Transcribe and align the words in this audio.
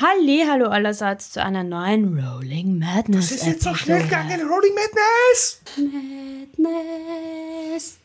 Halli, 0.00 0.44
hallo 0.48 0.68
allerseits 0.70 1.30
zu 1.30 1.42
einer 1.42 1.62
neuen 1.62 2.18
Rolling 2.18 2.78
Madness. 2.78 3.28
Das 3.28 3.38
ist 3.38 3.46
jetzt 3.46 3.62
so 3.62 3.74
schnell 3.74 4.02
gegangen, 4.02 4.40
Rolling 4.42 4.74
Madness! 4.74 5.60
Madness. 6.56 7.98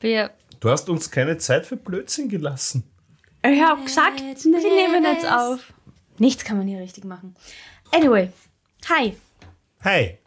Wir, 0.00 0.30
Du 0.60 0.70
hast 0.70 0.88
uns 0.88 1.10
keine 1.10 1.36
Zeit 1.36 1.66
für 1.66 1.76
Blödsinn 1.76 2.30
gelassen. 2.30 2.84
ich 3.44 3.60
hab 3.60 3.84
gesagt, 3.84 4.20
wir 4.20 4.34
nehmen 4.44 5.04
jetzt 5.04 5.26
auf. 5.30 5.74
Nichts 6.18 6.42
kann 6.44 6.56
man 6.56 6.66
hier 6.66 6.80
richtig 6.80 7.04
machen. 7.04 7.36
Anyway, 7.92 8.32
hi, 8.88 9.14
Hi, 9.84 10.18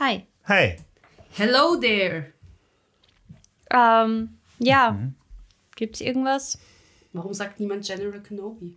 hi. 0.00 0.26
hi. 0.48 0.76
Hello 1.30 1.76
there. 1.76 2.32
Ähm, 3.70 4.36
ja, 4.58 4.98
gibt's 5.76 6.00
irgendwas? 6.00 6.58
Warum 7.12 7.32
sagt 7.32 7.60
niemand 7.60 7.86
General 7.86 8.20
Kenobi? 8.20 8.76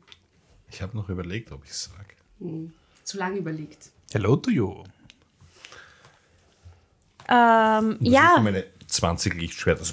Ich 0.71 0.81
habe 0.81 0.95
noch 0.95 1.09
überlegt, 1.09 1.51
ob 1.51 1.63
ich 1.65 1.71
es 1.71 1.85
sage. 1.85 2.71
Zu 3.03 3.17
lange 3.17 3.37
überlegt. 3.37 3.89
Hello 4.11 4.35
to 4.35 4.49
you. 4.51 4.83
Ähm, 7.27 7.97
ja, 7.99 8.39
meine 8.41 8.65
20 8.87 9.33
Lichtschwerter. 9.35 9.83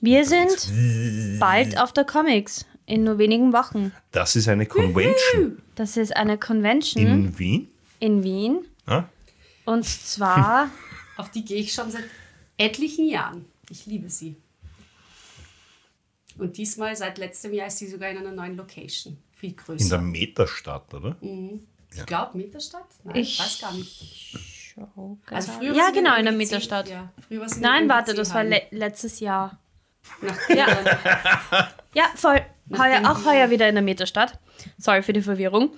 Wir 0.00 0.24
sind 0.24 1.38
bald 1.40 1.78
auf 1.78 1.92
der 1.92 2.04
Comics 2.04 2.64
in 2.86 3.04
nur 3.04 3.18
wenigen 3.18 3.52
Wochen. 3.52 3.92
Das 4.12 4.36
ist 4.36 4.46
eine 4.48 4.66
Convention 4.66 5.60
Das 5.74 5.96
ist 5.96 6.14
eine 6.16 6.38
Convention 6.38 7.04
in 7.04 7.38
Wien. 7.38 7.68
in 7.98 8.22
Wien. 8.22 8.64
Ah? 8.86 9.04
Und 9.64 9.84
zwar, 9.84 10.70
Auf 11.16 11.30
die 11.30 11.44
gehe 11.44 11.58
ich 11.58 11.72
schon 11.72 11.90
seit 11.90 12.04
etlichen 12.58 13.08
Jahren. 13.08 13.46
Ich 13.70 13.86
liebe 13.86 14.08
sie. 14.10 14.36
Und 16.38 16.56
diesmal, 16.58 16.94
seit 16.94 17.18
letztem 17.18 17.52
Jahr, 17.54 17.66
ist 17.68 17.78
sie 17.78 17.88
sogar 17.88 18.10
in 18.10 18.18
einer 18.18 18.30
neuen 18.32 18.56
Location. 18.56 19.16
Viel 19.54 19.74
In 19.74 19.88
der 19.88 19.98
größer. 19.98 19.98
Metastadt, 19.98 20.94
oder? 20.94 21.16
Ich 21.20 22.06
glaube, 22.06 22.36
Meterstadt? 22.38 22.84
Nein, 23.04 23.16
Ich- 23.16 23.34
ich 23.34 23.40
weiß 23.40 23.60
gar 23.60 23.72
nicht. 23.74 24.36
schau 24.74 25.18
Also 25.30 25.52
früher 25.52 25.74
ja 25.74 25.90
genau, 25.90 26.16
in 26.16 26.24
der 26.24 26.32
MWC 26.32 26.36
Mittelstadt. 26.38 26.88
Ja, 26.88 27.12
früher 27.26 27.40
war 27.40 27.48
sie 27.48 27.56
in 27.56 27.62
Nein, 27.62 27.88
warte, 27.88 28.14
das 28.14 28.34
war 28.34 28.44
le 28.44 28.62
letztes 28.70 29.20
Jahr. 29.20 29.58
Ja. 30.48 30.66
Ja, 31.94 32.04
voll. 32.14 32.40
Heuer, 32.76 33.10
auch 33.10 33.24
heuer 33.24 33.50
wieder 33.50 33.68
in 33.68 33.74
der 33.76 33.82
Meterstadt. 33.82 34.38
Sorry 34.78 35.02
für 35.02 35.12
die 35.12 35.22
Verwirrung. 35.22 35.70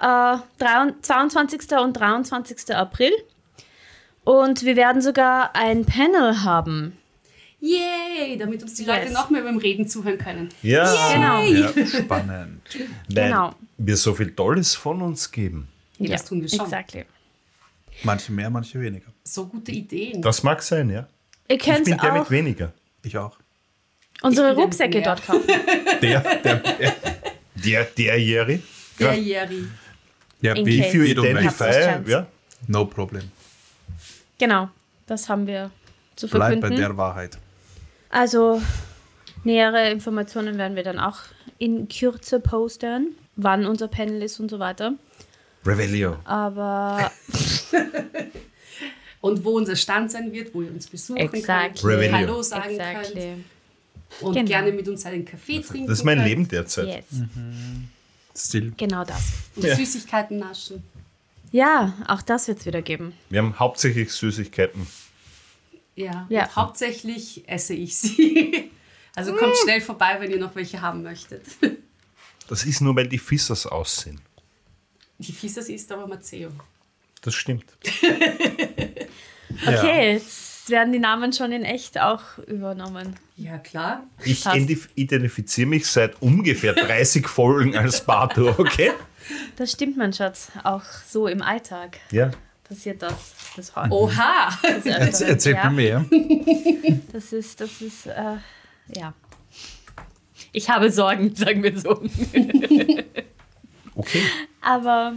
Äh, 0.00 0.36
23. 0.58 1.72
und 1.82 1.94
23. 1.94 2.74
April. 2.76 3.10
Und 4.24 4.62
wir 4.64 4.76
werden 4.76 5.00
sogar 5.02 5.56
ein 5.56 5.84
Panel 5.86 6.42
haben. 6.44 6.97
Yay, 7.60 8.36
damit 8.38 8.62
uns 8.62 8.74
die 8.74 8.84
Leute 8.84 9.04
Yes. 9.06 9.12
noch 9.12 9.30
mehr 9.30 9.42
beim 9.42 9.58
Reden 9.58 9.86
zuhören 9.88 10.18
können. 10.18 10.48
Ja, 10.62 10.84
Genau. 11.12 11.44
Ja, 11.44 11.86
spannend. 11.86 12.62
weil 13.08 13.28
Genau. 13.28 13.54
wir 13.78 13.96
so 13.96 14.14
viel 14.14 14.32
Tolles 14.34 14.74
von 14.74 15.02
uns 15.02 15.30
geben. 15.32 15.68
Ja, 15.98 16.12
das 16.12 16.24
tun 16.24 16.40
wir 16.40 16.48
schon. 16.48 16.60
Exactly. 16.60 17.04
Manche 18.04 18.30
mehr, 18.32 18.48
manche 18.48 18.80
weniger. 18.80 19.08
So 19.24 19.46
gute 19.46 19.72
Ideen. 19.72 20.22
Das 20.22 20.42
mag 20.44 20.62
sein, 20.62 20.88
ja. 20.90 21.08
Ihr 21.48 21.56
Ich 21.56 21.62
könnt 21.62 21.84
bin 21.84 21.98
der 21.98 22.12
mit 22.12 22.30
weniger. 22.30 22.72
Ich 23.02 23.16
auch. 23.18 23.36
unsere 24.22 24.50
Ich 24.50 24.54
der 24.54 24.64
Rucksäcke 24.64 25.02
dort 25.02 25.24
kaufen. 25.26 25.42
Der, 26.00 26.20
der, 26.20 26.56
der, 26.60 26.94
der, 27.56 27.84
derjährige. 27.86 28.62
Der 29.00 29.14
Jerry. 29.18 29.64
Ja, 30.40 30.52
In 30.54 30.64
wie 30.64 30.78
case. 30.78 30.90
viel 30.92 31.06
Identify. 31.06 32.08
ja. 32.08 32.26
No 32.68 32.84
problem. 32.84 33.24
Genau, 34.38 34.68
das 35.06 35.28
haben 35.28 35.44
wir 35.48 35.72
zu 36.14 36.28
Bleib 36.28 36.40
bei 36.40 36.50
verkünden. 36.68 36.76
der 36.78 36.96
Wahrheit. 36.96 37.36
Also 38.10 38.62
nähere 39.44 39.90
Informationen 39.90 40.58
werden 40.58 40.76
wir 40.76 40.82
dann 40.84 40.98
auch 40.98 41.18
in 41.58 41.88
Kürze 41.88 42.40
posten, 42.40 43.14
wann 43.36 43.66
unser 43.66 43.88
Panel 43.88 44.22
ist 44.22 44.40
und 44.40 44.50
so 44.50 44.58
weiter. 44.58 44.94
Revelio. 45.66 46.16
Aber 46.24 47.10
Und 49.20 49.44
wo 49.44 49.50
unser 49.56 49.74
Stand 49.76 50.10
sein 50.12 50.32
wird, 50.32 50.54
wo 50.54 50.62
ihr 50.62 50.70
uns 50.70 50.86
besuchen 50.86 51.16
Exactly. 51.18 51.82
könnt, 51.82 51.84
Revenue. 51.84 52.12
Hallo 52.18 52.42
sagen 52.42 52.70
exactly. 52.70 53.20
könnt 53.20 53.44
und 54.22 54.34
Genau. 54.34 54.46
gerne 54.46 54.72
mit 54.72 54.88
uns 54.88 55.04
einen 55.06 55.24
Kaffee 55.24 55.60
trinken 55.60 55.88
Das 55.88 55.98
ist 55.98 56.04
mein 56.04 56.18
könnt 56.18 56.28
Leben 56.28 56.48
derzeit. 56.48 56.86
Yes, 56.86 57.04
Still. 58.36 58.72
genau 58.76 59.04
das. 59.04 59.20
und 59.56 59.64
Ja. 59.64 59.74
Süßigkeiten 59.74 60.38
naschen. 60.38 60.82
Ja, 61.50 61.94
auch 62.06 62.22
das 62.22 62.46
wird 62.46 62.60
es 62.60 62.66
wieder 62.66 62.80
geben. 62.82 63.12
Wir 63.30 63.40
haben 63.42 63.58
hauptsächlich 63.58 64.12
Süßigkeiten. 64.12 64.86
Ja, 65.98 66.26
Ja. 66.28 66.44
Und 66.44 66.56
hauptsächlich 66.56 67.48
esse 67.48 67.74
ich 67.74 67.96
sie. 67.96 68.70
Also 69.16 69.34
kommt 69.34 69.56
schnell 69.64 69.80
vorbei, 69.80 70.18
wenn 70.20 70.30
ihr 70.30 70.38
noch 70.38 70.54
welche 70.54 70.80
haben 70.80 71.02
möchtet. 71.02 71.42
Das 72.48 72.62
ist 72.64 72.80
nur, 72.80 72.94
weil 72.94 73.08
die 73.08 73.18
Fissers 73.18 73.66
aussehen. 73.66 74.20
Die 75.18 75.32
Fissers 75.32 75.68
ist 75.68 75.90
aber 75.90 76.06
Maceo. 76.06 76.50
Das 77.22 77.34
stimmt. 77.34 77.64
Okay, 79.66 80.12
jetzt 80.12 80.70
werden 80.70 80.92
die 80.92 81.00
Namen 81.00 81.32
schon 81.32 81.50
in 81.50 81.64
echt 81.64 81.98
auch 82.00 82.38
übernommen. 82.46 83.16
Ja, 83.36 83.58
klar. 83.58 84.06
Ich 84.24 84.46
identifiziere 84.94 85.66
mich 85.66 85.86
seit 85.86 86.22
ungefähr 86.22 86.74
30 86.74 87.26
Folgen 87.26 87.76
als 87.76 88.04
Bato, 88.04 88.54
okay? 88.58 88.92
Das 89.56 89.72
stimmt, 89.72 89.96
mein 89.96 90.12
Schatz. 90.12 90.52
Auch 90.62 90.84
so 91.08 91.26
im 91.26 91.42
Alltag 91.42 91.98
Ja. 92.12 92.30
Passiert 92.68 93.02
das. 93.02 93.34
Das, 93.56 93.72
Oha! 93.90 94.50
das, 94.84 94.84
ja, 95.44 95.70
mir 95.70 95.70
mehr. 95.70 96.04
das 97.12 97.32
ist, 97.32 97.60
das 97.60 97.80
ist, 97.80 98.06
äh, 98.06 98.36
ja. 98.94 99.14
Ich 100.52 100.70
habe 100.70 100.90
Sorgen, 100.90 101.34
sagen 101.34 101.62
wir 101.62 101.78
so. 101.78 102.02
Okay. 103.94 104.22
Aber 104.60 105.14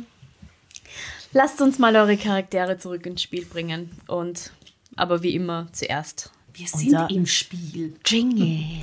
lasst 1.33 1.61
uns 1.61 1.79
mal 1.79 1.95
eure 1.95 2.17
Charaktere 2.17 2.77
zurück 2.77 3.05
ins 3.05 3.21
Spiel 3.21 3.45
bringen. 3.45 3.91
Und, 4.07 4.51
aber 4.95 5.23
wie 5.23 5.35
immer, 5.35 5.67
zuerst 5.71 6.31
Wir 6.53 6.67
sind 6.67 7.11
im 7.11 7.25
Spiel. 7.25 7.95
Jingle. 8.05 8.81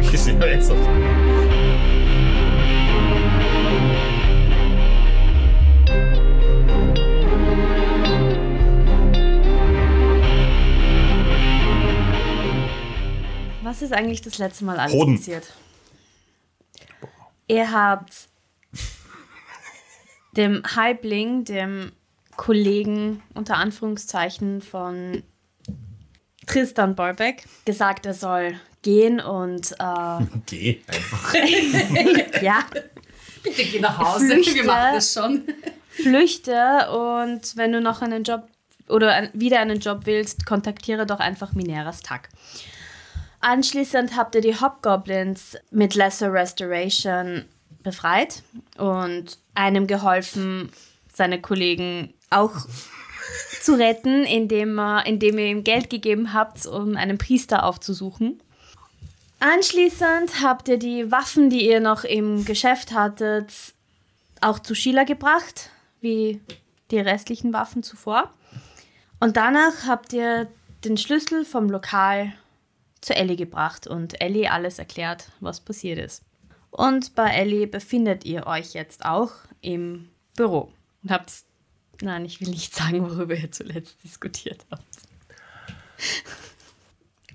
Ich 0.00 0.18
sehe 0.20 0.38
jetzt 0.46 0.70
auf. 0.70 1.97
Was 13.68 13.82
ist 13.82 13.92
eigentlich 13.92 14.22
das 14.22 14.38
letzte 14.38 14.64
Mal 14.64 14.78
alles 14.78 14.94
Hoden. 14.94 15.18
passiert? 15.18 15.52
Ihr 17.48 17.70
habt 17.70 18.30
dem 20.38 20.62
Halbling, 20.74 21.44
dem 21.44 21.92
Kollegen 22.36 23.22
unter 23.34 23.58
Anführungszeichen 23.58 24.62
von 24.62 25.22
Tristan 26.46 26.94
Bolbeck, 26.94 27.44
gesagt, 27.66 28.06
er 28.06 28.14
soll 28.14 28.58
gehen 28.80 29.20
und 29.20 29.72
äh, 29.72 30.24
Geh 30.46 30.80
einfach. 30.86 31.34
ja, 32.42 32.64
Bitte 33.42 33.64
geh 33.64 33.80
nach 33.80 33.98
Hause. 33.98 34.28
Flüchte. 34.28 34.54
Wir 34.54 34.64
machen 34.64 34.94
das 34.94 35.12
schon. 35.12 35.42
flüchte 35.90 36.90
und 36.90 37.54
wenn 37.58 37.72
du 37.72 37.82
noch 37.82 38.00
einen 38.00 38.24
Job 38.24 38.48
oder 38.88 39.28
wieder 39.34 39.60
einen 39.60 39.80
Job 39.80 40.06
willst, 40.06 40.46
kontaktiere 40.46 41.04
doch 41.04 41.20
einfach 41.20 41.52
Mineras 41.52 42.00
Tag. 42.00 42.30
Anschließend 43.40 44.16
habt 44.16 44.34
ihr 44.34 44.40
die 44.40 44.60
Hobgoblins 44.60 45.56
mit 45.70 45.94
Lesser 45.94 46.32
Restoration 46.32 47.44
befreit 47.82 48.42
und 48.76 49.38
einem 49.54 49.86
geholfen, 49.86 50.70
seine 51.12 51.40
Kollegen 51.40 52.14
auch 52.30 52.52
zu 53.60 53.74
retten, 53.74 54.24
indem, 54.24 54.80
indem 55.04 55.38
ihr 55.38 55.46
ihm 55.46 55.64
Geld 55.64 55.90
gegeben 55.90 56.32
habt, 56.32 56.66
um 56.66 56.96
einen 56.96 57.18
Priester 57.18 57.64
aufzusuchen. 57.64 58.40
Anschließend 59.40 60.42
habt 60.42 60.68
ihr 60.68 60.78
die 60.78 61.12
Waffen, 61.12 61.48
die 61.48 61.68
ihr 61.68 61.80
noch 61.80 62.04
im 62.04 62.44
Geschäft 62.44 62.92
hattet, 62.92 63.52
auch 64.40 64.58
zu 64.58 64.74
Sheila 64.74 65.04
gebracht, 65.04 65.70
wie 66.00 66.40
die 66.90 66.98
restlichen 66.98 67.52
Waffen 67.52 67.82
zuvor. 67.82 68.32
Und 69.20 69.36
danach 69.36 69.86
habt 69.86 70.12
ihr 70.12 70.48
den 70.84 70.96
Schlüssel 70.96 71.44
vom 71.44 71.70
Lokal 71.70 72.32
zu 73.00 73.14
Ellie 73.14 73.36
gebracht 73.36 73.86
und 73.86 74.20
Ellie 74.20 74.50
alles 74.50 74.78
erklärt, 74.78 75.30
was 75.40 75.60
passiert 75.60 75.98
ist. 75.98 76.22
Und 76.70 77.14
bei 77.14 77.30
Ellie 77.30 77.66
befindet 77.66 78.24
ihr 78.24 78.46
euch 78.46 78.74
jetzt 78.74 79.04
auch 79.04 79.32
im 79.60 80.08
Büro 80.36 80.72
und 81.02 81.10
habt, 81.10 81.32
nein, 82.02 82.24
ich 82.24 82.40
will 82.40 82.48
nicht 82.48 82.74
sagen, 82.74 83.02
worüber 83.02 83.34
ihr 83.34 83.50
zuletzt 83.50 84.02
diskutiert 84.04 84.66
habt. 84.70 84.84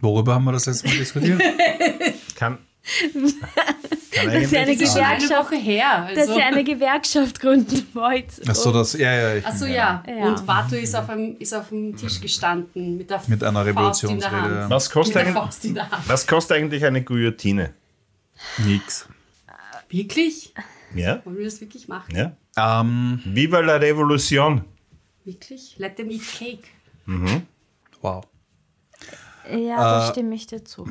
Worüber 0.02 0.36
haben 0.36 0.46
wir 0.46 0.52
das 0.52 0.66
letzte 0.66 0.88
Mal 0.88 0.98
diskutiert? 0.98 1.42
Kann. 2.36 2.60
Dass 4.16 4.52
ihr 4.52 4.60
eine. 4.60 4.72
Eine 4.72 4.76
Gewerkschaft, 4.76 5.46
Woche 5.52 5.56
her. 5.56 6.08
dass 6.14 6.28
Also. 6.28 6.40
ihr 6.40 6.46
eine 6.46 6.64
Gewerkschaft 6.64 7.40
gründen 7.40 7.88
wollt. 7.94 8.26
Ach 8.48 8.56
so, 8.56 8.72
das, 8.72 8.94
ja, 8.94 9.12
ja. 9.14 9.36
Ich, 9.36 9.46
Achso, 9.46 9.66
ja. 9.66 10.04
Ja. 10.08 10.26
Und 10.28 10.46
Batu 10.46 10.76
ist 10.76 10.96
auf, 10.96 11.10
einem, 11.10 11.36
ist 11.40 11.54
auf 11.54 11.70
dem 11.70 11.96
Tisch 11.96 12.20
gestanden 12.22 12.98
mit, 12.98 13.10
der 13.10 13.22
Mit 13.28 13.44
einer 13.44 13.66
Faust 13.66 14.04
in 14.04 14.20
der 14.20 14.32
Revolutionsrede. 14.32 14.62
Hand. 14.64 14.70
Was 14.70 14.90
kostet, 14.90 15.18
eigentlich, 15.18 15.76
was 16.08 16.28
kostet 16.28 16.58
eigentlich 16.58 16.86
eine 16.86 17.04
Guillotine? 17.04 17.74
Nix. 18.60 19.08
Wirklich? 19.90 20.54
Ja? 20.96 21.22
Wollen 21.26 21.38
wir 21.38 21.46
das 21.46 21.62
wirklich 21.62 21.88
machen? 21.88 22.16
Ja? 22.16 22.36
Ähm, 22.82 23.20
Viva 23.26 23.60
la 23.60 23.76
Revolution. 23.78 24.64
Wirklich? 25.26 25.76
Let 25.78 25.96
them 25.96 26.10
eat 26.10 26.22
cake. 26.38 26.64
wow. 28.02 28.24
Ja, 29.52 29.76
da 29.78 30.08
Äh, 30.08 30.12
stimme 30.12 30.36
ich 30.36 30.48
dir 30.48 30.64
zu. 30.64 30.88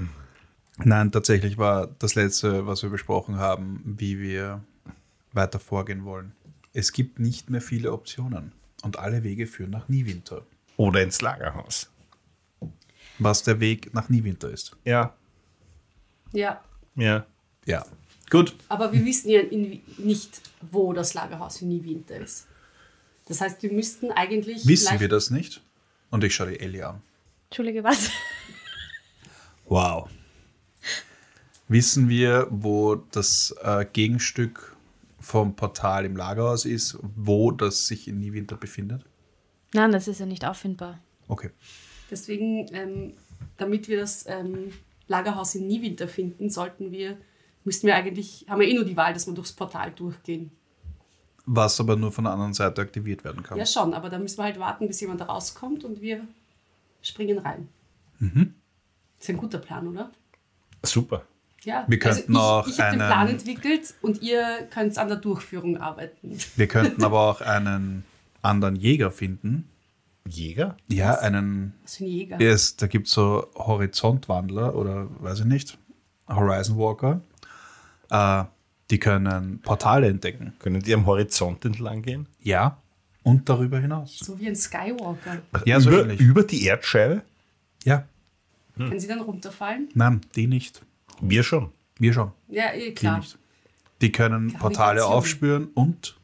Nein, 0.78 1.12
tatsächlich 1.12 1.58
war 1.58 1.88
das 1.98 2.14
letzte, 2.14 2.66
was 2.66 2.82
wir 2.82 2.90
besprochen 2.90 3.36
haben, 3.36 3.82
wie 3.84 4.19
wir 4.19 4.62
weiter 5.32 5.58
vorgehen 5.58 6.04
wollen. 6.04 6.32
Es 6.72 6.92
gibt 6.92 7.19
nicht 7.19 7.50
mehr 7.50 7.60
viele 7.60 7.92
Optionen 7.92 8.52
und 8.82 8.98
alle 8.98 9.22
Wege 9.22 9.46
führen 9.46 9.70
nach 9.70 9.88
Niewinter. 9.88 10.44
Oder 10.76 11.02
ins 11.02 11.20
Lagerhaus. 11.20 11.90
Was 13.19 13.42
der 13.42 13.60
Weg 13.60 13.92
nach 13.94 14.08
Niewinter 14.08 14.50
ist. 14.50 14.76
Ja. 14.84 15.14
Ja. 16.32 16.62
Ja. 16.96 17.26
Ja. 17.66 17.84
Gut. 18.30 18.56
Aber 18.69 18.92
wir 18.92 19.04
wissen 19.04 19.28
ja 19.28 19.40
in, 19.40 19.82
nicht, 19.98 20.40
wo 20.70 20.92
das 20.94 21.12
Lagerhaus 21.12 21.60
in 21.60 21.69
Niewinter 21.69 22.16
ist. 22.16 22.46
Das 23.26 23.40
heißt, 23.40 23.62
wir 23.62 23.72
müssten 23.72 24.10
eigentlich. 24.10 24.66
Wissen 24.66 24.98
wir 24.98 25.08
das 25.08 25.30
nicht? 25.30 25.62
Und 26.10 26.24
ich 26.24 26.34
schaue 26.34 26.50
die 26.50 26.60
Ellie 26.60 26.86
an. 26.86 27.02
Entschuldige, 27.50 27.84
was? 27.84 28.10
Wow. 29.66 30.08
Wissen 31.72 32.10
wir, 32.10 32.48
wo 32.50 32.96
das 32.96 33.56
äh, 33.62 33.86
Gegenstück 33.90 34.76
vom 35.19 35.56
Portal 35.56 36.04
im 36.04 36.16
Lagerhaus 36.16 36.66
ist, 36.66 36.98
wo 37.00 37.50
das 37.50 37.86
sich 37.86 38.08
in 38.08 38.19
Niewinter 38.19 38.58
befindet? 38.58 39.06
Nein, 39.72 39.90
das 39.90 40.06
ist 40.06 40.20
ja 40.20 40.26
nicht 40.26 40.44
auffindbar. 40.44 40.98
Okay. 41.28 41.48
Deswegen, 42.10 42.66
ähm, 42.74 43.14
damit 43.56 43.88
wir 43.88 44.00
das 44.00 44.26
ähm, 44.28 44.70
Lagerhaus 45.08 45.54
in 45.54 45.66
Niewinter 45.66 46.08
finden, 46.08 46.50
sollten 46.50 46.92
wir, 46.92 47.16
müssten 47.64 47.86
wir 47.86 47.96
eigentlich, 47.96 48.44
haben 48.50 48.60
wir 48.60 48.69
eh 48.69 48.74
nur 48.74 48.84
die 48.84 48.98
Wahl, 48.98 49.14
dass 49.14 49.26
wir 49.26 49.32
durchs 49.32 49.52
Portal 49.52 49.92
durchgehen. 49.92 50.50
Was 51.46 51.80
aber 51.80 51.96
nur 51.96 52.12
von 52.12 52.24
der 52.24 52.34
anderen 52.34 52.52
Seite 52.52 52.82
aktiviert 52.82 53.24
werden 53.24 53.42
kann. 53.42 53.56
Ja, 53.56 53.64
schon, 53.64 53.94
aber 53.94 54.10
da 54.10 54.19
müssen 54.19 54.36
wir 54.36 54.44
halt 54.44 54.58
warten, 54.58 54.88
bis 54.88 55.00
jemand 55.00 55.22
da 55.22 55.24
rauskommt 55.24 55.84
und 55.84 56.02
wir 56.02 56.26
springen 57.00 57.38
rein. 57.38 57.69
Mhm. 58.19 58.56
Ist 59.19 59.30
ein 59.30 59.38
guter 59.38 59.58
Plan, 59.58 59.88
oder? 59.88 60.10
Super. 60.82 61.24
Ja, 61.64 61.85
Wir 61.88 61.99
könnten 61.99 62.37
also 62.37 62.49
auch 62.49 62.67
ich, 62.67 62.75
ich 62.75 62.81
habe 62.81 62.93
den 62.97 63.00
einen- 63.03 63.11
Plan 63.12 63.29
entwickelt 63.29 63.94
und 64.03 64.20
ihr 64.23 64.67
könnt 64.70 64.99
an 64.99 65.09
der 65.09 65.17
Durchführung 65.19 65.76
arbeiten. 65.76 66.37
Wir 66.56 66.67
könnten 66.67 67.05
aber 67.05 67.20
auch 67.20 67.41
einen 67.41 68.05
anderen 68.43 68.75
Jäger 68.76 69.11
finden. 69.11 69.69
Jäger? 70.29 70.76
Ja, 70.88 71.14
einen. 71.19 71.75
Was 71.82 71.97
für 71.97 72.05
ein 72.05 72.11
Jäger. 72.11 72.41
Es, 72.41 72.76
da 72.76 72.87
gibt 72.87 73.06
es 73.09 73.12
so 73.12 73.47
Horizontwandler 73.55 74.75
oder 74.75 75.09
weiß 75.20 75.41
ich 75.41 75.44
nicht, 75.47 75.79
Horizon 76.29 76.76
Walker. 76.79 77.20
Äh, 78.11 78.44
die 78.91 78.99
können 78.99 79.61
Portale 79.62 80.08
entdecken. 80.08 80.53
Können 80.58 80.81
die 80.82 80.94
am 80.94 81.06
Horizont 81.06 81.65
entlang 81.65 82.03
gehen? 82.03 82.26
Ja. 82.41 82.76
Und 83.25 83.49
darüber 83.49 83.79
hinaus. 83.79 84.19
So 84.19 84.38
wie 84.41 84.49
ein 84.49 84.56
Skywalker. 84.56 85.38
Ja, 85.65 85.81
so 85.81 85.91
über, 85.91 86.03
ähnlich. 86.03 86.20
über 86.20 86.43
die 86.43 86.65
Erdscheibe? 86.67 87.23
Ja. 87.85 88.05
Können 88.76 88.99
sie 88.99 89.06
dann 89.08 89.20
runterfallen? 89.20 89.88
Nein, 89.94 90.20
die 90.35 90.47
nicht. 90.47 90.82
Wir 91.24 91.42
schon. 91.44 91.72
Wir 91.98 92.12
schon. 92.12 92.32
Ja, 92.48 92.72
eh, 92.72 92.88
Die 92.88 92.94
klar. 92.94 93.19
nicht. 93.19 93.38
Die 94.00 94.10
können 94.10 94.52
Portale 94.54 95.06
aufspüren 95.06 95.69
und. 95.74 96.16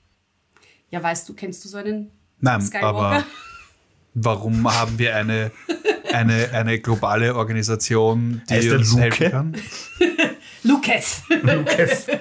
Ja, 0.90 1.00
weißt 1.02 1.28
du, 1.28 1.34
kennst 1.34 1.64
du 1.64 1.68
so 1.68 1.78
einen 1.78 2.10
Nein, 2.40 2.60
Skywalker? 2.62 2.88
aber 2.98 3.24
warum 4.14 4.68
haben 4.72 4.98
wir 4.98 5.14
eine, 5.14 5.52
eine, 6.12 6.50
eine 6.52 6.80
globale 6.80 7.36
Organisation, 7.36 8.42
die 8.50 8.54
Heißt 8.54 8.70
uns 8.72 8.90
Luke? 8.92 9.02
helfen 9.02 9.30
kann? 9.30 9.54
Lucas. 10.64 11.22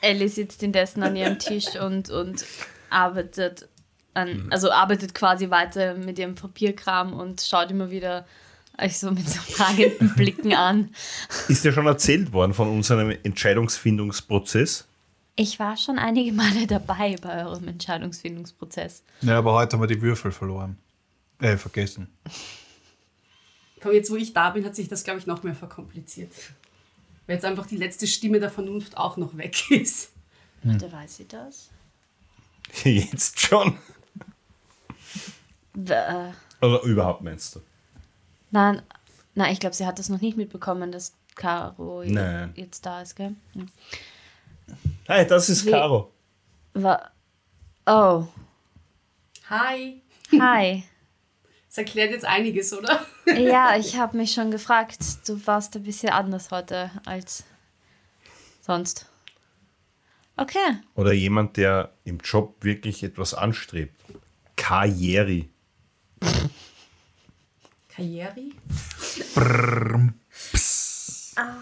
Ellie 0.00 0.28
sitzt 0.28 0.62
indessen 0.62 1.02
an 1.02 1.14
ihrem 1.16 1.38
Tisch 1.38 1.76
und, 1.80 2.10
und 2.10 2.44
arbeitet 2.90 3.68
an, 4.12 4.48
also 4.50 4.70
arbeitet 4.70 5.14
quasi 5.14 5.50
weiter 5.50 5.94
mit 5.94 6.18
ihrem 6.18 6.34
Papierkram 6.34 7.12
und 7.12 7.40
schaut 7.40 7.70
immer 7.70 7.90
wieder 7.90 8.26
euch 8.78 8.98
so 8.98 9.10
mit 9.10 9.28
so 9.28 9.40
fragenden 9.40 10.14
Blicken 10.16 10.54
an. 10.54 10.94
Ist 11.48 11.64
ja 11.64 11.72
schon 11.72 11.86
erzählt 11.86 12.32
worden 12.32 12.54
von 12.54 12.68
unserem 12.68 13.10
Entscheidungsfindungsprozess. 13.22 14.86
Ich 15.36 15.58
war 15.58 15.76
schon 15.76 15.98
einige 15.98 16.32
Male 16.32 16.66
dabei 16.66 17.16
bei 17.20 17.44
eurem 17.44 17.68
Entscheidungsfindungsprozess. 17.68 19.02
Ja, 19.22 19.38
aber 19.38 19.54
heute 19.54 19.74
haben 19.76 19.82
wir 19.82 19.88
die 19.88 20.00
Würfel 20.00 20.30
verloren. 20.30 20.78
Äh, 21.40 21.56
vergessen. 21.56 22.08
Komm, 23.80 23.92
jetzt 23.92 24.10
wo 24.10 24.16
ich 24.16 24.32
da 24.32 24.50
bin, 24.50 24.64
hat 24.64 24.76
sich 24.76 24.88
das, 24.88 25.02
glaube 25.02 25.18
ich, 25.18 25.26
noch 25.26 25.42
mehr 25.42 25.54
verkompliziert. 25.54 26.32
Weil 27.26 27.36
jetzt 27.36 27.44
einfach 27.44 27.66
die 27.66 27.76
letzte 27.76 28.06
Stimme 28.06 28.38
der 28.38 28.50
Vernunft 28.50 28.96
auch 28.96 29.16
noch 29.16 29.36
weg 29.36 29.70
ist. 29.70 30.12
Warte, 30.62 30.90
weiß 30.90 31.16
sie 31.16 31.28
das? 31.28 31.70
Jetzt 32.84 33.38
schon. 33.40 33.76
Oder 35.76 36.82
überhaupt 36.84 37.20
meinst 37.22 37.56
du? 37.56 37.60
Nein, 38.54 38.82
nein, 39.34 39.52
ich 39.52 39.58
glaube, 39.58 39.74
sie 39.74 39.84
hat 39.84 39.98
das 39.98 40.08
noch 40.08 40.20
nicht 40.20 40.36
mitbekommen, 40.36 40.92
dass 40.92 41.16
Caro 41.34 42.04
Nein. 42.06 42.52
jetzt 42.54 42.86
da 42.86 43.02
ist, 43.02 43.16
gell? 43.16 43.34
Hi, 45.08 45.26
das 45.26 45.48
ist 45.48 45.66
Wie- 45.66 45.72
Caro. 45.72 46.12
Wa 46.72 47.10
oh, 47.86 48.28
Hi. 49.50 50.00
hi. 50.38 50.84
Das 51.68 51.78
erklärt 51.78 52.12
jetzt 52.12 52.24
einiges, 52.24 52.72
oder? 52.72 53.04
ja, 53.36 53.76
ich 53.76 53.96
habe 53.96 54.16
mich 54.16 54.32
schon 54.32 54.52
gefragt, 54.52 55.00
du 55.26 55.44
warst 55.44 55.74
ein 55.74 55.82
bisschen 55.82 56.10
anders 56.10 56.52
heute 56.52 56.92
als 57.04 57.42
sonst. 58.60 59.06
Okay. 60.36 60.78
Oder 60.94 61.12
jemand, 61.12 61.56
der 61.56 61.92
im 62.04 62.18
Job 62.18 62.62
wirklich 62.62 63.02
etwas 63.02 63.34
anstrebt. 63.34 64.00
Karriere. 64.54 65.46
Karriere? 67.94 68.34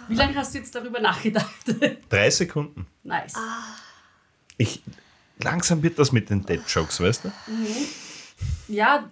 Wie 0.09 0.15
lange 0.15 0.35
hast 0.37 0.55
du 0.55 0.59
jetzt 0.59 0.75
darüber 0.75 1.01
nachgedacht? 1.01 1.51
Drei 2.09 2.31
Sekunden. 2.31 2.87
nice. 3.03 3.35
Ich, 4.59 4.83
langsam 5.39 5.83
wird 5.83 5.99
das 5.99 6.13
mit 6.13 6.31
den 6.31 6.45
Dead 6.45 6.61
Jokes, 6.69 7.01
weißt 7.01 7.25
du? 7.25 7.33
Ja, 8.69 9.09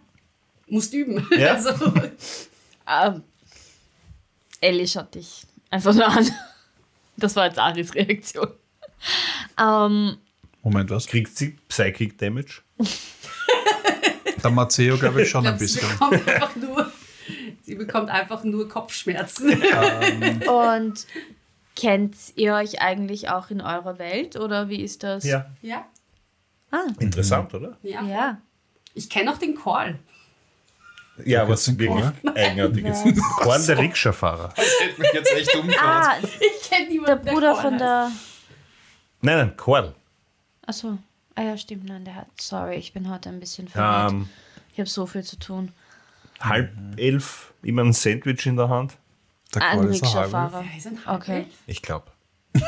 musst 0.68 0.92
üben. 0.94 1.26
Ja. 1.36 1.54
Also, 1.54 1.92
Ähm, 2.86 3.22
Ellie 4.60 4.86
schaut 4.88 5.14
dich 5.14 5.46
einfach 5.70 5.94
nur 5.94 6.06
an. 6.08 6.28
Das 7.16 7.36
war 7.36 7.46
jetzt 7.46 7.58
Aris 7.58 7.94
Reaktion. 7.94 8.48
Ähm, 9.58 10.16
Moment, 10.62 10.90
was? 10.90 11.06
Kriegt 11.06 11.36
sie 11.36 11.50
Psychic 11.68 12.18
Damage? 12.18 12.62
Der 14.42 14.50
Matteo, 14.50 14.96
glaube 14.98 15.22
ich, 15.22 15.30
schon 15.30 15.46
ein 15.46 15.56
glaub, 15.56 15.68
sie 15.68 15.78
bisschen. 15.78 15.88
bekommt 15.90 16.28
einfach 16.28 16.56
nur, 16.56 16.92
sie 17.70 17.76
bekommt 17.76 18.10
einfach 18.10 18.42
nur 18.44 18.68
Kopfschmerzen. 18.68 19.50
und 20.48 21.06
kennt 21.76 22.16
ihr 22.34 22.54
euch 22.54 22.80
eigentlich 22.80 23.28
auch 23.30 23.50
in 23.50 23.60
eurer 23.60 23.98
Welt 23.98 24.36
oder 24.36 24.68
wie 24.68 24.82
ist 24.82 25.02
das? 25.02 25.24
ja, 25.24 25.46
Ah, 26.72 26.84
Interessant, 26.98 27.52
oder? 27.54 27.76
ja. 27.82 28.02
ja. 28.04 28.38
Ich 28.94 29.08
kenne 29.08 29.32
auch 29.32 29.38
den 29.38 29.56
Call. 29.56 29.98
Ja, 31.24 31.48
was 31.48 31.64
den 31.64 31.78
wirklich 31.78 32.04
eigenartiges. 32.34 33.02
Korn 33.36 33.66
der 33.66 33.78
Rikscha-Fahrer. 33.78 34.52
Das 34.56 34.66
hätte 34.80 35.00
mich 35.00 35.12
jetzt 35.12 35.32
echt 35.32 35.50
Ah, 35.80 36.14
Ich 36.22 36.68
kenne 36.68 36.86
der 36.86 36.88
niemanden, 36.88 37.26
Bruder 37.34 37.52
Call 37.54 37.62
von 37.62 37.78
der. 37.78 38.10
Nein, 39.20 39.36
nein, 39.38 39.56
Korn. 39.56 39.94
Achso. 40.66 40.98
Ah 41.36 41.42
ja, 41.42 41.56
stimmt, 41.56 41.84
nein, 41.86 42.04
der 42.04 42.14
hat. 42.16 42.26
Sorry, 42.40 42.76
ich 42.76 42.92
bin 42.92 43.10
heute 43.10 43.28
ein 43.28 43.38
bisschen 43.40 43.68
verwirrt. 43.68 44.12
Ähm, 44.12 44.28
Ich 44.72 44.78
habe 44.78 44.88
so 44.88 45.06
viel 45.06 45.22
zu 45.24 45.38
tun. 45.38 45.72
Halb 46.40 46.70
elf, 46.96 47.52
immer 47.62 47.82
ein 47.84 47.92
Sandwich 47.92 48.46
in 48.46 48.56
der 48.56 48.68
Hand. 48.68 48.96
Der 49.54 49.62
Ein 49.62 49.78
Call 49.80 49.88
ist 49.90 50.02
ein 50.02 50.08
halber. 50.14 50.22
Rikscha-Fahrer. 50.24 50.64
Ja, 50.64 50.76
ist 50.78 50.86
ein 50.86 51.06
halb 51.06 51.20
Okay. 51.22 51.36
elf. 51.38 51.46
Ich 51.66 51.82
glaube. 51.82 52.06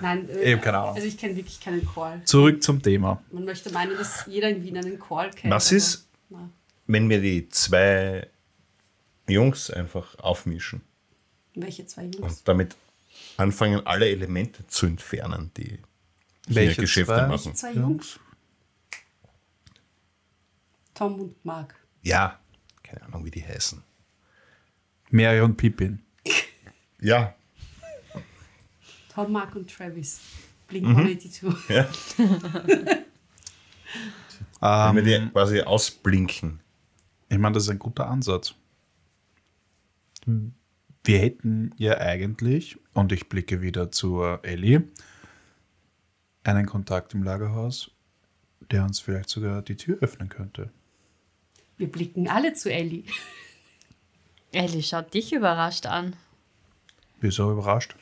Nein, 0.00 0.28
äh, 0.28 0.42
Ich 0.50 0.54
hab 0.56 0.62
keine 0.62 0.78
Ahnung. 0.78 0.94
Also 0.94 1.06
ich 1.08 1.18
kenne 1.18 1.34
wirklich 1.36 1.60
keinen 1.60 1.86
Call. 1.86 2.20
Zurück 2.24 2.62
zum 2.62 2.80
Thema. 2.82 3.22
Man 3.32 3.44
möchte 3.44 3.72
meinen, 3.72 3.96
dass 3.96 4.24
jeder 4.26 4.48
in 4.48 4.62
Wien 4.62 4.76
einen 4.78 4.98
Call 4.98 5.30
kennt. 5.30 5.52
Was 5.52 5.72
ist, 5.72 6.06
Na. 6.30 6.48
wenn 6.86 7.08
wir 7.08 7.20
die 7.20 7.48
zwei 7.48 8.26
Jungs 9.26 9.70
einfach 9.70 10.16
aufmischen 10.20 10.82
Welche 11.54 11.84
zwei 11.86 12.04
Jungs? 12.04 12.18
und 12.18 12.48
damit 12.48 12.76
anfangen, 13.36 13.84
alle 13.86 14.08
Elemente 14.08 14.66
zu 14.68 14.86
entfernen, 14.86 15.50
die 15.56 15.78
Welche 16.46 16.80
Geschäfte 16.82 17.14
zwei? 17.14 17.26
machen? 17.26 17.54
Zwei 17.54 17.72
Jungs? 17.72 18.20
Tom 20.98 21.20
und 21.20 21.44
Mark. 21.44 21.74
Ja, 22.02 22.38
keine 22.82 23.02
Ahnung, 23.04 23.24
wie 23.24 23.30
die 23.30 23.44
heißen. 23.44 23.82
Mary 25.10 25.40
und 25.40 25.56
Pippin. 25.56 26.02
Ja, 27.00 27.34
Tom, 29.18 29.32
Mark 29.32 29.56
und 29.56 29.68
Travis. 29.68 30.20
Blink 30.68 30.86
Mhm. 30.86 30.96
182. 30.98 31.68
ja. 31.68 31.88
Ähm, 34.62 34.96
wenn 34.96 35.04
wir 35.06 35.20
die 35.20 35.30
quasi 35.30 35.60
ausblinken. 35.62 36.60
ich 37.28 37.38
meine, 37.38 37.54
das 37.54 37.64
ist 37.64 37.70
ein 37.70 37.80
guter 37.80 38.06
Ansatz. 38.08 38.54
Wir 40.24 41.18
hätten 41.18 41.74
ja 41.78 41.98
eigentlich, 41.98 42.78
und 42.92 43.10
ich 43.10 43.28
blicke 43.28 43.60
wieder 43.60 43.90
zur 43.90 44.38
Ellie, 44.44 44.84
einen 46.44 46.66
Kontakt 46.66 47.12
im 47.14 47.24
Lagerhaus, 47.24 47.90
der 48.70 48.84
uns 48.84 49.00
vielleicht 49.00 49.30
sogar 49.30 49.62
die 49.62 49.76
Tür 49.76 49.98
öffnen 50.00 50.28
könnte. 50.28 50.70
Wir 51.78 51.90
blicken 51.90 52.28
alle 52.28 52.52
zu 52.54 52.70
Ellie. 52.72 53.04
Ellie 54.52 54.82
schaut 54.82 55.14
dich 55.14 55.32
überrascht 55.32 55.86
an. 55.86 56.16
Wieso 57.20 57.50
überrascht? 57.52 57.94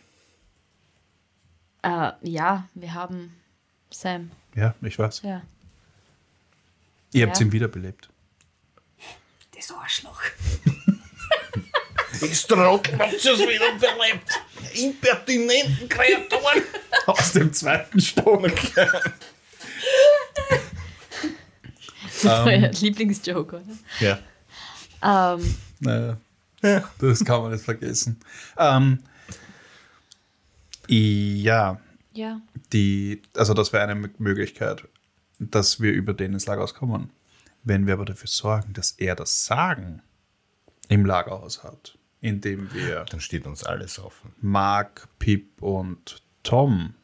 Äh, 1.82 2.12
ja, 2.22 2.68
wir 2.74 2.94
haben 2.94 3.34
Sam. 3.90 4.30
Ja, 4.54 4.74
ich 4.82 4.98
weiß. 4.98 5.22
Ja. 5.22 5.42
Ihr 7.12 7.26
habt 7.26 7.38
Ja. 7.38 7.46
ihn 7.46 7.52
wiederbelebt. 7.52 8.08
Das 9.54 9.70
Arschloch. 9.72 10.20
Extrocken 12.20 12.98
habt 12.98 13.12
ihr 13.24 13.32
es 13.32 13.38
wieder 13.40 13.72
belebt. 13.78 14.40
Impertinenten 14.74 15.88
Kreaturen. 15.88 16.62
Aus 17.06 17.32
dem 17.32 17.52
zweiten 17.52 18.00
Stock. 18.00 18.42
Das 22.22 22.40
ist 22.40 22.46
euer 22.46 22.70
Lieblingsjoke, 22.80 23.56
oder? 23.56 24.18
Ja. 25.02 25.34
Ähm, 25.34 25.54
Naja, 25.80 26.18
das 26.98 27.24
kann 27.24 27.42
man 27.42 27.52
nicht 27.52 27.64
vergessen. 27.64 28.18
Ähm, 28.58 29.00
ja, 30.88 31.80
ja. 32.12 32.40
die, 32.72 33.20
also 33.34 33.52
das 33.54 33.72
wäre 33.72 33.82
eine 33.84 33.92
M- 33.92 34.14
Möglichkeit, 34.18 34.84
dass 35.38 35.80
wir 35.80 35.92
über 35.92 36.14
den 36.14 36.32
ins 36.32 36.46
Lagerhaus 36.46 36.74
kommen. 36.74 37.10
Wenn 37.64 37.86
wir 37.86 37.94
aber 37.94 38.04
dafür 38.04 38.28
sorgen, 38.28 38.72
dass 38.72 38.92
er 38.92 39.14
das 39.16 39.44
Sagen 39.44 40.00
im 40.88 41.04
Lagerhaus 41.04 41.62
hat, 41.64 41.98
indem 42.20 42.72
wir 42.72 43.04
Dann 43.10 43.20
steht 43.20 43.46
uns 43.46 43.64
alles 43.64 43.98
offen. 43.98 44.32
Mark, 44.40 45.08
Pip 45.18 45.60
und 45.62 46.22
Tom 46.42 46.94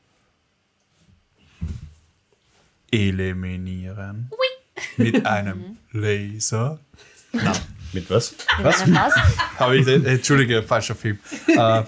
eliminieren 2.90 4.30
mit 4.96 5.24
einem 5.26 5.78
Laser. 5.92 6.78
Mit 7.92 8.08
was? 8.10 8.34
Was? 8.60 8.92
Was? 8.92 9.14
Habe 9.58 9.76
ich, 9.78 9.86
äh, 9.86 9.94
Entschuldige, 10.14 10.62
falscher 10.62 10.94
Film. 10.94 11.18
Äh, 11.48 11.54
Man 11.56 11.84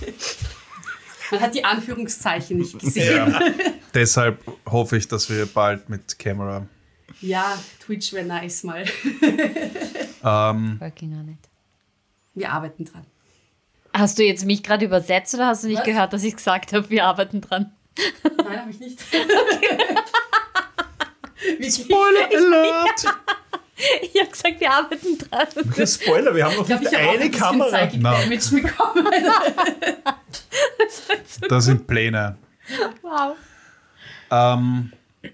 hat 1.41 1.55
die 1.55 1.65
Anführungszeichen 1.65 2.59
nicht 2.59 2.79
gesehen. 2.79 3.35
deshalb 3.95 4.41
hoffe 4.67 4.97
ich, 4.97 5.09
dass 5.09 5.29
wir 5.31 5.47
bald 5.47 5.89
mit 5.89 6.19
Camera. 6.19 6.67
Ja, 7.21 7.59
Twitch 7.85 8.13
wäre 8.13 8.27
nice 8.27 8.65
mal. 8.65 8.85
Ähm, 10.23 10.79
Working 10.81 11.13
on 11.19 11.29
it. 11.29 11.39
Wir 12.35 12.51
arbeiten 12.53 12.85
dran. 12.85 13.05
Hast 13.93 14.19
du 14.19 14.25
jetzt 14.25 14.45
mich 14.45 14.63
gerade 14.63 14.85
übersetzt 14.85 15.35
oder 15.35 15.47
hast 15.47 15.63
du 15.65 15.69
nicht 15.69 15.79
Was? 15.79 15.85
gehört, 15.87 16.13
dass 16.13 16.25
ich 16.25 16.35
gesagt 16.37 16.73
habe, 16.73 16.91
wir 16.91 17.05
arbeiten 17.07 17.41
dran? 17.41 17.73
Nein, 18.45 18.61
habe 18.61 18.71
ich 18.71 18.81
nicht. 18.81 18.99
Wie 21.59 21.71
Spoiler 21.71 22.29
Alert! 22.35 23.05
Ich 24.03 24.21
habe 24.21 24.31
gesagt, 24.31 24.61
wir 24.61 24.71
arbeiten 24.71 25.19
dran. 25.19 25.87
Spoiler, 25.87 26.35
wir 26.35 26.45
haben 26.45 26.55
noch 26.57 26.63
Ich 26.63 26.67
glaube, 26.69 26.85
nicht 26.85 27.35
ich 27.35 27.41
habe 27.41 27.65
auch 27.65 27.73
eine 27.73 27.85
ein 27.85 28.29
bisschen 28.29 28.63
Kamera. 28.63 28.63
Psychic-Damage 28.63 28.63
bekommen. 28.63 29.09
Das 31.49 31.65
sind 31.65 31.87
Pläne. 31.87 32.37
Wow. 33.03 33.37
Ähm, 34.31 34.93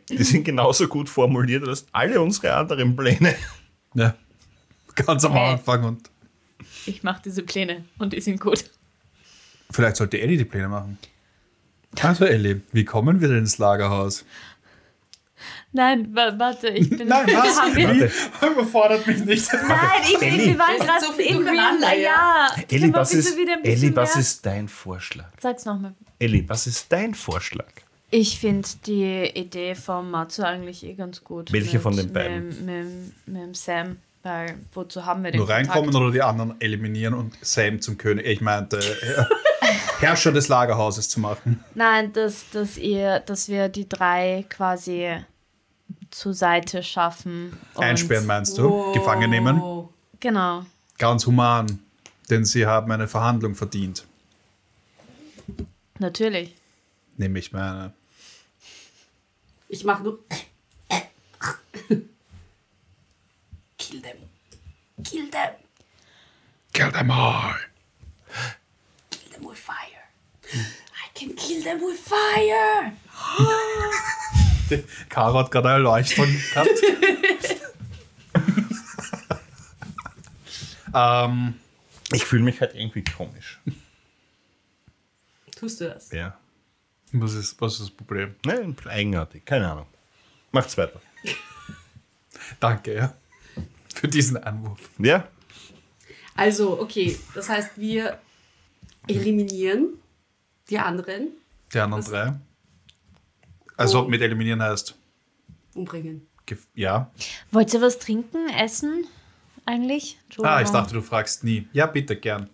Die 0.09 0.23
sind 0.25 0.45
genauso 0.45 0.88
gut 0.88 1.09
formuliert 1.09 1.67
als 1.67 1.87
alle 1.93 2.21
unsere 2.21 2.55
anderen 2.55 2.97
Pläne. 2.97 3.35
ja, 3.95 4.14
ganz 4.95 5.25
am. 5.25 5.37
Anfang 5.37 5.85
und 5.85 6.11
Ich 6.87 7.02
mache 7.02 7.23
diese 7.25 7.43
Pläne 7.43 7.85
und 7.99 8.12
die 8.12 8.21
sind 8.21 8.40
gut. 8.40 8.64
vielleicht 9.71 9.97
sollte 9.97 10.21
Ellie 10.21 10.38
die 10.38 10.45
Pläne 10.45 10.69
machen. 10.69 10.99
Also 12.02 12.25
Ellie, 12.25 12.61
wie 12.73 12.85
kommen 12.85 13.21
wir 13.21 13.29
denn 13.29 13.38
ins 13.38 13.59
Lagerhaus? 13.59 14.25
Nein, 15.72 16.14
wa- 16.14 16.34
warte, 16.36 16.68
ich 16.68 16.90
bin. 16.90 17.06
Nein, 17.06 17.26
was? 17.28 17.56
Warte, 18.40 18.52
Überfordert 18.52 19.06
mich 19.06 19.24
nicht. 19.24 19.48
nein, 19.52 19.78
ich, 20.02 20.20
Elli. 20.20 20.46
wir 20.48 20.58
waren 20.58 20.76
gerade 20.78 21.04
so 21.06 21.12
viel 21.12 21.26
in 21.26 21.36
Real 21.36 21.44
durcheinander, 21.46 21.86
Life. 21.86 22.00
Ja, 22.02 22.48
Elli, 22.68 22.92
was 22.92 23.14
ist, 23.14 23.36
wieder 23.38 23.52
ein 23.52 23.62
bisschen 23.62 23.84
Elli, 23.84 23.96
was 23.96 24.16
ist 24.16 24.44
dein 24.46 24.68
Vorschlag? 24.68 25.30
Sag's 25.40 25.64
nochmal. 25.64 25.94
Elli, 26.18 26.44
was 26.48 26.66
ist 26.66 26.90
dein 26.90 27.14
Vorschlag? 27.14 27.66
Ich 28.10 28.40
finde 28.40 28.68
die 28.86 29.30
Idee 29.34 29.76
vom 29.76 30.10
Matzo 30.10 30.42
eigentlich 30.42 30.84
eh 30.84 30.94
ganz 30.94 31.22
gut. 31.22 31.52
Welche 31.52 31.78
von 31.78 31.96
den 31.96 32.12
beiden? 32.12 32.48
Mit, 32.48 32.60
mit, 32.62 32.86
mit 33.26 33.42
dem 33.42 33.54
Sam, 33.54 33.98
weil 34.24 34.56
wozu 34.74 35.06
haben 35.06 35.22
wir 35.22 35.30
den 35.30 35.38
Nur 35.38 35.48
reinkommen 35.48 35.84
Kontakt? 35.84 36.02
oder 36.02 36.10
die 36.10 36.22
anderen 36.22 36.60
eliminieren 36.60 37.14
und 37.14 37.34
Sam 37.42 37.80
zum 37.80 37.96
König, 37.96 38.26
ich 38.26 38.40
meinte, 38.40 38.78
äh, 38.78 39.24
Herrscher 40.00 40.32
des 40.32 40.48
Lagerhauses 40.48 41.08
zu 41.08 41.20
machen. 41.20 41.62
Nein, 41.76 42.12
dass, 42.12 42.50
dass, 42.50 42.76
ihr, 42.76 43.20
dass 43.20 43.48
wir 43.48 43.68
die 43.68 43.88
drei 43.88 44.44
quasi 44.48 45.14
zur 46.11 46.35
Seite 46.35 46.83
schaffen. 46.83 47.57
Einsperren 47.76 48.26
meinst 48.26 48.59
du? 48.59 48.93
Gefangen 48.93 49.31
nehmen? 49.31 49.88
Genau. 50.21 50.67
Ganz 50.99 51.26
human, 51.26 51.81
denn 52.29 52.45
sie 52.45 52.67
haben 52.67 52.90
eine 52.93 53.09
Verhandlung 53.09 53.55
verdient. 53.55 54.07
Natürlich. 55.99 56.55
Nämlich 57.17 57.52
meine. 57.52 57.93
Ich 59.69 59.85
mache 59.85 60.02
nur. 60.02 60.19
Kill 63.79 64.02
them. 64.02 64.17
Kill 65.05 65.31
them. 65.31 65.55
Kill 66.73 66.93
them 66.93 67.11
all. 67.11 67.55
Kill 69.11 69.31
them 69.33 69.45
with 69.49 69.59
fire. 69.59 70.09
I 70.52 71.09
can 71.14 71.35
kill 71.37 71.62
them 71.62 71.81
with 71.81 71.99
fire. 72.00 72.93
Caro 75.08 75.38
hat 75.38 75.50
gerade 75.50 75.68
eine 75.68 75.76
Erleuchtung 75.78 76.26
gehabt. 76.26 76.68
ähm, 80.94 81.54
Ich 82.12 82.24
fühle 82.24 82.42
mich 82.42 82.60
halt 82.60 82.74
irgendwie 82.74 83.04
komisch. 83.04 83.60
Tust 85.56 85.80
du 85.80 85.88
das? 85.88 86.10
Ja. 86.10 86.36
was, 87.12 87.34
ist, 87.34 87.60
was 87.60 87.74
ist 87.74 87.80
das 87.82 87.90
Problem? 87.90 88.34
Ne, 88.46 88.74
eigenartig, 88.86 89.44
keine 89.44 89.70
Ahnung. 89.70 89.86
Macht's 90.52 90.76
weiter. 90.78 91.00
Danke, 92.60 92.94
ja. 92.94 93.14
Für 93.94 94.08
diesen 94.08 94.38
Anruf. 94.38 94.88
Ja? 94.98 95.28
Also, 96.34 96.80
okay, 96.80 97.18
das 97.34 97.48
heißt, 97.50 97.72
wir 97.76 98.18
eliminieren 99.06 99.98
die 100.70 100.78
anderen, 100.78 101.28
Die 101.74 101.78
anderen 101.80 102.02
Was? 102.02 102.10
drei. 102.10 102.32
Also 103.80 104.04
Oh. 104.04 104.08
mit 104.08 104.20
eliminieren 104.22 104.62
heißt. 104.62 104.94
umbringen. 105.75 106.26
gef- 106.46 106.66
Ja. 106.75 107.10
Wollt 107.52 107.72
ihr 107.72 107.80
was 107.80 107.99
trinken, 107.99 108.49
essen? 108.50 109.06
Eigentlich? 109.64 110.18
Ah, 110.42 110.60
ich 110.60 110.68
dachte, 110.70 110.94
du 110.94 111.00
fragst 111.02 111.44
nie. 111.44 111.68
Ja, 111.72 111.87
bitte, 111.87 112.16
gern. 112.16 112.50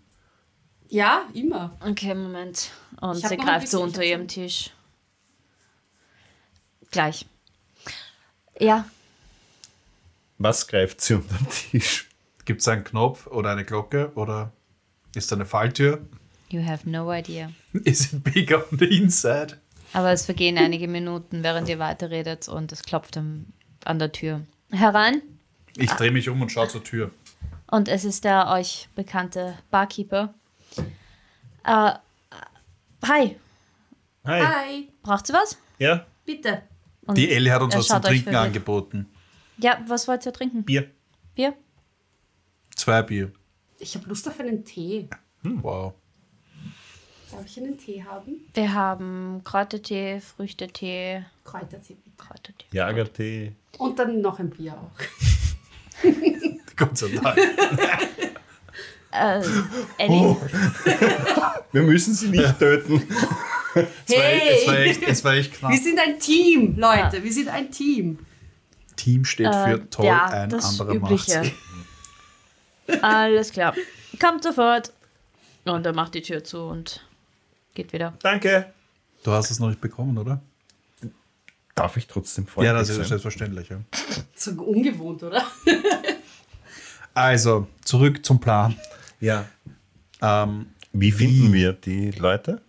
Ja, 0.88 1.26
immer. 1.34 1.74
Okay, 1.80 2.14
Moment. 2.14 2.70
Und 3.00 3.26
sie 3.26 3.36
greift 3.36 3.68
so 3.68 3.82
unter 3.82 4.04
ihrem 4.04 4.28
Tisch. 4.28 4.70
Gleich. 6.90 7.26
Ja, 8.58 8.86
Was 10.38 10.66
greift 10.68 11.00
sie 11.00 11.14
unter 11.14 11.34
den 11.34 11.48
Tisch? 11.48 12.08
Gibt 12.44 12.60
es 12.60 12.68
einen 12.68 12.84
Knopf 12.84 13.26
oder 13.26 13.50
eine 13.50 13.64
Glocke 13.64 14.12
oder 14.14 14.52
ist 15.14 15.30
da 15.32 15.36
eine 15.36 15.46
Falltür? 15.46 16.06
you 16.50 16.62
have 16.64 16.88
no 16.88 17.12
idea. 17.12 17.50
Is 17.72 18.12
it 18.12 18.22
big 18.22 18.52
on 18.52 18.78
the 18.78 18.84
inside? 18.84 19.58
Aber 19.92 20.12
es 20.12 20.24
vergehen 20.26 20.58
einige 20.58 20.88
Minuten, 20.88 21.42
während 21.42 21.68
ihr 21.68 21.78
weiterredet 21.78 22.48
und 22.48 22.72
es 22.72 22.82
klopft 22.82 23.16
am- 23.16 23.46
an 23.84 23.98
der 23.98 24.12
Tür. 24.12 24.42
Herein. 24.72 25.22
Ich 25.76 25.90
drehe 25.90 26.10
mich 26.10 26.28
um 26.28 26.40
und 26.42 26.50
schaue 26.50 26.68
zur 26.68 26.82
Tür. 26.84 27.10
Und 27.70 27.88
es 27.88 28.04
ist 28.04 28.24
der 28.24 28.48
euch 28.48 28.88
bekannte 28.94 29.56
Barkeeper. 29.70 30.34
Äh, 31.64 31.92
hi, 33.06 33.36
Hi. 34.24 34.42
Hi, 34.42 34.88
braucht 35.02 35.28
ihr 35.30 35.34
was? 35.34 35.56
Ja? 35.78 36.04
bitte. 36.24 36.62
Und 37.06 37.16
Die 37.16 37.30
Ellie 37.30 37.52
hat 37.52 37.62
uns 37.62 37.76
was 37.76 37.86
zum 37.86 38.02
Trinken 38.02 38.34
angeboten. 38.34 39.06
Ja, 39.58 39.78
was 39.86 40.08
wollt 40.08 40.26
ihr 40.26 40.32
trinken? 40.32 40.64
Bier. 40.64 40.90
Bier? 41.36 41.54
Zwei 42.74 43.02
Bier. 43.02 43.32
Ich 43.78 43.94
habe 43.94 44.08
Lust 44.08 44.26
auf 44.28 44.40
einen 44.40 44.64
Tee. 44.64 45.08
Wow. 45.42 45.94
Darf 47.30 47.44
ich 47.44 47.58
einen 47.58 47.76
Tee 47.78 48.04
haben? 48.04 48.46
Wir 48.54 48.72
haben 48.72 49.40
Kräutertee, 49.44 50.20
Früchtetee, 50.20 51.24
Kräutertee 51.44 51.94
bitte. 52.04 52.16
Kräutertee. 52.16 52.64
Jagertee. 52.70 53.52
Und 53.78 53.98
dann 53.98 54.20
noch 54.20 54.38
ein 54.38 54.50
Bier 54.50 54.74
auch. 54.74 54.90
Gott 56.76 56.96
sei 56.96 57.08
Dank. 57.08 57.38
Äh, 59.10 59.42
Ellie? 59.98 60.36
Wir 61.72 61.82
müssen 61.82 62.14
sie 62.14 62.28
nicht 62.28 62.58
töten. 62.58 63.02
Es 63.74 64.12
war, 64.14 64.24
es, 64.24 64.66
war 64.66 64.78
echt, 64.78 65.02
es 65.02 65.24
war 65.24 65.34
echt 65.34 65.52
knapp. 65.54 65.70
Wir 65.72 65.78
sind 65.78 65.98
ein 65.98 66.18
Team, 66.18 66.76
Leute. 66.78 67.22
Wir 67.22 67.32
sind 67.32 67.48
ein 67.48 67.70
Team. 67.70 68.18
Team 68.94 69.24
steht 69.24 69.54
für 69.54 69.72
Äh, 69.72 69.78
toll, 69.90 70.06
ja, 70.06 70.26
ein 70.26 70.48
das 70.50 70.80
anderer 70.80 70.96
Übliche. 70.96 71.38
macht's. 72.88 73.02
Alles 73.02 73.50
klar. 73.52 73.74
Kommt 74.20 74.42
sofort. 74.44 74.92
Und 75.64 75.84
er 75.84 75.92
macht 75.92 76.14
die 76.14 76.22
Tür 76.22 76.44
zu 76.44 76.60
und 76.60 77.05
geht 77.76 77.92
wieder. 77.92 78.14
Danke. 78.22 78.72
Du 79.22 79.30
hast 79.32 79.50
es 79.52 79.60
noch 79.60 79.68
nicht 79.68 79.80
bekommen, 79.80 80.18
oder? 80.18 80.40
Darf 81.76 81.96
ich 81.96 82.06
trotzdem 82.06 82.46
freundlich 82.46 82.72
Ja, 82.72 82.78
das 82.78 82.88
ist 82.88 82.96
sein? 82.96 83.04
selbstverständlich. 83.06 83.68
Ja. 83.68 83.80
So 84.34 84.50
ungewohnt, 84.62 85.22
oder? 85.22 85.44
Also, 87.14 87.66
zurück 87.82 88.24
zum 88.26 88.40
Plan. 88.40 88.76
Ja. 89.20 89.46
Ähm, 90.20 90.66
Wie 90.92 91.10
finden 91.12 91.52
wir 91.52 91.72
die 91.72 92.10
Leute? 92.12 92.60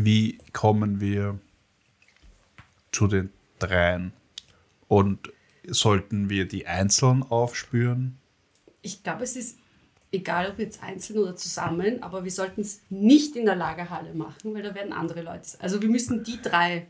wie 0.00 0.38
kommen 0.52 1.00
wir 1.00 1.40
zu 2.92 3.08
den 3.08 3.30
dreien? 3.58 4.12
Und 4.86 5.32
sollten 5.66 6.30
wir 6.30 6.46
die 6.46 6.68
einzeln 6.68 7.24
aufspüren? 7.24 8.16
Ich 8.82 9.02
glaube, 9.02 9.24
es 9.24 9.34
ist 9.34 9.58
egal, 10.12 10.50
ob 10.50 10.58
jetzt 10.58 10.82
einzeln 10.82 11.18
oder 11.18 11.36
zusammen, 11.36 12.02
aber 12.02 12.24
wir 12.24 12.30
sollten 12.30 12.60
es 12.62 12.80
nicht 12.90 13.36
in 13.36 13.46
der 13.46 13.56
Lagerhalle 13.56 14.14
machen, 14.14 14.54
weil 14.54 14.62
da 14.62 14.74
werden 14.74 14.92
andere 14.92 15.22
Leute. 15.22 15.46
Also 15.58 15.82
wir 15.82 15.88
müssen 15.88 16.24
die 16.24 16.40
drei 16.40 16.86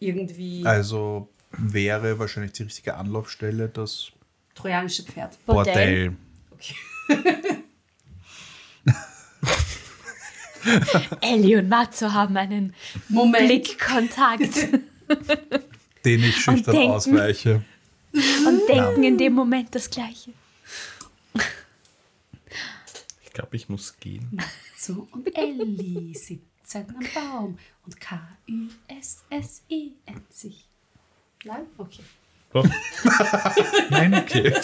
irgendwie 0.00 0.64
Also 0.66 1.28
wäre 1.52 2.18
wahrscheinlich 2.18 2.52
die 2.52 2.64
richtige 2.64 2.94
Anlaufstelle 2.96 3.68
das 3.68 4.12
trojanische 4.54 5.02
Pferd. 5.04 5.38
Bordell. 5.46 6.16
Bordell. 6.50 6.68
Ellie 11.20 11.58
und 11.58 11.68
Matzo 11.68 12.12
haben 12.12 12.36
einen 12.36 12.74
Moment. 13.08 13.46
Blickkontakt 13.46 14.68
Den 16.04 16.22
ich 16.22 16.36
schüchtern 16.36 16.74
denken. 16.74 16.92
ausweiche. 16.92 17.64
und 18.12 18.68
denken 18.68 19.04
in 19.04 19.16
dem 19.18 19.32
Moment 19.34 19.74
das 19.74 19.88
Gleiche. 19.88 20.32
Ich 23.24 23.27
glaube, 23.38 23.56
ich 23.56 23.68
muss 23.68 23.96
gehen. 24.00 24.42
So 24.76 25.06
und 25.12 25.26
Ellie 25.36 26.14
sitzen 26.14 26.86
am 26.88 27.04
Baum 27.14 27.58
und 27.84 28.00
K-U-S-S-E-N 28.00 28.70
sich. 30.30 30.68
Nein? 31.44 31.66
Okay. 31.76 32.02
So. 32.52 32.62
Nein, 33.90 34.14
okay. 34.14 34.54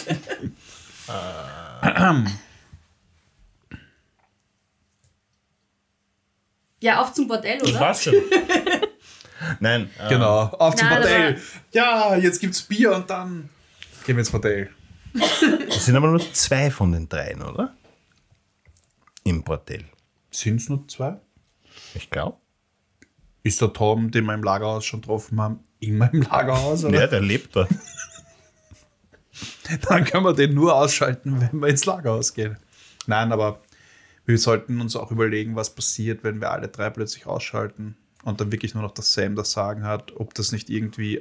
Ja, 6.80 7.00
auf 7.02 7.12
zum 7.12 7.26
Bordell, 7.26 7.60
oder? 7.60 7.80
war's 7.80 8.04
schon. 8.04 8.14
Nein. 9.60 9.90
äh, 9.98 10.08
Genau, 10.08 10.42
auf 10.42 10.76
zum 10.76 10.88
Nein, 10.88 10.98
Bordell. 11.00 11.40
Ja, 11.72 12.14
jetzt 12.16 12.40
gibt's 12.40 12.62
Bier 12.62 12.94
und 12.94 13.10
dann 13.10 13.50
gehen 14.06 14.16
wir 14.16 14.20
ins 14.20 14.30
Bordell. 14.30 14.70
Es 15.68 15.84
sind 15.86 15.96
aber 15.96 16.06
nur 16.08 16.32
zwei 16.32 16.70
von 16.70 16.92
den 16.92 17.08
dreien, 17.08 17.42
oder? 17.42 17.74
Im 19.44 19.46
Bordell. 19.46 19.84
Sind 20.30 20.56
es 20.56 20.70
nur 20.70 20.88
zwei? 20.88 21.20
Ich 21.94 22.08
glaube. 22.08 22.38
Ist 23.42 23.60
der 23.60 23.74
Tom, 23.74 24.10
den 24.10 24.24
wir 24.24 24.32
im 24.32 24.42
Lagerhaus 24.42 24.86
schon 24.86 25.02
getroffen 25.02 25.38
haben, 25.38 25.60
immer 25.80 26.10
im 26.14 26.22
Lagerhaus? 26.22 26.82
Oder? 26.84 27.00
Ja, 27.00 27.06
der 27.06 27.20
lebt 27.20 27.54
dort. 27.54 27.68
Dann 29.88 30.04
können 30.06 30.24
wir 30.24 30.32
den 30.32 30.54
nur 30.54 30.74
ausschalten, 30.74 31.42
wenn 31.42 31.60
wir 31.60 31.68
ins 31.68 31.84
Lagerhaus 31.84 32.32
gehen. 32.32 32.56
Nein, 33.06 33.32
aber 33.32 33.60
wir 34.24 34.38
sollten 34.38 34.80
uns 34.80 34.96
auch 34.96 35.10
überlegen, 35.10 35.56
was 35.56 35.74
passiert, 35.74 36.24
wenn 36.24 36.40
wir 36.40 36.50
alle 36.50 36.68
drei 36.68 36.88
plötzlich 36.88 37.26
ausschalten 37.26 37.98
und 38.22 38.40
dann 38.40 38.50
wirklich 38.50 38.72
nur 38.72 38.82
noch 38.82 38.92
das 38.92 39.12
Sam 39.12 39.36
das 39.36 39.52
Sagen 39.52 39.84
hat, 39.84 40.16
ob 40.16 40.32
das 40.32 40.52
nicht 40.52 40.70
irgendwie 40.70 41.20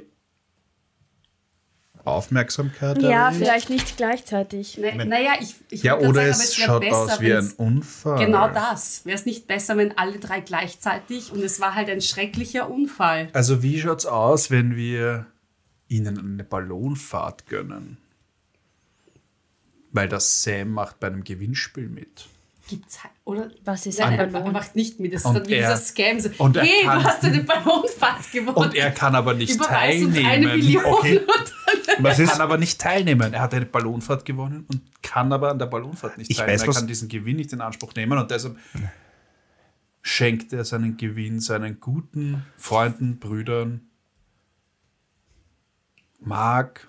Aufmerksamkeit 2.04 3.00
Ja, 3.02 3.26
erregt. 3.26 3.38
vielleicht 3.38 3.70
nicht 3.70 3.96
gleichzeitig. 3.96 4.78
Ne, 4.78 5.04
naja, 5.06 5.32
ich, 5.40 5.54
ich 5.70 5.82
Ja, 5.82 5.98
oder 5.98 6.22
es 6.22 6.56
sagen, 6.56 6.70
aber 6.70 6.80
wär 6.82 6.90
schaut 6.92 7.06
besser, 7.06 7.14
aus 7.14 7.20
wie 7.20 7.32
ein 7.32 7.50
Unfall. 7.56 8.24
Genau 8.26 8.48
das. 8.48 9.04
Wäre 9.06 9.16
es 9.16 9.26
nicht 9.26 9.46
besser, 9.46 9.76
wenn 9.76 9.96
alle 9.96 10.18
drei 10.18 10.40
gleichzeitig 10.40 11.32
und 11.32 11.42
es 11.42 11.60
war 11.60 11.74
halt 11.74 11.88
ein 11.88 12.00
schrecklicher 12.02 12.70
Unfall. 12.70 13.28
Also 13.32 13.62
wie 13.62 13.80
schaut's 13.80 14.06
aus, 14.06 14.50
wenn 14.50 14.76
wir 14.76 15.26
ihnen 15.88 16.18
eine 16.18 16.44
Ballonfahrt 16.44 17.46
gönnen? 17.46 17.98
Weil 19.92 20.08
das 20.08 20.42
Sam 20.42 20.70
macht 20.70 21.00
bei 21.00 21.06
einem 21.06 21.24
Gewinnspiel 21.24 21.88
mit. 21.88 22.26
Gibt's 22.66 23.02
halt, 23.04 23.12
oder? 23.24 23.50
Was 23.64 23.84
ist 23.84 23.98
Nein, 23.98 24.14
ein 24.14 24.18
er 24.20 24.26
Ballon? 24.28 24.52
macht 24.52 24.74
nicht 24.74 24.98
mit. 24.98 25.12
Das 25.12 25.20
ist 25.20 25.26
Und 25.26 25.34
dann 25.34 25.46
wie 25.48 25.52
er- 25.54 25.70
dieser 25.74 25.76
Scam. 25.84 26.18
So, 26.18 26.30
und 26.38 26.56
er 26.56 26.64
hey, 26.64 26.84
kann- 26.84 26.98
du 26.98 27.04
hast 27.04 27.24
eine 27.24 27.40
Ballonfahrt 27.42 28.32
gewonnen. 28.32 28.56
Und 28.56 28.74
er 28.74 28.90
kann 28.90 29.14
aber 29.14 29.34
nicht 29.34 29.54
Überweis 29.54 30.02
uns 30.02 30.14
teilnehmen. 30.14 30.26
eine 30.26 30.46
Million. 30.56 30.84
Okay. 30.86 31.20
Was 31.98 32.18
Er 32.18 32.24
ist? 32.24 32.30
kann 32.32 32.40
aber 32.40 32.56
nicht 32.56 32.80
teilnehmen. 32.80 33.34
Er 33.34 33.42
hat 33.42 33.52
eine 33.52 33.66
Ballonfahrt 33.66 34.24
gewonnen 34.24 34.64
und 34.68 34.80
kann 35.02 35.30
aber 35.32 35.50
an 35.50 35.58
der 35.58 35.66
Ballonfahrt 35.66 36.16
nicht 36.16 36.30
Ich 36.30 36.38
teilnehmen. 36.38 36.60
weiß, 36.60 36.66
er 36.68 36.72
kann 36.74 36.86
diesen 36.86 37.08
Gewinn 37.10 37.36
nicht 37.36 37.52
in 37.52 37.60
Anspruch 37.60 37.94
nehmen 37.94 38.18
und 38.18 38.30
deshalb 38.30 38.56
schenkt 40.00 40.52
er 40.54 40.64
seinen 40.64 40.96
Gewinn 40.96 41.40
seinen 41.40 41.80
guten 41.80 42.44
Freunden, 42.56 43.18
Brüdern, 43.18 43.82
Mark, 46.20 46.88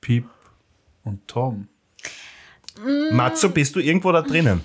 Pip 0.00 0.26
und 1.04 1.26
Tom. 1.28 1.68
Matzo, 3.12 3.48
bist 3.50 3.74
du 3.76 3.80
irgendwo 3.80 4.12
da 4.12 4.22
drinnen? 4.22 4.62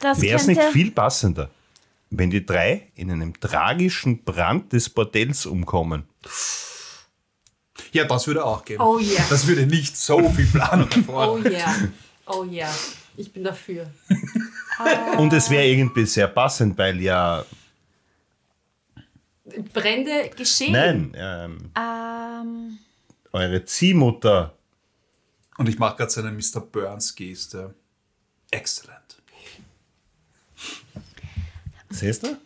Wäre 0.00 0.36
es 0.36 0.46
nicht 0.46 0.62
viel 0.64 0.90
passender, 0.90 1.50
wenn 2.10 2.30
die 2.30 2.44
drei 2.44 2.88
in 2.94 3.10
einem 3.10 3.38
tragischen 3.38 4.22
Brand 4.24 4.72
des 4.72 4.88
Bordells 4.90 5.46
umkommen? 5.46 6.04
Ja, 7.92 8.04
das 8.04 8.26
würde 8.26 8.44
auch 8.44 8.64
gehen. 8.64 8.80
Oh 8.80 8.98
yeah. 8.98 9.24
Das 9.30 9.46
würde 9.46 9.66
nicht 9.66 9.96
so 9.96 10.28
viel 10.30 10.46
Planung 10.46 10.88
Oh 10.94 10.98
erfordern. 10.98 11.52
yeah. 11.52 11.74
Oh 12.26 12.44
yeah. 12.44 12.74
Ich 13.16 13.32
bin 13.32 13.44
dafür. 13.44 13.90
Und 15.18 15.32
es 15.32 15.48
wäre 15.48 15.64
irgendwie 15.66 16.04
sehr 16.04 16.26
passend, 16.26 16.76
weil 16.76 17.00
ja, 17.00 17.44
Brände 19.72 20.30
geschehen. 20.36 20.72
nein, 20.72 21.12
ähm, 21.16 21.70
ähm, 21.78 22.78
eure 23.32 23.64
Ziehmutter, 23.64 24.54
Und 25.58 25.68
ich 25.68 25.78
mache 25.78 25.96
gerade 25.96 26.10
so 26.10 26.20
eine 26.20 26.32
Mr. 26.32 26.60
Burns-Geste. 26.60 27.74
Excellent. 28.50 29.22
siehst 31.90 32.22
du? 32.24 32.36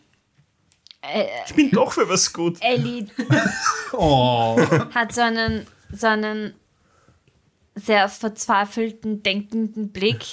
Ich 1.47 1.55
bin 1.55 1.71
doch 1.71 1.93
für 1.93 2.07
was 2.07 2.31
gut. 2.31 2.57
Ellie 2.61 3.07
Oh. 3.93 4.59
hat 4.93 5.13
so 5.13 5.21
einen, 5.21 5.65
so 5.91 6.07
einen 6.07 6.53
sehr 7.75 8.09
verzweifelten, 8.09 9.23
denkenden 9.23 9.91
Blick 9.91 10.23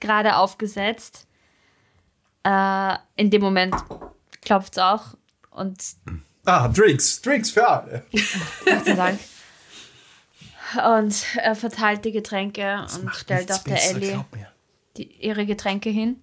gerade 0.00 0.36
aufgesetzt. 0.36 1.26
Äh, 2.44 2.96
in 3.16 3.30
dem 3.30 3.40
Moment 3.42 3.74
klopft 4.42 4.74
es 4.74 4.78
auch 4.78 5.14
und 5.50 5.82
Ah, 6.44 6.68
Drinks. 6.68 7.20
Drinks 7.22 7.50
für 7.50 7.66
alle. 7.66 8.04
Gott 8.64 8.84
sei 8.84 8.94
Dank. 8.94 9.20
Und 10.76 11.24
er 11.36 11.54
verteilt 11.54 12.04
die 12.04 12.12
Getränke 12.12 12.86
und 13.00 13.14
stellt 13.14 13.50
auch 13.52 13.62
der 13.64 13.82
Ellie 13.90 14.24
die, 14.96 15.04
ihre 15.24 15.46
Getränke 15.46 15.90
hin. 15.90 16.20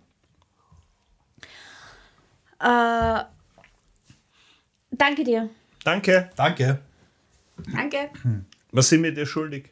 Äh, 2.60 3.24
danke 4.92 5.24
dir. 5.24 5.50
Danke. 5.84 6.32
Danke. 6.36 6.82
Danke. 7.74 8.10
Was 8.72 8.90
sind 8.90 9.04
wir 9.04 9.14
dir 9.14 9.26
schuldig? 9.26 9.72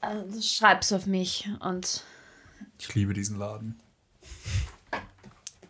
Also 0.00 0.40
schreib's 0.40 0.92
auf 0.92 1.06
mich 1.06 1.48
und 1.60 2.04
Ich 2.78 2.94
liebe 2.94 3.14
diesen 3.14 3.38
Laden. 3.38 3.80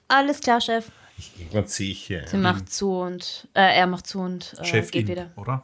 alles 0.08 0.40
klar, 0.40 0.60
Chef. 0.60 0.90
Irgendwann 1.38 1.66
ziehe 1.66 1.92
ich 1.92 2.04
hier. 2.04 2.26
Sie 2.26 2.36
macht 2.36 2.72
zu 2.72 2.98
und 2.98 3.48
äh, 3.54 3.76
er 3.76 3.86
macht 3.86 4.06
zu 4.06 4.20
und 4.20 4.54
äh, 4.58 4.64
Chef 4.64 4.90
geht 4.90 5.02
in, 5.02 5.08
wieder. 5.08 5.30
oder? 5.36 5.62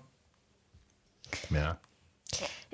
Ja. 1.51 1.79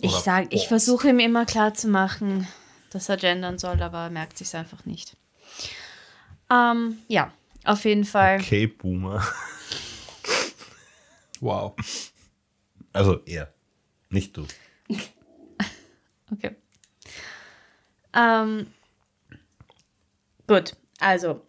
Ich 0.04 0.12
Oder 0.12 0.20
sag, 0.20 0.52
ich 0.52 0.68
versuche 0.68 1.08
ihm 1.08 1.18
immer 1.18 1.46
klar 1.46 1.72
zu 1.72 1.88
machen, 1.88 2.46
dass 2.90 3.08
er 3.08 3.16
gendern 3.16 3.58
soll, 3.58 3.80
aber 3.82 4.00
er 4.00 4.10
merkt 4.10 4.36
sich's 4.36 4.54
einfach 4.54 4.84
nicht. 4.84 5.16
Ähm, 6.50 6.98
ja, 7.08 7.32
auf 7.64 7.86
jeden 7.86 8.04
Fall. 8.04 8.38
Okay, 8.40 8.66
Boomer. 8.66 9.24
Wow. 11.40 11.74
Also 12.92 13.20
er, 13.26 13.52
nicht 14.10 14.36
du. 14.36 14.46
Okay. 16.32 16.56
Ähm, 18.14 18.66
gut, 20.46 20.74
also, 21.00 21.46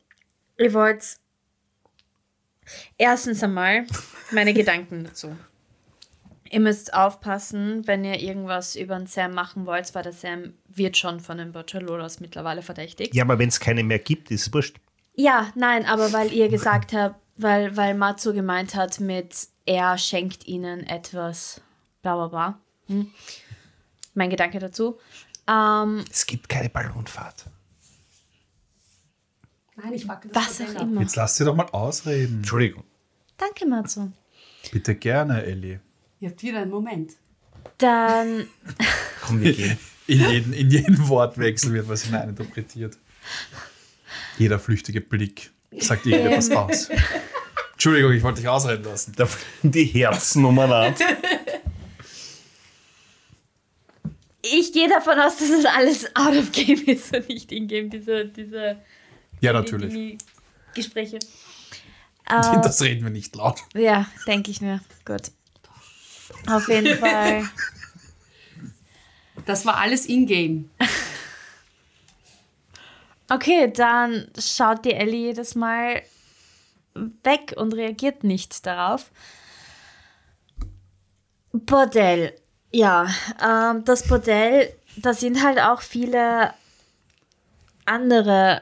ihr 0.57 0.73
wollt 0.73 1.17
erstens 2.97 3.41
einmal 3.41 3.87
meine 4.31 4.53
Gedanken 4.53 5.05
dazu. 5.05 5.35
Ihr 6.49 6.59
müsst 6.59 6.93
aufpassen, 6.93 7.87
wenn 7.87 8.03
ihr 8.03 8.19
irgendwas 8.19 8.75
über 8.75 8.95
den 8.97 9.07
Sam 9.07 9.33
machen 9.33 9.65
wollt, 9.65 9.93
weil 9.95 10.03
der 10.03 10.13
Sam 10.13 10.53
wird 10.67 10.95
schon 10.95 11.19
von 11.19 11.37
den 11.39 11.51
Bocciololas 11.51 12.19
mittlerweile 12.19 12.61
verdächtigt. 12.61 13.15
Ja, 13.15 13.23
aber 13.23 13.39
wenn 13.39 13.49
es 13.49 13.59
keine 13.59 13.83
mehr 13.83 13.99
gibt, 13.99 14.29
ist 14.31 14.47
es 14.47 14.53
wurscht. 14.53 14.77
Ja, 15.15 15.51
nein, 15.55 15.85
aber 15.85 16.13
weil 16.13 16.31
ihr 16.31 16.49
gesagt 16.49 16.93
habt, 16.93 17.15
weil, 17.37 17.75
weil 17.75 17.95
Matsu 17.95 18.33
gemeint 18.33 18.75
hat 18.75 18.99
mit, 18.99 19.47
er 19.65 19.97
schenkt 19.97 20.45
ihnen 20.47 20.85
etwas, 20.85 21.61
bla 22.01 22.15
bla 22.15 22.27
bla. 22.27 22.59
Hm? 22.87 23.09
Mein 24.13 24.29
Gedanke 24.29 24.59
dazu. 24.59 24.99
Ähm, 25.47 26.05
Es 26.11 26.25
gibt 26.25 26.47
keine 26.47 26.69
Ballonfahrt. 26.69 27.45
Nein, 29.77 29.93
ich 29.93 30.05
frage 30.05 30.29
das 30.29 30.59
was 30.59 30.75
auch 30.75 30.81
immer. 30.81 31.01
Jetzt 31.01 31.15
lass 31.15 31.35
sie 31.35 31.43
doch 31.43 31.55
mal 31.55 31.67
ausreden. 31.71 32.37
Entschuldigung. 32.37 32.83
Danke, 33.37 33.65
Matzo. 33.65 34.11
Bitte 34.71 34.95
gerne, 34.95 35.43
Elli. 35.43 35.79
Ihr 36.25 36.31
habt 36.31 36.41
wieder 36.41 36.59
einen 36.63 36.71
Moment. 36.71 37.11
Dann, 37.77 38.47
Komm, 39.21 39.41
wir 39.43 39.53
gehen. 39.53 39.77
In 40.07 40.27
jeden, 40.27 40.53
in 40.53 40.71
jeden 40.71 41.07
Wortwechsel 41.07 41.71
wird 41.71 41.87
was 41.87 42.05
hineininterpretiert. 42.05 42.97
Jeder 44.39 44.57
flüchtige 44.57 45.01
Blick 45.01 45.51
sagt 45.77 46.07
irgendetwas 46.07 46.49
aus. 46.49 46.89
Entschuldigung, 47.73 48.11
ich 48.13 48.23
wollte 48.23 48.39
dich 48.41 48.47
ausreden 48.49 48.85
lassen. 48.85 49.13
Da 49.15 49.29
die 49.61 49.85
Herzen 49.85 50.43
umeinander. 50.45 50.95
ich 54.41 54.73
gehe 54.73 54.89
davon 54.89 55.19
aus, 55.19 55.37
dass 55.37 55.49
es 55.51 55.65
alles 55.65 56.07
out 56.15 56.35
of 56.35 56.51
game 56.51 56.83
ist 56.87 57.15
und 57.15 57.29
nicht 57.29 57.51
in 57.51 57.67
game, 57.67 57.91
diese, 57.91 58.25
diese 58.25 58.77
Ja, 59.41 59.53
natürlich. 59.53 59.93
die 59.93 60.17
Gespräche. 60.73 61.17
Äh, 62.27 62.41
Das 62.63 62.81
reden 62.81 63.03
wir 63.03 63.11
nicht 63.11 63.35
laut. 63.35 63.59
ja, 63.75 64.07
denke 64.25 64.49
ich 64.49 64.59
mir. 64.59 64.81
Gut. 65.05 65.29
Auf 66.47 66.67
jeden 66.67 66.97
Fall. 66.99 67.47
Das 69.45 69.65
war 69.65 69.77
alles 69.77 70.05
in-game. 70.05 70.69
Okay, 73.29 73.71
dann 73.71 74.27
schaut 74.39 74.85
die 74.85 74.93
Ellie 74.93 75.27
jedes 75.27 75.55
Mal 75.55 76.03
weg 77.23 77.53
und 77.57 77.73
reagiert 77.73 78.23
nicht 78.23 78.65
darauf. 78.65 79.11
Bordell. 81.51 82.35
Ja, 82.71 83.07
ähm, 83.41 83.83
das 83.85 84.07
Bordell, 84.07 84.75
da 84.97 85.13
sind 85.13 85.43
halt 85.43 85.59
auch 85.59 85.81
viele 85.81 86.53
andere 87.85 88.61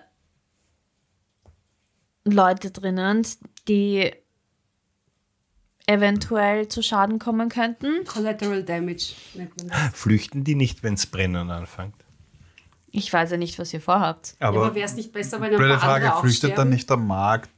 Leute 2.23 2.71
drinnen, 2.71 3.25
die 3.67 4.13
eventuell 5.85 6.67
zu 6.67 6.81
Schaden 6.81 7.19
kommen 7.19 7.49
könnten. 7.49 8.05
Collateral 8.05 8.63
Damage 8.63 9.13
nennt 9.33 9.57
man 9.57 9.67
das. 9.67 9.99
Flüchten 9.99 10.43
die 10.43 10.55
nicht, 10.55 10.83
wenn's 10.83 11.05
brennen 11.05 11.49
anfängt? 11.51 11.95
Ich 12.91 13.11
weiß 13.11 13.31
ja 13.31 13.37
nicht, 13.37 13.57
was 13.59 13.73
ihr 13.73 13.81
vorhabt. 13.81 14.35
Ja, 14.39 14.49
Aber, 14.49 14.65
aber 14.65 14.75
wäre 14.75 14.85
es 14.85 14.95
nicht 14.95 15.11
besser, 15.11 15.41
wenn 15.41 15.53
ein 15.53 15.57
paar 15.59 15.79
Frage, 15.79 16.05
andere 16.05 16.21
flüchtet 16.21 16.57
dann 16.57 16.69
nicht 16.69 16.89
der 16.89 16.97
Markt? 16.97 17.49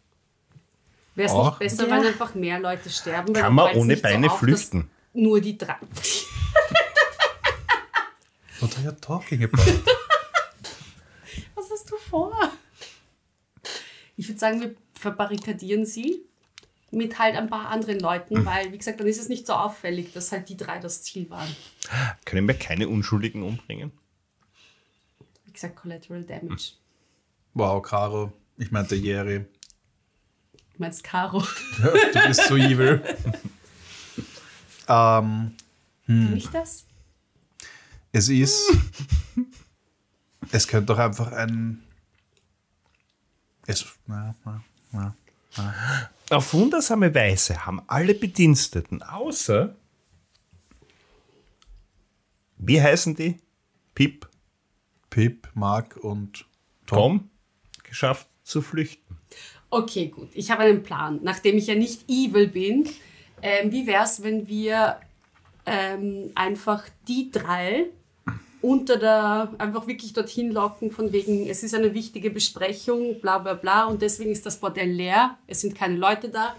Wäre 1.14 1.30
es 1.30 1.36
nicht 1.36 1.60
besser, 1.60 1.88
Ja. 1.88 1.98
wenn 1.98 2.08
einfach 2.08 2.36
mehr 2.36 2.60
Leute 2.60 2.90
sterben? 2.90 3.36
Weil 3.36 3.42
Kann 3.44 3.54
man 3.54 3.76
ohne 3.76 3.98
Beine 3.98 4.28
auf, 4.28 4.34
dass 4.34 4.40
flüchten? 4.40 4.90
Nur 5.14 5.40
die 5.42 5.58
drei. 5.58 5.76
What 8.60 8.76
are 8.78 8.86
you 8.86 8.92
talking 9.02 9.44
about? 9.44 9.62
Was 11.56 11.70
hast 11.72 11.92
du 11.92 11.96
vor? 12.10 12.34
Ich 14.18 14.28
würde 14.28 14.40
sagen, 14.40 14.62
wir 14.62 14.76
verbarrikadieren 14.94 15.86
sie 15.86 16.22
mit 16.92 17.20
halt 17.20 17.36
ein 17.36 17.50
paar 17.50 17.70
anderen 17.70 18.00
Leuten, 18.00 18.38
Hm. 18.38 18.46
weil, 18.46 18.72
wie 18.72 18.78
gesagt, 18.78 19.00
dann 19.00 19.08
ist 19.08 19.20
es 19.20 19.28
nicht 19.30 19.46
so 19.48 19.54
auffällig, 19.54 20.14
dass 20.14 20.32
halt 20.32 20.48
die 20.50 20.58
drei 20.58 20.80
das 20.80 21.04
Ziel 21.04 21.30
waren. 21.30 21.48
Können 22.26 22.48
wir 22.48 22.56
keine 22.56 22.88
Unschuldigen 22.88 23.44
umbringen? 23.44 23.92
Wie 25.46 25.52
gesagt, 25.52 25.76
Collateral 25.76 26.24
Damage. 26.24 26.74
Wow, 27.54 27.82
Caro. 27.82 28.34
Ich 28.58 28.72
meinte 28.72 28.96
Jerry. 28.96 29.40
Du 29.40 30.80
meinst 30.82 31.04
Caro? 31.04 31.40
Du 32.14 32.28
bist 32.28 32.46
so 32.48 32.56
evil. 32.58 33.02
ähm, 34.88 35.56
Nicht 36.08 36.54
das? 36.54 36.86
es 38.12 38.30
ist. 38.30 38.72
es 40.52 40.68
könnte 40.68 40.88
doch 40.94 41.00
einfach 41.00 41.32
ein. 41.34 41.84
Es, 43.68 43.86
na, 44.08 44.36
na, 44.46 44.64
na. 44.92 45.16
Auf 46.30 46.54
wundersame 46.54 47.14
Weise 47.14 47.66
haben 47.66 47.82
alle 47.88 48.14
Bediensteten, 48.14 49.04
außer. 49.04 49.76
Wie 52.58 52.82
heißen 52.82 53.16
die? 53.16 53.38
Pip, 53.94 54.28
Pip, 55.10 55.50
Mark 55.54 55.98
und 55.98 56.46
Tom. 56.86 57.20
Tom, 57.20 57.30
geschafft 57.84 58.28
zu 58.44 58.62
flüchten. 58.62 59.18
Okay, 59.70 60.08
gut. 60.08 60.30
Ich 60.34 60.52
habe 60.52 60.64
einen 60.64 60.84
Plan. 60.84 61.20
Nachdem 61.24 61.58
ich 61.58 61.68
ja 61.68 61.76
nicht 61.76 62.10
evil 62.10 62.48
bin, 62.48 62.90
ähm, 63.42 63.72
wie 63.72 63.88
wäre 63.88 64.04
es, 64.04 64.24
wenn 64.24 64.48
wir 64.48 65.00
ähm, 65.66 66.32
einfach 66.36 66.84
die 67.08 67.32
drei 67.32 67.88
unter 68.66 68.98
der, 68.98 69.54
einfach 69.60 69.86
wirklich 69.86 70.14
dorthin 70.14 70.52
locken, 70.52 70.90
von 70.90 71.12
wegen, 71.12 71.48
es 71.48 71.62
ist 71.62 71.76
eine 71.76 71.94
wichtige 71.94 72.32
Besprechung, 72.32 73.22
bla 73.22 73.38
bla 73.38 73.54
bla, 73.54 73.86
und 73.86 74.02
deswegen 74.02 74.32
ist 74.32 74.46
das 74.46 74.60
Bordell 74.60 74.90
leer, 74.90 75.38
es 75.46 75.62
sind 75.62 75.76
keine 75.76 75.96
Leute 75.96 76.30
da, 76.30 76.56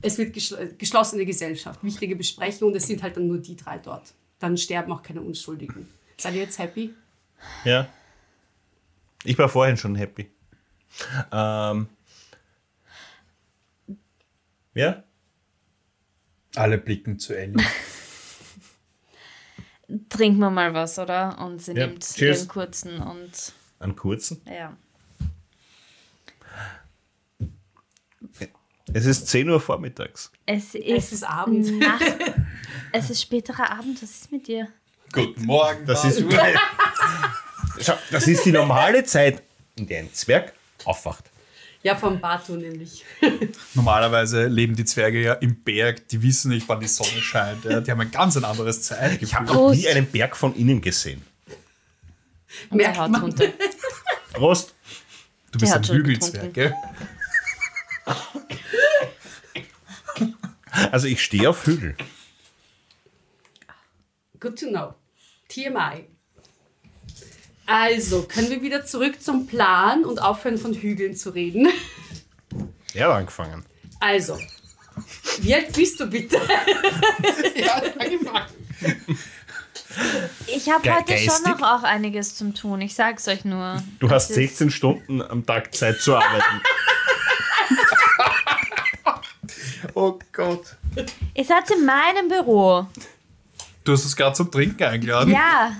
es 0.00 0.16
wird 0.16 0.32
geschl 0.32 0.74
geschlossene 0.78 1.26
Gesellschaft, 1.26 1.84
wichtige 1.84 2.16
Besprechung, 2.16 2.70
und 2.70 2.76
es 2.76 2.86
sind 2.86 3.02
halt 3.02 3.16
dann 3.16 3.28
nur 3.28 3.38
die 3.38 3.54
drei 3.54 3.76
dort. 3.78 4.14
Dann 4.38 4.56
sterben 4.56 4.92
auch 4.92 5.02
keine 5.02 5.20
Unschuldigen. 5.20 5.88
Seid 6.16 6.34
ihr 6.34 6.42
jetzt 6.42 6.58
happy? 6.58 6.94
Ja. 7.64 7.86
Ich 9.24 9.36
war 9.38 9.48
vorhin 9.48 9.76
schon 9.76 9.94
happy. 9.94 10.30
Ähm. 11.32 11.88
Ja? 14.74 15.02
Alle 16.54 16.78
blicken 16.78 17.18
zu 17.18 17.36
Ellie. 17.36 17.62
Trinken 20.08 20.38
wir 20.40 20.50
mal 20.50 20.74
was, 20.74 20.98
oder? 20.98 21.38
Und 21.38 21.62
sie 21.62 21.72
Ja, 21.72 21.86
nimmt 21.86 22.02
cheers. 22.04 22.38
ihren 22.40 22.48
kurzen 22.48 23.00
und 23.00 23.30
Einen 23.78 23.94
kurzen. 23.96 24.40
ja. 24.46 24.76
Es 28.92 29.04
ist 29.04 29.26
10 29.26 29.50
Uhr 29.50 29.60
vormittags. 29.60 30.30
Es 30.46 30.74
ist, 30.74 30.84
Es 30.86 31.12
ist 31.12 31.24
Abend. 31.24 31.78
Nacht. 31.78 32.02
es 32.92 33.10
ist 33.10 33.20
späterer 33.20 33.70
Abend. 33.72 34.00
Was 34.02 34.10
ist 34.10 34.32
mit 34.32 34.46
dir? 34.46 34.68
Guten 35.12 35.44
Morgen. 35.44 35.84
Das 35.86 36.04
ist, 36.04 36.20
Schau, 37.80 37.94
das 38.10 38.26
ist 38.28 38.44
die 38.44 38.52
normale 38.52 39.04
Zeit, 39.04 39.42
in 39.76 39.86
der 39.86 40.00
ein 40.00 40.12
Zwerg 40.14 40.52
aufwacht. 40.84 41.24
Ja, 41.86 41.94
vom 41.94 42.20
Batu 42.20 42.56
nämlich. 42.56 43.04
Normalerweise 43.74 44.48
leben 44.48 44.74
die 44.74 44.84
Zwerge 44.84 45.22
ja 45.22 45.34
im 45.34 45.62
Berg, 45.62 46.08
die 46.08 46.20
wissen 46.20 46.48
nicht, 46.48 46.68
wann 46.68 46.80
die 46.80 46.88
Sonne 46.88 47.20
scheint. 47.20 47.64
Ja. 47.64 47.80
Die 47.80 47.88
haben 47.92 48.00
ein 48.00 48.10
ganz 48.10 48.36
ein 48.36 48.42
anderes 48.44 48.82
Zeitgefühl. 48.82 49.28
Ich 49.28 49.34
habe 49.36 49.46
noch 49.46 49.70
nie 49.70 49.86
einen 49.86 50.10
Berg 50.10 50.36
von 50.36 50.56
innen 50.56 50.80
gesehen. 50.80 51.22
Und 52.70 52.78
Merkt 52.78 52.98
haut 52.98 53.22
runter. 53.22 53.52
Prost. 54.32 54.74
du 55.52 55.60
bist 55.60 55.74
ein 55.74 55.84
Hügelzwerg, 55.84 56.52
gell? 56.54 56.74
Also 60.90 61.06
ich 61.06 61.22
stehe 61.22 61.48
auf 61.48 61.64
Hügel. 61.66 61.96
Good 64.40 64.58
to 64.58 64.66
know. 64.66 64.94
TMI. 65.48 66.08
Also, 67.66 68.22
können 68.22 68.50
wir 68.50 68.62
wieder 68.62 68.84
zurück 68.84 69.20
zum 69.22 69.46
Plan 69.46 70.04
und 70.04 70.20
aufhören 70.22 70.58
von 70.58 70.72
Hügeln 70.74 71.16
zu 71.16 71.30
reden? 71.30 71.68
Er 72.94 73.08
hat 73.08 73.16
angefangen. 73.16 73.64
Also, 74.00 74.38
wie 75.40 75.54
alt 75.54 75.72
bist 75.72 75.98
du 76.00 76.06
bitte? 76.06 76.40
Angefangen. 77.98 78.46
Ich 80.46 80.68
habe 80.70 80.94
heute 80.94 81.04
geistig? 81.12 81.30
schon 81.32 81.50
noch 81.50 81.62
auch 81.62 81.82
einiges 81.82 82.36
zum 82.36 82.54
tun. 82.54 82.80
Ich 82.82 82.94
sag's 82.94 83.26
euch 83.28 83.44
nur. 83.44 83.82
Du 83.98 84.10
hast 84.10 84.24
Es 84.24 84.30
ist- 84.30 84.36
16 84.58 84.70
Stunden 84.70 85.22
am 85.22 85.44
Tag 85.44 85.74
Zeit 85.74 86.00
zu 86.00 86.16
arbeiten. 86.16 86.44
Oh 89.94 90.18
Gott. 90.32 90.76
Ihr 91.34 91.44
seid 91.44 91.70
in 91.70 91.86
meinem 91.86 92.28
Büro. 92.28 92.86
Du 93.84 93.92
hast 93.92 94.04
uns 94.04 94.14
gerade 94.16 94.34
zum 94.34 94.50
Trinken 94.50 94.82
eingeladen. 94.82 95.32
Ja. 95.32 95.72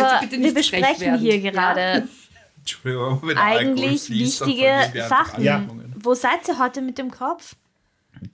Aber 0.00 0.20
bitte 0.20 0.42
wir 0.42 0.54
besprechen 0.54 1.18
hier 1.18 1.38
Ja? 1.38 1.50
gerade 1.50 2.08
Alkohol 2.84 3.36
eigentlich 3.36 4.02
fließt, 4.02 4.46
wichtige 4.46 4.92
Sachen. 5.08 5.46
Anregungen. 5.48 5.94
Wo 5.98 6.14
seid 6.14 6.46
ihr 6.48 6.58
heute 6.58 6.80
mit 6.80 6.98
dem 6.98 7.10
Kopf? 7.10 7.56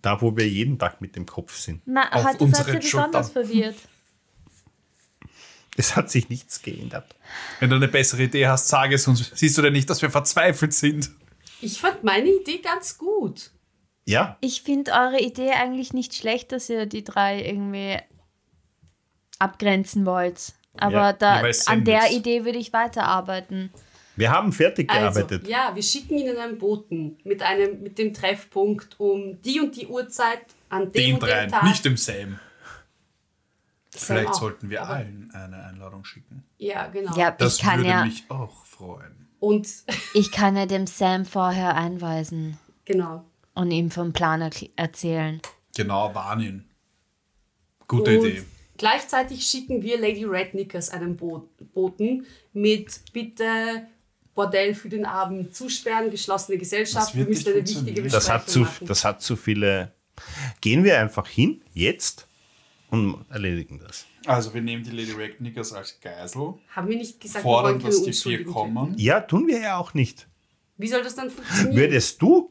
Da, 0.03 0.21
wo 0.21 0.37
wir 0.37 0.47
jeden 0.49 0.79
Tag 0.79 1.01
mit 1.01 1.17
dem 1.17 1.25
Kopf 1.25 1.57
sind. 1.57 1.81
Na, 1.87 2.13
Auf 2.13 2.25
heute 2.25 2.49
seid 2.49 2.69
ihr 2.69 2.75
besonders 2.81 3.33
Schultern. 3.33 3.47
verwirrt. 3.47 3.77
Es 5.77 5.95
hat 5.97 6.11
sich 6.11 6.29
nichts 6.29 6.61
geändert. 6.61 7.15
Wenn 7.61 7.71
du 7.71 7.77
eine 7.77 7.89
bessere 7.89 8.25
Idee 8.25 8.49
hast, 8.49 8.69
sag 8.69 8.91
es 8.93 9.07
uns. 9.07 9.31
Siehst 9.35 9.57
du 9.57 9.63
denn 9.63 9.73
nicht, 9.73 9.89
dass 9.89 10.03
wir 10.03 10.11
verzweifelt 10.11 10.75
sind? 10.75 11.11
Ich 11.61 11.81
fand 11.81 12.03
meine 12.05 12.29
Idee 12.29 12.59
ganz 12.59 12.99
gut. 12.99 13.51
Ja, 14.05 14.37
Ich 14.41 14.63
finde 14.63 14.93
eure 14.93 15.21
Idee 15.21 15.51
eigentlich 15.53 15.93
nicht 15.93 16.15
schlecht, 16.15 16.51
dass 16.53 16.69
ihr 16.69 16.87
die 16.87 17.05
drei 17.05 17.43
irgendwie 17.45 17.99
abgrenzen 19.39 20.05
wollt. 20.07 20.55
Aber 20.81 20.93
Ja, 20.93 21.13
da, 21.13 21.37
ja, 21.37 21.43
weil 21.43 21.51
es 21.51 21.67
an 21.67 21.85
der 21.85 22.01
Sandwich. 22.03 22.19
Idee 22.19 22.45
würde 22.45 22.59
ich 22.59 22.73
weiterarbeiten. 22.73 23.71
wir 24.17 24.31
haben 24.31 24.53
fertig 24.53 24.91
Also, 24.91 25.21
gearbeitet. 25.21 25.49
ja, 25.49 25.73
wir 25.75 25.83
schicken 25.83 26.19
Ihnen 26.19 26.37
einen 26.37 26.59
Boten 26.59 27.19
mit, 27.25 27.43
einem, 27.43 27.83
mit 27.83 27.99
dem 27.99 28.13
Treffpunkt 28.15 28.99
um 28.99 29.41
die 29.43 29.61
und 29.61 29.77
die 29.77 29.87
Uhrzeit 29.87 30.41
an 30.69 30.85
dem 30.85 30.93
Den 30.93 31.15
und 31.15 31.23
dem 31.23 31.29
dreien, 31.29 31.51
Tag. 31.51 31.63
nicht 31.65 31.85
dem 31.85 31.97
Sam. 31.97 32.39
Sam 33.95 34.17
Vielleicht 34.17 34.29
auch. 34.31 34.35
sollten 34.41 34.71
wir 34.71 34.87
allen 34.89 35.31
eine 35.35 35.65
Einladung 35.65 36.05
schicken. 36.05 36.45
Ja, 36.59 36.87
genau. 36.89 37.17
Ja, 37.17 37.31
Das 37.33 37.57
ich 37.57 37.63
kann 37.63 37.79
würde 37.79 37.91
ja, 37.91 38.05
mich 38.05 38.25
auch 38.29 38.65
freuen. 38.65 39.29
Und 39.41 39.67
ich 40.15 40.31
kann 40.31 40.57
ja 40.57 40.67
dem 40.67 40.87
Sam 40.87 41.25
vorher 41.25 41.75
einweisen 41.77 42.59
genau. 42.85 43.25
und 43.55 43.71
ihm 43.71 43.91
vom 43.91 44.13
Plan 44.13 44.49
erzählen. 44.77 45.41
Genau, 45.77 46.15
warn 46.15 46.41
ihn. 46.41 46.65
Gute 47.87 48.19
und 48.19 48.27
Idee. 48.27 48.45
Gleichzeitig 48.79 49.45
schicken 49.45 49.83
wir 49.83 49.99
Lady 50.01 50.25
Rednickers 50.25 50.91
einen 50.91 51.17
Bo 51.17 51.49
Boten 51.75 52.25
mit 52.53 53.13
Bitte 53.13 53.87
Bordell 54.35 54.73
für 54.73 54.89
den 54.89 55.05
Abend 55.05 55.55
zusperren, 55.55 56.11
geschlossene 56.11 56.59
Gesellschaft. 56.59 57.09
Das 57.09 57.15
Wir 57.15 57.27
wird 57.27 57.31
müssen 57.31 57.49
eine 57.49 57.57
wichtige 57.57 57.77
funktionieren. 57.77 58.13
Das 58.13 58.31
hat, 58.31 58.49
zu, 58.49 58.61
Besprechung 58.61 58.75
machen. 58.75 58.87
das 58.87 59.05
hat 59.05 59.21
zu 59.21 59.37
viele. 59.37 59.93
Gehen 60.61 60.85
wir 60.85 61.01
einfach 61.01 61.27
hin, 61.27 61.61
jetzt, 61.75 62.29
und 62.91 63.25
erledigen 63.31 63.81
das. 63.81 64.07
Also, 64.27 64.55
wir 64.55 64.61
nehmen 64.61 64.85
die 64.85 64.91
Lady 64.91 65.13
Ragnickers 65.13 65.73
als 65.73 65.99
Geisel, 66.01 66.55
Haben 66.71 66.89
wir 66.89 66.97
nicht 66.97 67.21
gesagt, 67.21 67.45
wir 67.45 67.51
fordern, 67.51 67.81
dass 67.81 68.03
die 68.03 68.13
vier 68.13 68.45
kommen. 68.45 68.95
Ja, 68.97 69.21
tun 69.21 69.49
wir 69.49 69.61
ja 69.61 69.77
auch 69.77 69.93
nicht. 69.95 70.29
Wie 70.77 70.87
soll 70.87 71.03
das 71.03 71.17
dann 71.17 71.31
funktionieren? 71.31 71.77
Würdest 71.77 72.23
du, 72.23 72.51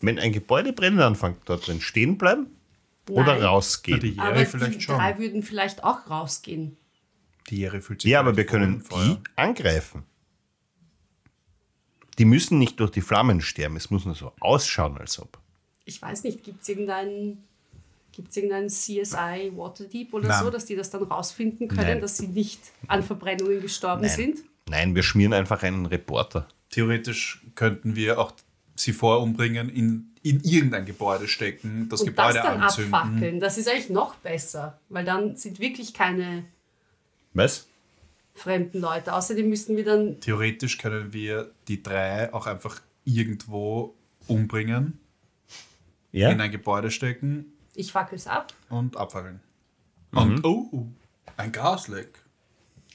wenn 0.00 0.18
ein 0.18 0.32
Gebäude 0.32 0.72
brennen 0.72 1.00
anfängt, 1.00 1.38
dort 1.44 1.68
drin 1.68 1.80
stehen 1.80 2.18
bleiben 2.18 2.57
oder 3.08 3.42
rausgehen? 3.42 4.00
Die 4.00 4.18
Aber 4.18 4.36
Jere 4.36 4.44
die 4.44 4.46
vielleicht 4.50 4.82
schon. 4.82 4.96
drei 4.96 5.18
würden 5.18 5.42
vielleicht 5.42 5.84
auch 5.84 6.08
rausgehen. 6.08 6.76
Die 7.48 7.56
Jere 7.58 7.80
fühlt 7.80 8.02
sich 8.02 8.10
Ja, 8.10 8.20
aber 8.20 8.36
wir 8.36 8.46
können 8.46 8.84
die 8.90 9.16
angreifen. 9.36 10.04
Die 12.18 12.24
müssen 12.24 12.58
nicht 12.58 12.80
durch 12.80 12.90
die 12.90 13.00
Flammen 13.00 13.40
sterben, 13.40 13.76
es 13.76 13.90
muss 13.90 14.04
nur 14.04 14.14
so 14.14 14.32
ausschauen, 14.40 14.98
als 14.98 15.20
ob. 15.20 15.38
Ich 15.84 16.02
weiß 16.02 16.24
nicht, 16.24 16.42
gibt 16.42 16.62
es 16.62 16.68
irgendeinen 16.68 17.44
gibt's 18.18 18.36
irgendeinen 18.36 18.68
CSI 18.68 19.52
Waterdeep 19.54 20.12
oder 20.12 20.26
Nein. 20.28 20.42
so, 20.42 20.50
dass 20.50 20.64
die 20.64 20.74
das 20.74 20.90
dann 20.90 21.04
rausfinden 21.04 21.68
können, 21.68 21.82
Nein. 21.86 22.00
dass 22.00 22.16
sie 22.16 22.26
nicht 22.26 22.60
an 22.88 23.04
Verbrennungen 23.04 23.60
gestorben 23.60 24.02
Nein. 24.02 24.10
sind? 24.10 24.38
Nein, 24.68 24.96
wir 24.96 25.04
schmieren 25.04 25.32
einfach 25.32 25.62
einen 25.62 25.86
Reporter. 25.86 26.48
Theoretisch 26.70 27.42
könnten 27.54 27.94
wir 27.94 28.18
auch 28.18 28.32
sie 28.74 28.92
vorher 28.92 29.22
umbringen, 29.22 29.68
in, 29.68 30.14
in 30.28 30.40
irgendein 30.40 30.84
Gebäude 30.84 31.26
stecken, 31.28 31.88
das 31.88 32.00
Und 32.00 32.06
Gebäude 32.08 32.34
das 32.34 32.42
dann 32.44 32.60
anzünden. 32.62 32.94
abfackeln, 32.94 33.40
das 33.40 33.58
ist 33.58 33.68
eigentlich 33.68 33.90
noch 33.90 34.14
besser, 34.16 34.78
weil 34.88 35.04
dann 35.04 35.36
sind 35.36 35.58
wirklich 35.60 35.94
keine 35.94 36.44
Was? 37.34 37.66
fremden 38.34 38.80
Leute. 38.80 39.12
Außerdem 39.14 39.48
müssten 39.48 39.76
wir 39.76 39.84
dann, 39.84 40.20
Theoretisch 40.20 40.78
können 40.78 41.12
wir 41.12 41.50
die 41.66 41.82
drei 41.82 42.32
auch 42.32 42.46
einfach 42.46 42.80
irgendwo 43.04 43.94
umbringen, 44.26 44.98
Ja? 46.12 46.30
in 46.30 46.40
ein 46.40 46.50
Gebäude 46.50 46.90
stecken 46.90 47.46
ich 47.74 47.92
fackel's 47.92 48.26
ab. 48.26 48.52
und 48.70 48.96
abfackeln. 48.96 49.40
Mhm. 50.12 50.18
Und 50.18 50.44
oh, 50.44 50.86
ein 51.36 51.52
Gasleck. 51.52 52.18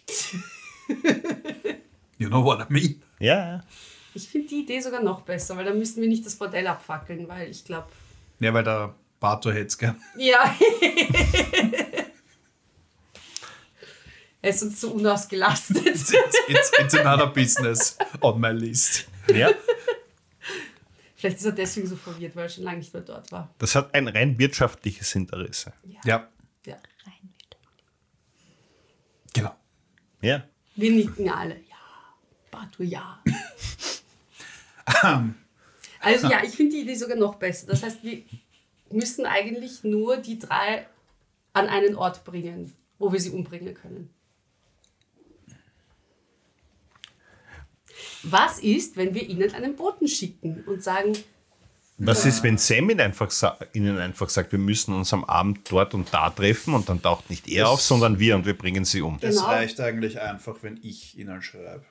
you 2.18 2.28
know 2.30 2.44
what 2.44 2.60
I 2.60 2.66
mean? 2.74 3.02
Ja, 3.20 3.64
Ich 4.16 4.28
finde 4.30 4.48
die 4.50 4.62
Idee 4.62 4.80
sogar 4.80 5.02
noch 5.02 5.22
besser, 5.22 5.58
weil 5.58 5.66
dann 5.66 5.78
müssten 5.80 6.02
wir 6.02 6.08
nicht 6.10 6.26
das 6.26 6.36
Bordell 6.36 6.68
abfackeln, 6.68 7.28
weil 7.28 7.50
ich 7.50 7.64
glaube, 7.66 7.88
Ja, 8.40 8.54
weil 8.54 8.64
der 8.64 8.94
Bato 9.20 9.52
hätte 9.52 9.66
es 9.68 9.78
gern. 9.78 10.00
ja. 10.18 10.56
er 14.42 14.50
ist 14.50 14.62
uns 14.64 14.80
zu 14.80 14.94
unausgelastet. 14.94 15.86
It's, 15.86 16.14
it's, 16.48 16.72
it's 16.80 16.96
another 16.96 17.28
business 17.28 17.98
on 18.22 18.40
my 18.40 18.52
list. 18.52 19.08
ja. 19.34 19.50
Vielleicht 21.16 21.38
ist 21.38 21.46
er 21.46 21.54
deswegen 21.54 21.88
so 21.88 21.96
verwirrt, 21.96 22.36
weil 22.36 22.44
er 22.44 22.50
schon 22.50 22.66
lange 22.66 22.80
nicht 22.80 22.94
mehr 22.94 23.02
dort 23.04 23.32
war. 23.32 23.50
Das 23.58 23.76
hat 23.76 23.94
ein 23.96 24.10
rein 24.10 24.38
wirtschaftliches 24.38 25.16
Interesse. 25.16 25.72
Ja, 26.04 26.28
Ja. 26.66 26.78
genau. 29.34 29.56
Ja. 30.22 30.44
Wir 30.76 30.92
nicken 30.92 31.30
alle. 31.30 31.56
Ja, 31.70 31.78
Batu, 32.52 32.84
ja. 32.84 33.24
Also 36.00 36.28
ja, 36.30 36.44
ich 36.44 36.52
finde 36.52 36.76
die 36.76 36.82
Idee 36.82 36.96
sogar 36.96 37.18
noch 37.18 37.36
besser. 37.36 37.68
Das 37.68 37.84
heißt, 37.84 38.04
wir 38.04 38.24
müssen 38.92 39.26
eigentlich 39.26 39.84
nur 39.84 40.18
die 40.18 40.40
drei 40.40 40.88
an 41.54 41.68
einen 41.68 41.96
Ort 41.96 42.24
bringen, 42.24 42.74
wo 43.00 43.12
wir 43.12 43.20
sie 43.20 43.30
umbringen 43.32 43.74
können. 43.74 44.10
Was 48.24 48.60
ist, 48.60 48.96
wenn 48.98 49.14
wir 49.14 49.28
ihnen 49.28 49.54
einen 49.54 49.76
Boten 49.76 50.08
schicken 50.08 50.64
und 50.66 50.82
sagen, 50.82 51.14
Was 51.98 52.26
ist, 52.26 52.42
wenn 52.44 52.58
Sam 52.58 52.90
ihnen 52.90 53.02
einfach, 53.02 53.32
ihnen 53.74 53.98
einfach 54.00 54.30
sagt, 54.30 54.52
wir 54.52 54.60
müssen 54.60 54.94
uns 54.94 55.14
am 55.14 55.24
Abend 55.26 55.60
dort 55.72 55.94
und 55.94 56.12
da 56.14 56.30
treffen 56.30 56.74
und 56.74 56.90
dann 56.90 57.02
taucht 57.02 57.30
nicht 57.30 57.48
er 57.48 57.70
auf, 57.70 57.82
sondern 57.82 58.20
wir 58.20 58.36
und 58.36 58.46
wir 58.46 58.58
bringen 58.58 58.84
sie 58.84 59.02
um. 59.02 59.20
Es 59.22 59.36
Genau. 59.38 59.48
reicht 59.48 59.80
eigentlich 59.80 60.20
einfach, 60.20 60.58
wenn 60.62 60.80
ich 60.82 61.18
ihnen 61.18 61.42
schreibe. 61.42 61.86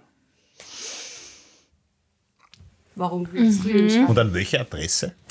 Warum 2.95 3.31
willst 3.33 3.65
du 3.65 3.69
ihnen 3.69 3.91
schreiben? 3.91 4.07
Und 4.07 4.19
an 4.19 4.35
welche 4.35 4.61
Adresse? 4.61 5.15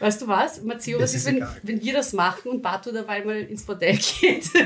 Weißt 0.00 0.22
du 0.22 0.28
was, 0.28 0.62
Matteo, 0.62 0.98
was 0.98 1.12
ist, 1.12 1.26
ist 1.26 1.34
wenn, 1.34 1.46
wenn 1.62 1.82
wir 1.82 1.92
das 1.92 2.14
machen 2.14 2.50
und 2.52 2.62
Batu 2.62 2.90
dabei 2.90 3.22
mal 3.22 3.36
ins 3.36 3.64
Bordell 3.64 3.98
geht? 3.98 4.48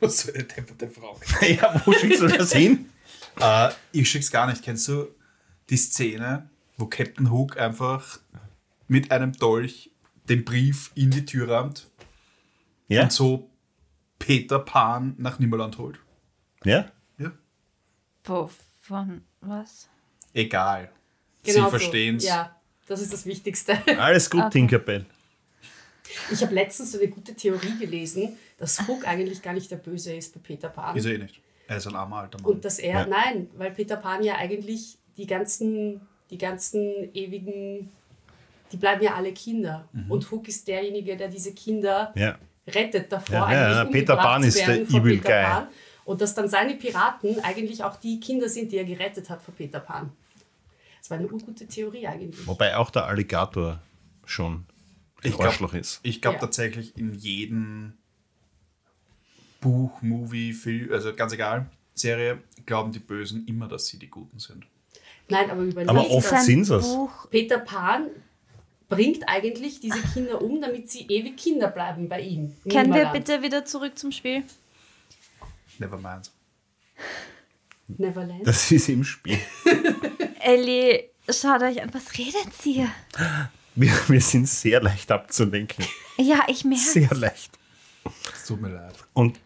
Was 0.00 0.22
für 0.22 0.34
eine 0.34 0.44
depperte 0.44 0.88
Frau. 0.88 1.18
ja, 1.46 1.80
wo 1.86 1.92
schickst 1.92 2.22
du 2.22 2.26
das 2.26 2.52
hin? 2.52 2.90
Äh, 3.40 3.70
ich 3.92 4.10
schick's 4.10 4.30
gar 4.32 4.48
nicht. 4.48 4.62
Kennst 4.62 4.88
du 4.88 5.06
die 5.70 5.76
Szene, 5.76 6.50
wo 6.76 6.86
Captain 6.86 7.30
Hook 7.30 7.56
einfach 7.56 8.18
mit 8.88 9.12
einem 9.12 9.32
Dolch 9.32 9.90
den 10.28 10.44
Brief 10.44 10.90
in 10.96 11.10
die 11.10 11.24
Tür 11.24 11.48
rammt 11.48 11.88
Ja? 12.88 13.04
und 13.04 13.12
so 13.12 13.48
Peter 14.22 14.60
Pan 14.60 15.14
nach 15.18 15.38
Nimmerland 15.40 15.78
holt? 15.78 15.98
Ja? 16.64 16.86
Ja. 17.18 17.32
Wovon? 18.24 19.22
Was? 19.40 19.88
Egal. 20.32 20.90
Genau 21.42 21.56
Sie 21.56 21.60
so. 21.64 21.70
verstehen's. 21.70 22.24
Ja, 22.24 22.54
das 22.86 23.00
ist 23.00 23.12
das 23.12 23.26
Wichtigste. 23.26 23.76
Alles 23.98 24.30
gut, 24.30 24.40
Okay. 24.42 24.50
Tinkerbell. 24.50 25.06
Ich 26.30 26.40
habe 26.42 26.54
letztens 26.54 26.92
so 26.92 26.98
eine 26.98 27.08
gute 27.08 27.34
Theorie 27.34 27.76
gelesen, 27.78 28.36
dass 28.58 28.86
Hook 28.86 29.06
eigentlich 29.08 29.42
gar 29.42 29.54
nicht 29.54 29.70
der 29.70 29.76
Böse 29.76 30.14
ist 30.14 30.34
bei 30.34 30.40
Peter 30.40 30.68
Pan. 30.68 30.94
Ist 30.96 31.06
er 31.06 31.14
eh 31.14 31.18
nicht. 31.18 31.40
Er 31.66 31.78
ist 31.78 31.86
ein 31.88 31.96
armer 31.96 32.18
alter 32.18 32.38
Mann. 32.40 32.52
Und 32.52 32.64
dass 32.64 32.78
er, 32.78 33.00
Ja. 33.00 33.06
nein, 33.06 33.48
weil 33.56 33.72
Peter 33.72 33.96
Pan 33.96 34.22
ja 34.22 34.36
eigentlich 34.36 34.98
die 35.16 35.26
ganzen, 35.26 36.00
die 36.30 36.38
ganzen 36.38 37.12
ewigen, 37.14 37.90
die 38.70 38.76
bleiben 38.76 39.02
ja 39.02 39.14
alle 39.14 39.32
Kinder. 39.32 39.88
Mhm. 39.92 40.10
Und 40.10 40.30
Hook 40.30 40.46
ist 40.48 40.68
derjenige, 40.68 41.16
der 41.16 41.28
diese 41.28 41.52
Kinder 41.54 42.12
Ja. 42.14 42.38
Rettet 42.66 43.10
davor, 43.12 43.34
Ja, 43.50 43.52
ja, 43.52 43.80
eigentlich 43.82 43.92
Peter 43.92 44.16
Pan 44.16 44.42
ist 44.44 44.58
der 44.58 44.68
werden 44.68 44.86
von 44.86 45.00
Evil 45.00 45.18
Peter 45.18 45.42
Guy. 45.42 45.44
Pan. 45.50 45.68
Und 46.04 46.20
dass 46.20 46.34
dann 46.34 46.48
seine 46.48 46.74
Piraten 46.74 47.40
eigentlich 47.44 47.84
auch 47.84 47.96
die 47.96 48.18
Kinder 48.18 48.48
sind, 48.48 48.72
die 48.72 48.76
er 48.78 48.84
gerettet 48.84 49.30
hat 49.30 49.40
vor 49.42 49.54
Peter 49.54 49.80
Pan. 49.80 50.10
Das 51.00 51.10
war 51.10 51.18
eine 51.18 51.26
urgute 51.28 51.66
Theorie 51.66 52.06
eigentlich. 52.06 52.46
Wobei 52.46 52.76
auch 52.76 52.90
der 52.90 53.06
Alligator 53.06 53.80
schon 54.24 54.64
ein 55.24 55.30
Ich 55.30 55.40
Arschloch 55.40 55.74
ist. 55.74 56.00
Ich 56.02 56.20
glaube 56.20 56.36
Ja. 56.36 56.40
tatsächlich 56.40 56.96
in 56.96 57.14
jedem 57.14 57.94
Buch, 59.60 60.02
Movie, 60.02 60.52
Film, 60.52 60.92
also 60.92 61.14
ganz 61.14 61.32
egal, 61.32 61.66
Serie, 61.94 62.38
glauben 62.66 62.90
die 62.92 62.98
Bösen 62.98 63.46
immer, 63.46 63.68
dass 63.68 63.86
sie 63.86 63.98
die 63.98 64.08
Guten 64.10 64.38
sind. 64.38 64.66
Nein, 65.28 65.50
aber 65.50 65.62
überleg 65.62 65.88
Aber 65.88 66.10
oft 66.10 66.32
ein 66.32 66.42
sind's 66.42 66.70
es. 66.70 66.84
Buch. 66.86 67.28
Peter 67.30 67.58
Pan 67.58 68.08
bringt 68.94 69.28
eigentlich 69.28 69.80
diese 69.80 70.00
Kinder 70.12 70.40
um, 70.42 70.60
damit 70.60 70.90
sie 70.90 71.06
ewig 71.08 71.36
Kinder 71.36 71.68
bleiben 71.68 72.08
bei 72.08 72.20
ihm. 72.20 72.54
Können 72.70 72.94
wir 72.94 73.06
bitte 73.06 73.42
wieder 73.42 73.64
zurück 73.64 73.98
zum 73.98 74.12
Spiel? 74.12 74.44
Never 75.78 75.96
mind. 75.96 76.30
Neverland? 77.98 78.46
Das 78.46 78.70
ist 78.70 78.88
im 78.88 79.04
Spiel. 79.04 79.38
Ellie, 80.40 81.10
schaut 81.28 81.62
euch 81.62 81.82
an, 81.82 81.92
was 81.92 82.16
redet 82.18 82.52
sie? 82.60 82.86
Wir, 83.74 83.92
wir 84.08 84.20
sind 84.20 84.48
sehr 84.48 84.82
leicht 84.82 85.10
abzulenken. 85.10 85.84
Ja, 86.18 86.44
ich 86.48 86.64
merke. 86.64 86.82
Sehr 86.82 87.14
leicht. 87.14 87.58
Es 88.32 88.46
tut 88.46 88.60
mir 88.60 88.70
leid. 88.70 88.94
Und 89.12 89.38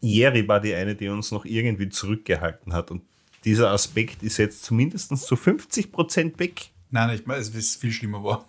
Jerry 0.00 0.46
war 0.46 0.60
die 0.60 0.74
eine, 0.74 0.94
die 0.94 1.08
uns 1.08 1.30
noch 1.30 1.44
irgendwie 1.44 1.88
zurückgehalten 1.88 2.72
hat. 2.72 2.90
Und 2.90 3.02
dieser 3.44 3.70
Aspekt 3.70 4.22
ist 4.22 4.36
jetzt 4.38 4.64
zumindest 4.64 5.16
zu 5.16 5.34
50% 5.34 6.38
weg. 6.38 6.70
Nein, 6.94 7.10
ich 7.10 7.26
meine, 7.26 7.40
es 7.40 7.48
ist 7.52 7.80
viel 7.80 7.90
schlimmer 7.90 8.22
war. 8.22 8.44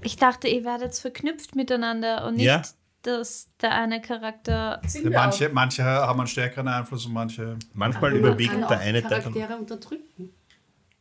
Ich 0.00 0.16
dachte, 0.16 0.48
ihr 0.48 0.64
werdet 0.64 0.94
verknüpft 0.94 1.54
miteinander 1.54 2.26
und 2.26 2.36
nicht, 2.36 2.46
Ja. 2.46 2.62
dass 3.02 3.48
der 3.60 3.72
eine 3.74 4.00
Charakter. 4.00 4.80
Manche, 5.10 5.48
auch. 5.50 5.52
manche 5.52 5.84
haben 5.84 6.18
einen 6.20 6.26
stärkeren 6.26 6.66
Einfluss 6.68 7.04
und 7.04 7.12
manche. 7.12 7.58
Manchmal 7.74 8.12
Man 8.12 8.20
überwiegt 8.20 8.52
kann 8.52 8.60
der 8.68 8.80
eine 8.80 9.02
Teil. 9.02 9.10
dann- 9.10 9.20
Charaktere 9.34 9.58
unterdrücken. 9.58 10.30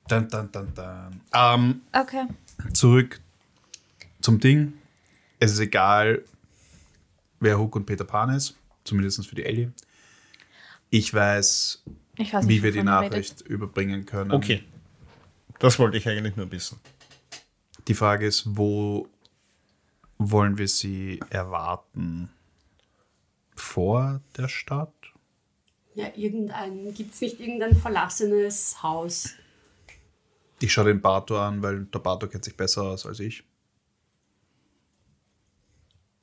Dun, 0.10 0.28
dun, 0.28 0.52
dun, 0.52 0.74
dun. 0.76 1.22
Ähm, 1.34 1.82
Okay. 1.94 2.26
zurück 2.74 3.22
zum 4.20 4.42
Ding. 4.42 4.74
Es 5.40 5.54
ist 5.54 5.60
egal, 5.60 6.26
wer 7.40 7.58
Hook 7.58 7.78
und 7.78 7.86
Peter 7.86 8.04
Pan 8.04 8.30
ist, 8.32 8.58
zumindest 8.84 9.26
für 9.26 9.36
die 9.36 9.46
Ellie. 9.46 9.72
Ich 10.90 11.14
weiß, 11.14 11.82
Ich 12.18 12.34
weiß 12.34 12.46
nicht, 12.46 12.58
wie 12.58 12.62
wir 12.62 12.72
die 12.74 12.80
ihr 12.80 12.82
redet. 12.82 13.12
Nachricht 13.12 13.42
überbringen 13.44 14.06
können. 14.06 14.32
Okay. 14.34 14.66
Das 15.62 15.78
wollte 15.78 15.98
ich 15.98 16.08
eigentlich 16.10 16.36
nur 16.36 16.52
wissen. 16.52 16.80
Die 17.88 17.94
Frage 17.94 18.26
ist, 18.26 18.58
wo 18.58 19.08
wollen 20.18 20.58
wir 20.58 20.68
sie 20.68 21.20
erwarten? 21.30 22.30
Vor 23.56 24.22
der 24.38 24.48
Stadt? 24.48 24.94
Ja, 25.94 26.08
irgendein, 26.16 26.92
gibt 26.96 27.14
es 27.14 27.22
nicht 27.22 27.40
irgendein 27.40 27.76
verlassenes 27.76 28.82
Haus? 28.82 29.36
Ich 30.60 30.74
schaue 30.74 30.86
den 30.86 31.02
Bato 31.02 31.40
an, 31.40 31.62
weil 31.62 31.86
der 31.86 32.00
Bato 32.00 32.28
kennt 32.28 32.44
sich 32.44 32.58
besser 32.58 32.82
aus 32.82 33.06
als 33.06 33.20
ich. 33.20 33.44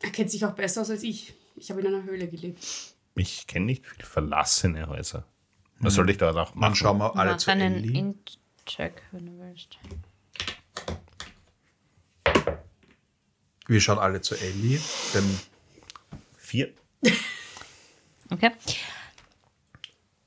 Er 0.00 0.10
kennt 0.10 0.32
sich 0.32 0.44
auch 0.44 0.54
besser 0.54 0.80
aus 0.80 0.90
als 0.90 1.04
ich. 1.04 1.34
Ich 1.54 1.70
habe 1.70 1.80
in 1.80 1.86
einer 1.86 2.02
Höhle 2.02 2.26
gelebt. 2.26 2.94
Ich 3.14 3.46
kenne 3.46 3.66
nicht 3.66 3.86
viele 3.86 4.04
verlassene 4.04 4.88
Häuser. 4.88 5.24
Was 5.78 5.94
soll 5.94 6.10
ich 6.10 6.18
da 6.18 6.30
auch 6.30 6.50
Dann 6.50 6.58
machen? 6.58 6.74
schauen 6.74 6.98
wir 6.98 7.14
alle 7.14 7.32
Mach 7.32 7.38
zu 7.38 7.52
einen 7.52 7.74
Ellie. 7.74 8.14
Int-Check, 8.68 9.02
wenn 9.12 9.24
du 9.24 9.38
willst. 9.38 9.78
Wir 13.66 13.80
schauen 13.80 13.98
alle 13.98 14.20
zu 14.20 14.34
Ellie, 14.34 14.78
denn 15.14 15.40
Vier. 16.36 16.72
Okay. 18.30 18.50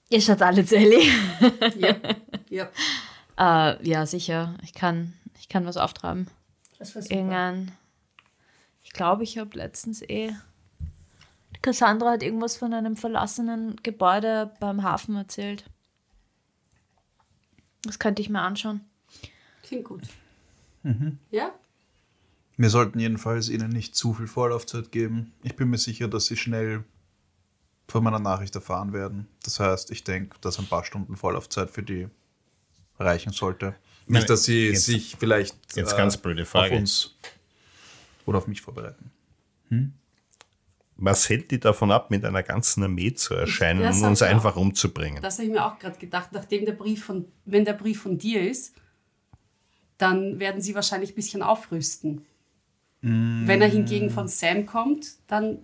Ihr 0.09 0.21
schaut 0.21 0.41
alle 0.41 0.65
zu 0.65 0.75
Ellie. 0.75 1.07
Ja. 1.77 1.95
ja. 3.37 3.73
äh, 3.77 3.87
ja, 3.87 4.07
sicher. 4.07 4.57
Ich 4.63 4.73
kann, 4.73 5.13
ich 5.39 5.49
kann 5.49 5.67
was 5.67 5.77
auftreiben. 5.77 6.27
Das 6.79 6.95
war 6.95 7.03
super. 7.03 7.13
Irgendein. 7.13 7.77
Ich 8.81 8.91
glaube, 8.91 9.21
ich 9.23 9.37
habe 9.37 9.55
letztens 9.55 10.01
eh. 10.01 10.33
Cassandra 11.61 12.13
hat 12.13 12.23
irgendwas 12.23 12.57
von 12.57 12.73
einem 12.73 12.97
verlassenen 12.97 13.75
Gebäude 13.83 14.51
beim 14.59 14.81
Hafen 14.81 15.15
erzählt. 15.15 15.65
Das 17.83 17.99
könnte 17.99 18.21
ich 18.21 18.29
mir 18.29 18.41
anschauen. 18.41 18.81
Klingt 19.63 19.85
gut. 19.85 20.01
Mhm. 20.83 21.17
Ja? 21.31 21.51
wir 22.57 22.69
sollten 22.69 22.99
jedenfalls 22.99 23.49
ihnen 23.49 23.69
nicht 23.69 23.95
zu 23.95 24.13
viel 24.13 24.27
Vorlaufzeit 24.27 24.91
geben. 24.91 25.31
Ich 25.41 25.55
bin 25.55 25.69
mir 25.71 25.79
sicher, 25.79 26.07
dass 26.07 26.27
sie 26.27 26.37
schnell 26.37 26.83
von 27.87 28.03
meiner 28.03 28.19
Nachricht 28.19 28.53
erfahren 28.53 28.93
werden. 28.93 29.27
Das 29.43 29.59
heißt, 29.59 29.89
ich 29.89 30.03
denke, 30.03 30.37
dass 30.41 30.59
ein 30.59 30.67
paar 30.67 30.83
Stunden 30.85 31.17
Vorlaufzeit 31.17 31.71
für 31.71 31.81
die 31.81 32.07
reichen 32.99 33.31
sollte. 33.33 33.75
Nicht, 34.05 34.29
dass 34.29 34.43
sie 34.43 34.67
jetzt- 34.69 34.85
sich 34.85 35.15
vielleicht 35.17 35.55
jetzt 35.75 35.97
ganz 35.97 36.17
blöde 36.17 36.45
Frage. 36.45 36.75
auf 36.75 36.79
uns 36.81 37.15
oder 38.27 38.37
auf 38.37 38.45
mich 38.47 38.61
vorbereiten. 38.61 39.09
Was 41.03 41.27
hält 41.29 41.49
die 41.49 41.59
davon 41.59 41.91
ab, 41.91 42.11
mit 42.11 42.23
einer 42.23 42.43
ganzen 42.43 42.83
Armee 42.83 43.13
zu 43.13 43.33
erscheinen 43.33 43.81
Das 43.81 43.97
und 43.97 44.05
uns 44.09 44.21
ich 44.21 44.27
auch. 44.27 44.31
einfach 44.31 44.55
umzubringen? 44.55 45.21
Das 45.21 45.39
habe 45.39 45.47
ich 45.47 45.51
mir 45.51 45.65
auch 45.65 45.79
gerade 45.79 45.97
gedacht, 45.97 46.29
nachdem 46.31 46.65
der 46.65 46.73
Brief 46.73 47.03
von, 47.05 47.25
wenn 47.45 47.65
der 47.65 47.73
Brief 47.73 48.03
von 48.03 48.19
dir 48.19 48.47
ist, 48.47 48.75
dann 49.97 50.39
werden 50.39 50.61
sie 50.61 50.75
wahrscheinlich 50.75 51.11
ein 51.11 51.15
bisschen 51.15 51.41
aufrüsten. 51.41 52.25
Wenn 53.01 53.61
er 53.63 53.67
hingegen 53.67 54.11
von 54.11 54.27
Sam 54.27 54.67
kommt, 54.67 55.07
dann 55.27 55.57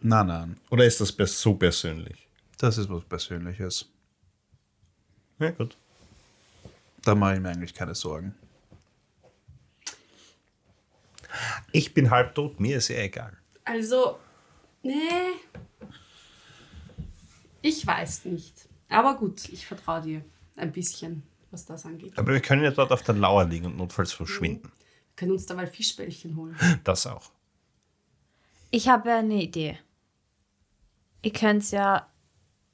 Nein, 0.00 0.26
nein, 0.26 0.56
Oder 0.70 0.84
ist 0.84 1.00
das 1.00 1.14
so 1.40 1.54
persönlich? 1.54 2.28
das 2.58 2.76
ist 2.76 2.90
was 2.90 3.04
Persönliches. 3.04 3.88
Ja, 5.38 5.50
gut. 5.50 5.76
Da 7.04 7.14
mache 7.14 7.36
ich 7.36 7.40
mir 7.40 7.48
eigentlich 7.50 7.72
keine 7.72 7.94
Sorgen. 7.94 8.34
Ich 11.72 11.94
bin 11.94 12.10
halb 12.10 12.34
tot, 12.34 12.60
mir 12.60 12.76
ist 12.78 12.88
ja 12.88 12.98
egal. 12.98 13.36
Also, 13.68 14.18
nee. 14.82 14.98
Ich 17.60 17.86
weiß 17.86 18.24
nicht. 18.26 18.68
Aber 18.88 19.16
gut, 19.16 19.48
ich 19.50 19.66
vertraue 19.66 20.00
dir 20.00 20.24
ein 20.56 20.72
bisschen, 20.72 21.22
was 21.50 21.66
das 21.66 21.84
angeht. 21.84 22.12
Wir 22.12 22.18
Aber 22.20 22.32
wir 22.32 22.40
können 22.40 22.64
ja 22.64 22.70
dort 22.70 22.92
auf 22.92 23.02
der 23.02 23.14
Lauer 23.14 23.44
liegen 23.44 23.66
und 23.66 23.76
notfalls 23.76 24.12
verschwinden. 24.12 24.72
können 25.16 25.32
uns 25.32 25.44
dabei 25.44 25.66
Fischbällchen 25.66 26.36
holen. 26.36 26.56
Das 26.84 27.06
auch. 27.06 27.30
Ich 28.70 28.88
habe 28.88 29.12
eine 29.12 29.42
Idee. 29.42 29.78
Ihr 31.22 31.32
könnt 31.32 31.70
ja 31.70 32.08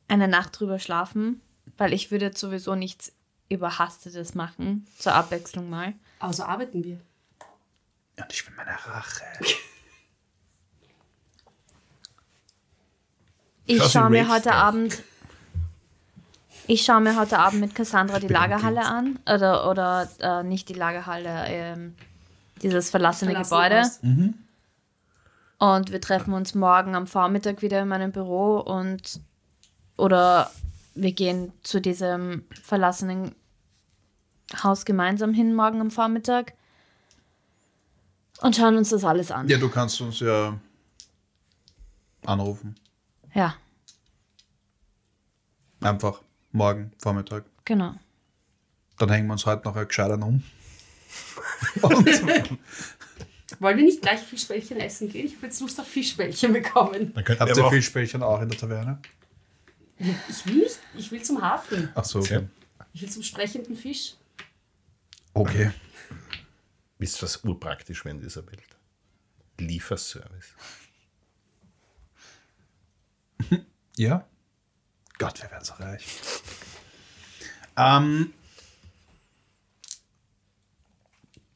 eine 0.07 0.29
Nacht 0.29 0.59
drüber 0.61 0.79
schlafen, 0.79 1.41
weil 1.77 1.93
ich 1.93 2.11
würde 2.11 2.27
jetzt 2.27 2.39
sowieso 2.41 2.75
nichts 2.77 3.13
Überhastetes 3.49 4.35
machen, 4.35 4.87
zur 4.99 5.15
Abwechslung 5.15 5.69
mal. 5.69 5.95
Also 6.21 6.45
arbeiten 6.45 6.85
wir. 6.85 7.01
Und 8.17 8.33
ich 8.33 8.47
will 8.47 8.55
meine 8.55 8.71
Rache. 8.71 9.25
Ich 13.67 13.83
schaue 13.85 14.11
mir 14.11 14.29
heute 14.29 14.51
aus. 14.51 14.61
Abend. 14.61 15.03
Ich 16.67 16.83
schaue 16.85 17.01
mir 17.01 17.17
heute 17.17 17.39
Abend 17.39 17.61
mit 17.61 17.75
Cassandra 17.75 18.19
die 18.19 18.29
Lagerhalle 18.29 18.85
an. 18.85 19.19
Oder, 19.27 19.69
oder 19.71 20.09
äh, 20.21 20.43
nicht 20.43 20.69
die 20.69 20.75
Lagerhalle, 20.75 21.47
ähm, 21.47 21.95
dieses 22.63 22.91
verlassene 22.91 23.33
Verlassene 23.33 23.63
Gebäude. 23.69 23.83
Haus. 23.83 24.39
Und 25.59 25.93
wir 25.93 26.01
treffen 26.01 26.35
uns 26.35 26.55
morgen 26.55 26.95
am 26.95 27.07
Vormittag 27.07 27.63
wieder 27.63 27.83
in 27.83 27.89
meinem 27.89 28.13
Büro 28.13 28.59
und 28.59 29.21
oder 29.97 30.51
wir 30.95 31.13
gehen 31.13 31.53
zu 31.63 31.81
diesem 31.81 32.45
verlassenen 32.63 33.35
Haus 34.63 34.85
gemeinsam 34.85 35.33
hin 35.33 35.55
morgen 35.55 35.81
am 35.81 35.91
Vormittag 35.91 36.55
und 38.41 38.57
schauen 38.57 38.77
uns 38.77 38.91
das 38.91 39.05
alles 39.05 39.31
an. 39.31 39.49
Ja, 39.49 39.59
du 39.59 39.69
kannst 39.69 40.01
uns 40.01 40.21
ja 40.21 40.59
anrufen. 42.27 42.77
Ja, 43.35 43.57
Einfach 45.81 46.23
morgen 46.53 46.93
Vormittag. 46.99 47.45
genau. 47.65 47.95
Dann 48.99 49.11
hängen 49.11 49.27
wir 49.27 49.33
uns 49.33 49.45
heute 49.45 49.65
noch 49.69 49.77
ein 49.77 49.87
gescheitern 49.87 50.23
um. 50.23 50.43
Wollen 53.59 53.77
wir 53.77 53.85
nicht 53.85 54.01
gleich 54.01 54.21
Fischbällchen 54.21 54.79
essen 54.79 55.11
gehen? 55.11 55.27
Ich 55.27 55.37
habe 55.37 55.47
jetzt 55.47 55.61
Lust 55.61 55.79
auf 55.79 55.87
Fischbällchen 55.87 56.53
bekommen. 56.55 57.13
Dann 57.13 57.25
könnten 57.25 57.41
habt 57.41 57.57
ihr 57.57 57.69
Fischbällchen 57.69 58.23
auch 58.23 58.41
in 58.41 58.49
der 58.49 58.59
Taverne? 58.59 58.99
Ich 59.99 60.47
will 60.47 60.55
nicht, 60.55 60.79
ich 60.97 61.11
will 61.11 61.23
zum 61.23 61.43
Hafen. 61.43 61.91
Ach 61.95 62.05
so, 62.05 62.21
okay. 62.21 62.49
Ich 62.95 63.03
will 63.03 63.11
zum 63.11 63.23
sprechenden 63.23 63.77
Fisch. 63.77 64.15
Okay. 65.35 65.73
wisst 66.99 67.23
was 67.23 67.45
urpraktisch 67.45 68.05
wäre 68.05 68.15
in 68.15 68.23
dieser 68.23 68.47
Welt? 68.47 68.79
Lieferservice. 69.59 70.55
Ja? 73.97 74.27
Gott, 75.19 75.41
wir 75.41 75.51
werden 75.51 75.65
so 75.65 75.75
reich. 75.75 76.05
Ähm, 77.77 78.33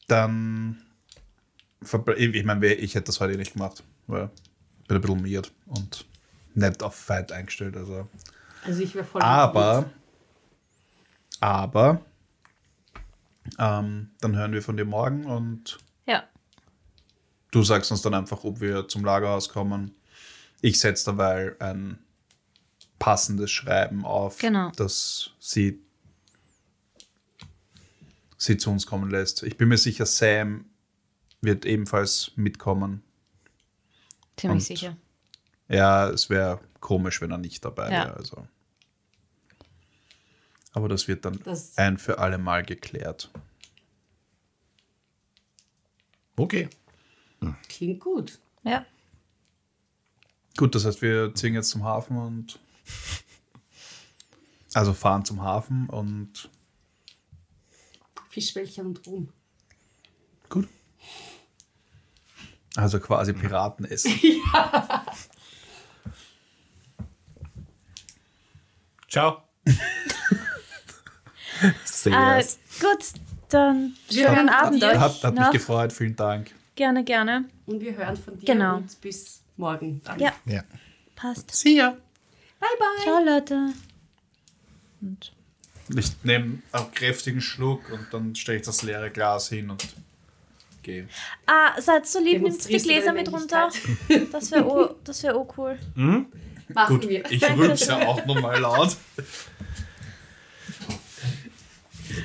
dann. 0.07 0.85
Ich 2.17 2.45
meine, 2.45 2.73
ich 2.73 2.95
hätte 2.95 3.05
das 3.05 3.19
heute 3.19 3.37
nicht 3.37 3.53
gemacht, 3.53 3.83
weil 4.07 4.29
ich 4.81 4.87
bin 4.87 4.97
ein 4.97 5.01
bisschen 5.01 5.25
weird 5.25 5.51
und 5.67 6.05
nicht 6.55 6.83
auf 6.83 6.95
Fight 6.95 7.31
eingestellt. 7.31 7.77
Also. 7.77 8.07
Also 8.65 8.81
ich 8.81 8.93
wäre 8.95 9.05
voll 9.05 9.21
Aber, 9.21 9.89
aber, 11.39 12.01
ähm, 13.57 14.11
dann 14.19 14.35
hören 14.35 14.51
wir 14.51 14.61
von 14.61 14.75
dir 14.75 14.83
morgen 14.83 15.25
und 15.25 15.77
Ja, 16.05 16.23
du 17.51 17.63
sagst 17.63 17.91
uns 17.91 18.01
dann 18.01 18.13
einfach, 18.13 18.43
ob 18.43 18.59
wir 18.59 18.87
zum 18.89 19.05
Lagerhaus 19.05 19.47
kommen. 19.47 19.95
Ich 20.61 20.79
setze 20.79 21.05
dabei 21.05 21.55
ein 21.59 21.99
passendes 22.99 23.49
Schreiben 23.51 24.05
auf, 24.05 24.37
Genau. 24.39 24.71
dass 24.71 25.31
sie 25.39 25.79
sie 28.37 28.57
zu 28.57 28.69
uns 28.71 28.85
kommen 28.85 29.09
lässt. 29.09 29.43
Ich 29.43 29.57
bin 29.57 29.67
mir 29.69 29.77
sicher, 29.77 30.05
Sam 30.05 30.65
wird 31.41 31.65
ebenfalls 31.65 32.31
mitkommen. 32.35 33.03
ziemlich 34.37 34.59
Und- 34.61 34.65
sicher. 34.65 34.97
Ja, 35.67 36.09
es 36.09 36.29
wäre 36.29 36.61
komisch, 36.79 37.19
wenn 37.21 37.31
er 37.31 37.37
nicht 37.37 37.63
dabei 37.65 37.91
Ja. 37.91 38.05
wäre. 38.05 38.13
Also. 38.15 38.47
Aber 40.71 40.87
das 40.87 41.07
wird 41.09 41.25
dann 41.25 41.39
Das- 41.43 41.77
ein 41.77 41.97
für 41.97 42.19
alle 42.19 42.37
Mal 42.37 42.63
geklärt. 42.63 43.29
Okay. 46.37 46.69
Klingt 47.67 47.99
gut. 47.99 48.39
Ja, 48.63 48.85
Gut, 50.59 50.75
das 50.75 50.83
heißt, 50.83 51.01
wir 51.01 51.33
ziehen 51.35 51.53
jetzt 51.53 51.69
zum 51.69 51.85
Hafen 51.85 52.17
und. 52.17 52.59
Also 54.73 54.93
fahren 54.93 55.23
zum 55.23 55.41
Hafen 55.41 55.87
und. 55.87 56.49
Fischbällchen 58.27 58.87
und 58.87 59.07
Ruhm. 59.07 59.31
Gut. 60.49 60.67
Also 62.75 62.99
quasi 62.99 63.31
Piratenessen. 63.31 64.11
Ciao. 69.09 69.43
äh, 72.03 72.43
gut, 72.81 73.13
dann 73.47 73.95
schönen 74.11 74.27
hören 74.27 74.49
von 74.49 74.49
Abend 74.49 74.83
dir. 74.83 74.89
euch. 74.89 74.99
Hat, 74.99 75.23
hat 75.23 75.35
mich 75.35 75.51
gefreut, 75.51 75.93
vielen 75.93 76.17
Dank. 76.17 76.51
Gerne, 76.75 77.05
gerne. 77.05 77.45
Und 77.65 77.79
wir 77.79 77.95
hören 77.95 78.17
von 78.17 78.37
dir 78.37 78.45
Genau. 78.45 78.75
und 78.75 78.99
bis 78.99 79.39
morgen. 79.59 80.01
Dann. 80.03 80.19
Ja, 80.19 80.33
Ja. 80.45 80.63
passt. 81.15 81.51
See 81.53 81.75
ya. 81.75 81.91
Bye, 82.59 82.69
bye. 82.79 83.03
Ciao, 83.03 83.23
Leute. 83.23 83.73
Und 85.01 85.31
Ich 85.95 86.11
nehme 86.23 86.61
einen 86.71 86.91
kräftigen 86.93 87.41
Schluck 87.41 87.89
und 87.91 88.07
dann 88.11 88.35
stelle 88.35 88.59
ich 88.59 88.65
das 88.65 88.83
leere 88.83 89.09
Glas 89.11 89.49
hin 89.49 89.69
und 89.69 89.87
gehe. 90.83 91.07
Ah, 91.45 91.79
seid 91.81 92.07
so 92.07 92.19
lieb, 92.19 92.41
nimmst 92.41 92.69
die 92.69 92.77
Gläser 92.77 93.13
mit 93.13 93.31
runter. 93.31 93.69
Das 94.31 94.51
wäre 94.51 94.65
oh, 94.65 94.95
das 95.03 95.23
wär 95.23 95.35
oh 95.35 95.47
cool. 95.57 95.77
Machen 95.95 96.99
Gut, 96.99 97.09
wir. 97.09 97.29
ich 97.31 97.43
rülpse 97.43 97.87
ja 97.89 98.07
auch 98.07 98.23
nochmal 98.25 98.59
laut. 98.59 98.95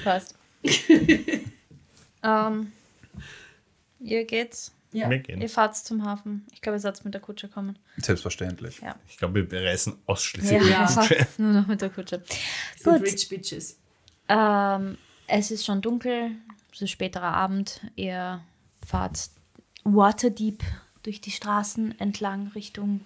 Passt. 0.03 0.35
ähm, 2.23 2.73
ihr 4.01 4.25
geht's. 4.25 4.74
Ja. 4.95 5.11
Wir 5.11 5.19
gehen. 5.19 5.43
Ihr 5.43 5.49
fahrt 5.49 5.77
zum 5.77 6.05
Hafen. 6.05 6.47
Ich 6.53 6.63
glaube, 6.63 6.77
ihr 6.77 6.81
seid 6.81 7.05
mit 7.05 7.15
der 7.15 7.21
Kutsche 7.21 7.49
kommen. 7.49 7.77
Selbstverständlich. 7.97 8.81
Ja. 8.81 8.95
Ich 9.09 9.17
glaube, 9.17 9.51
wir 9.51 9.65
reisen 9.65 9.99
ausschließlich 10.07 10.53
Ja, 10.53 10.59
mit 10.61 10.71
der 10.71 10.87
Kutsche. 10.87 11.27
nur 11.43 11.53
noch 11.53 11.67
mit 11.67 11.81
der 11.83 11.91
Kutsche. 11.91 12.23
Gut. 12.85 13.03
Rich 13.03 13.29
Bitches. 13.29 13.81
Ähm, 14.29 14.97
es 15.27 15.51
ist 15.51 15.65
schon 15.65 15.83
dunkel, 15.83 16.31
es 16.73 16.83
ist 16.83 16.91
späterer 16.91 17.35
Abend. 17.35 17.81
Ihr 17.97 18.41
fahrt 18.87 19.31
Waterdeep 19.83 20.63
durch 21.03 21.21
die 21.21 21.33
Straßen 21.33 21.99
entlang 21.99 22.53
Richtung 22.55 23.01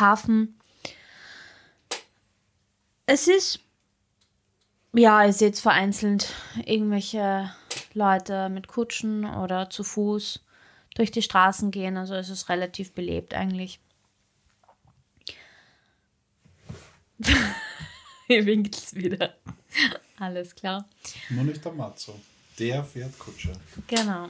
Hafen. 0.00 0.58
Es 3.06 3.28
ist, 3.28 3.60
ja, 4.92 5.24
ihr 5.24 5.32
seht 5.32 5.58
vereinzelt 5.58 6.34
irgendwelche 6.64 7.52
Leute 7.94 8.48
mit 8.48 8.66
Kutschen 8.66 9.24
oder 9.24 9.70
zu 9.70 9.84
Fuß 9.84 10.40
durch 10.94 11.10
die 11.10 11.22
Straßen 11.22 11.70
gehen. 11.70 11.96
Also 11.96 12.14
es 12.14 12.28
ist 12.28 12.48
relativ 12.48 12.92
belebt 12.92 13.34
eigentlich. 13.34 13.80
Ihr 18.28 18.46
winkelt's 18.46 18.94
wieder. 18.94 19.34
Alles 20.18 20.54
klar. 20.54 20.88
Nur 21.30 21.44
nicht 21.44 21.64
der 21.64 21.72
Matzo. 21.72 22.18
Der 22.58 22.84
fährt 22.84 23.18
Kutsche. 23.18 23.52
Genau. 23.86 24.28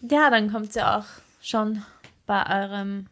Ja, 0.00 0.30
dann 0.30 0.50
kommt 0.50 0.72
sie 0.72 0.86
auch 0.86 1.06
schon 1.42 1.84
bei 2.26 2.62
eurem, 2.62 3.08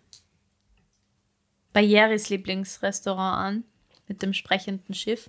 bei 1.72 1.82
Jeris 1.82 2.28
Lieblingsrestaurant 2.28 3.36
an, 3.36 3.64
mit 4.09 4.22
dem 4.22 4.32
sprechenden 4.32 4.94
Schiff. 4.94 5.28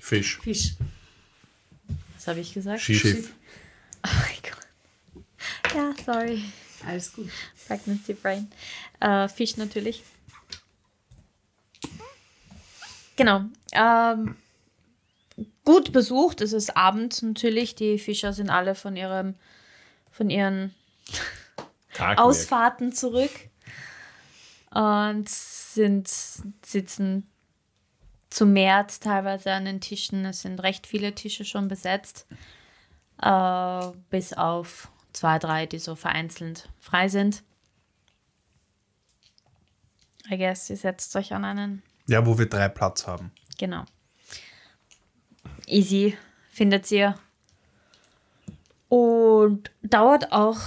Fisch. 0.00 0.40
Fisch. 0.40 0.76
Was 2.14 2.28
habe 2.28 2.40
ich 2.40 2.54
gesagt? 2.54 2.80
Schiff. 2.80 3.34
Gott. 4.02 4.33
Ja, 5.74 5.92
sorry. 6.04 6.42
Alles 6.86 7.12
gut. 7.12 7.28
Pregnancy 7.66 8.14
Brain. 8.14 8.48
Äh, 9.00 9.28
Fisch 9.28 9.56
natürlich. 9.56 10.04
Genau. 13.16 13.42
Ähm, 13.72 14.36
gut 15.64 15.92
besucht. 15.92 16.40
Es 16.40 16.52
ist 16.52 16.76
Abend 16.76 17.22
natürlich. 17.22 17.74
Die 17.74 17.98
Fischer 17.98 18.32
sind 18.32 18.50
alle 18.50 18.74
von 18.74 18.96
ihrem, 18.96 19.34
von 20.10 20.30
ihren 20.30 20.74
Tagwerk. 21.92 22.18
Ausfahrten 22.18 22.92
zurück 22.92 23.32
und 24.70 25.28
sind 25.28 26.08
sitzen 26.64 27.30
zu 28.30 28.46
Mehrt 28.46 29.00
teilweise 29.00 29.52
an 29.52 29.64
den 29.64 29.80
Tischen. 29.80 30.24
Es 30.24 30.42
sind 30.42 30.60
recht 30.60 30.86
viele 30.86 31.14
Tische 31.14 31.44
schon 31.44 31.68
besetzt, 31.68 32.26
äh, 33.22 33.86
bis 34.10 34.32
auf 34.32 34.90
zwei, 35.14 35.38
drei, 35.38 35.64
die 35.64 35.78
so 35.78 35.94
vereinzelt 35.94 36.68
frei 36.78 37.08
sind. 37.08 37.42
I 40.30 40.36
guess, 40.36 40.68
ihr 40.68 40.76
setzt 40.76 41.14
euch 41.16 41.32
an 41.32 41.44
einen 41.44 41.82
Ja, 42.06 42.26
wo 42.26 42.38
wir 42.38 42.46
drei 42.46 42.68
Platz 42.68 43.06
haben. 43.06 43.30
Genau. 43.58 43.84
Easy 45.66 46.16
findet 46.50 46.90
ihr. 46.90 47.14
Und 48.88 49.70
dauert 49.82 50.32
auch 50.32 50.60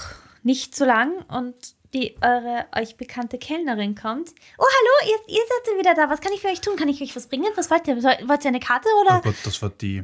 nicht 0.43 0.75
so 0.75 0.85
lang 0.85 1.21
und 1.29 1.55
die 1.93 2.15
eure 2.21 2.67
euch 2.75 2.97
bekannte 2.97 3.37
Kellnerin 3.37 3.95
kommt. 3.95 4.31
Oh, 4.57 4.65
hallo, 4.65 5.11
ihr, 5.11 5.35
ihr 5.35 5.41
seid 5.41 5.79
wieder 5.79 5.95
da. 5.95 6.09
Was 6.09 6.19
kann 6.19 6.33
ich 6.33 6.41
für 6.41 6.47
euch 6.47 6.61
tun? 6.61 6.75
Kann 6.75 6.89
ich 6.89 7.01
euch 7.01 7.15
was 7.15 7.27
bringen? 7.27 7.51
Was 7.55 7.71
wollt 7.71 7.87
ihr? 7.87 7.95
Wollt 7.95 8.43
ihr 8.43 8.49
eine 8.49 8.59
Karte 8.59 8.89
Oh 8.95 9.01
oder 9.01 9.21
Gott, 9.21 9.35
das 9.43 9.61
war 9.61 9.69
die. 9.69 10.03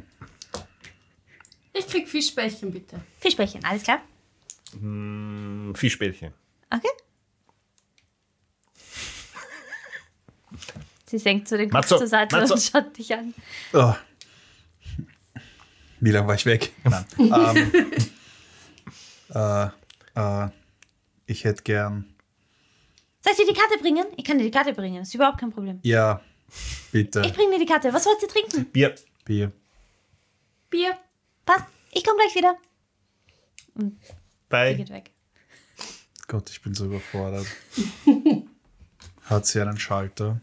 Ich 1.72 1.86
krieg 1.86 2.08
Fischbällchen, 2.08 2.72
bitte. 2.72 3.00
Fischbällchen? 3.18 3.64
Alles 3.64 3.82
klar? 3.82 4.00
Mm, 4.80 5.74
Fischbällchen. 5.74 6.32
Okay. 6.70 6.88
Sie 11.06 11.18
senkt 11.18 11.48
so 11.48 11.56
den 11.56 11.70
Kopf 11.70 11.82
Matzo, 11.82 11.98
zur 11.98 12.06
Seite 12.06 12.36
Matzo. 12.36 12.54
und 12.54 12.60
schaut 12.60 12.96
dich 12.96 13.14
an. 13.14 13.34
Oh. 13.72 13.94
Wie 16.00 16.10
lange 16.10 16.26
war 16.26 16.34
ich 16.34 16.44
weg? 16.46 16.72
Nein. 16.84 17.04
ähm, 17.18 17.92
äh, 19.34 19.66
äh, 20.14 20.48
ich 21.26 21.44
hätte 21.44 21.62
gern. 21.62 22.14
Soll 23.20 23.32
ich 23.32 23.38
dir 23.38 23.52
die 23.52 23.58
Karte 23.58 23.78
bringen? 23.78 24.04
Ich 24.16 24.24
kann 24.24 24.38
dir 24.38 24.44
die 24.44 24.50
Karte 24.50 24.72
bringen. 24.74 24.98
Das 24.98 25.08
ist 25.08 25.14
überhaupt 25.14 25.38
kein 25.38 25.50
Problem. 25.50 25.78
Ja, 25.82 26.20
bitte. 26.92 27.22
Ich 27.24 27.32
bringe 27.32 27.52
dir 27.52 27.58
die 27.60 27.66
Karte. 27.66 27.92
Was 27.92 28.04
wollt 28.06 28.20
ihr 28.22 28.28
trinken? 28.28 28.66
Bier. 28.66 28.94
Bier. 29.24 29.52
Bier. 30.68 30.98
Passt. 31.46 31.64
Ich 31.92 32.04
komme 32.04 32.18
gleich 32.18 32.34
wieder. 32.34 32.56
Sie 34.54 34.70
Bei 34.70 34.74
geht 34.74 34.90
weg. 34.90 35.10
Gott, 36.28 36.48
ich 36.50 36.62
bin 36.62 36.74
so 36.74 36.86
überfordert. 36.86 37.46
Hat 39.22 39.46
sie 39.46 39.60
einen 39.60 39.78
Schalter 39.78 40.40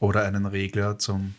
oder 0.00 0.24
einen 0.24 0.46
Regler 0.46 0.98
zum. 0.98 1.34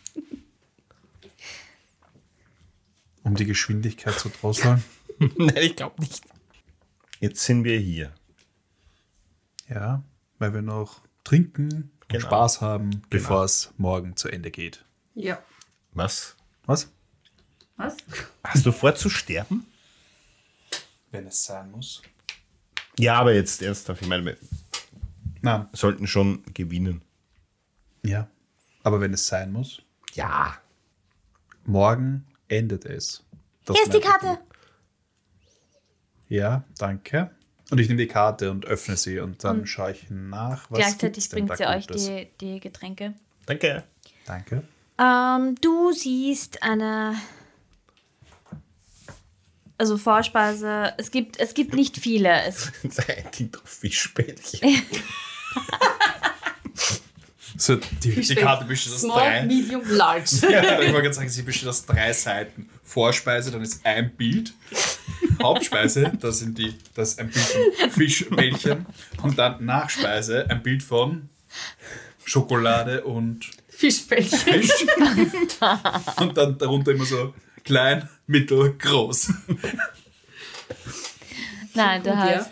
um 3.23 3.35
die 3.35 3.45
Geschwindigkeit 3.45 4.17
zu 4.17 4.29
drosseln? 4.29 4.83
Nein, 5.19 5.57
ich 5.57 5.75
glaube 5.75 6.01
nicht. 6.01 6.23
Jetzt 7.19 7.43
sind 7.43 7.63
wir 7.63 7.77
hier. 7.79 8.13
Ja, 9.69 10.03
weil 10.39 10.53
wir 10.53 10.61
noch 10.61 11.01
trinken 11.23 11.67
und 11.73 11.91
Genau. 12.09 12.25
Spaß 12.25 12.61
haben, 12.61 13.03
bevor 13.11 13.43
es 13.43 13.71
morgen 13.77 14.15
zu 14.15 14.29
Ende 14.29 14.49
geht. 14.49 14.83
Ja. 15.13 15.41
Was? 15.91 16.35
Was? 16.65 16.89
Was? 17.77 17.97
Hast 18.43 18.65
du 18.65 18.71
vor 18.71 18.95
zu 18.95 19.09
sterben? 19.09 19.65
Wenn 21.11 21.25
es 21.27 21.43
sein 21.45 21.71
muss. 21.71 22.01
Ja, 22.97 23.15
aber 23.15 23.33
jetzt 23.33 23.61
ernsthaft. 23.61 24.01
Ich 24.01 24.07
meine, 24.07 24.25
wir 24.25 24.37
Nein. 25.41 25.67
sollten 25.73 26.05
schon 26.07 26.43
gewinnen. 26.53 27.01
Ja. 28.03 28.27
Aber 28.83 28.99
wenn 29.01 29.13
es 29.13 29.25
sein 29.27 29.51
muss, 29.51 29.81
Ja. 30.13 30.57
morgen 31.65 32.25
endet 32.47 32.85
es. 32.85 33.23
Das 33.65 33.75
Hier 33.77 33.85
ist 33.85 33.93
die. 33.93 33.99
Karte. 33.99 34.39
Ja, 36.27 36.63
danke. 36.77 37.31
Und 37.71 37.79
ich 37.79 37.87
nehme 37.87 37.99
die 38.01 38.07
Karte 38.07 38.49
und 38.51 38.65
öffne 38.65 38.97
sie 38.97 39.19
und 39.19 39.43
dann 39.43 39.67
schaue 39.67 39.91
ich 39.91 40.07
nach, 40.09 40.69
was 40.71 40.79
Gleichzeitig 40.79 41.29
bringt 41.29 41.55
sie 41.55 41.65
euch 41.67 41.85
die, 41.87 42.27
die 42.41 42.59
Getränke. 42.59 43.13
Danke. 43.45 43.83
Danke. 44.25 44.63
Ähm, 44.99 45.55
du 45.61 45.91
siehst 45.91 46.63
eine. 46.63 47.15
Also 49.79 49.97
Vorspeise. 49.97 50.93
Es 50.97 51.09
gibt, 51.09 51.39
es 51.39 51.53
gibt 51.53 51.73
nicht 51.73 51.97
viele. 51.97 52.43
Es, 52.43 52.69
Ein 52.83 53.31
Ding 53.37 53.49
auf 53.63 53.69
Fischbällchen. 53.69 54.59
So, 57.57 57.75
die, 57.75 58.11
die 58.15 58.35
Karte 58.35 58.63
besteht 58.63 58.93
aus 58.93 59.01
Small, 59.01 59.19
drei. 59.19 59.45
medium, 59.45 59.81
large. 59.89 60.29
Ja, 60.49 60.79
ich 60.79 60.87
wollte 60.87 61.01
gerade 61.01 61.13
sagen, 61.13 61.27
sie 61.27 61.41
besteht 61.41 61.67
aus 61.67 61.85
drei 61.85 62.13
Seiten. 62.13 62.69
Vorspeise, 62.83 63.51
dann 63.51 63.61
ist 63.61 63.85
ein 63.85 64.15
Bild. 64.15 64.53
Hauptspeise, 65.43 66.13
da 66.21 66.31
sind 66.31 66.57
die, 66.57 66.73
das 66.95 67.09
ist 67.09 67.19
ein 67.19 67.29
Bild 67.29 67.45
von 67.45 67.89
Fischbällchen. 67.91 68.85
Und 69.23 69.37
dann 69.37 69.65
Nachspeise, 69.65 70.49
ein 70.49 70.63
Bild 70.63 70.81
von 70.83 71.27
Schokolade 72.23 73.03
und 73.03 73.49
Fischbällchen. 73.67 74.39
Fisch. 74.39 74.85
Und 76.17 76.37
dann 76.37 76.57
darunter 76.57 76.91
immer 76.91 77.05
so 77.05 77.33
klein, 77.69 78.09
mittel, 78.25 78.73
groß. 78.79 79.31
nein, 81.75 82.01
du 82.03 82.17
hast. 82.17 82.51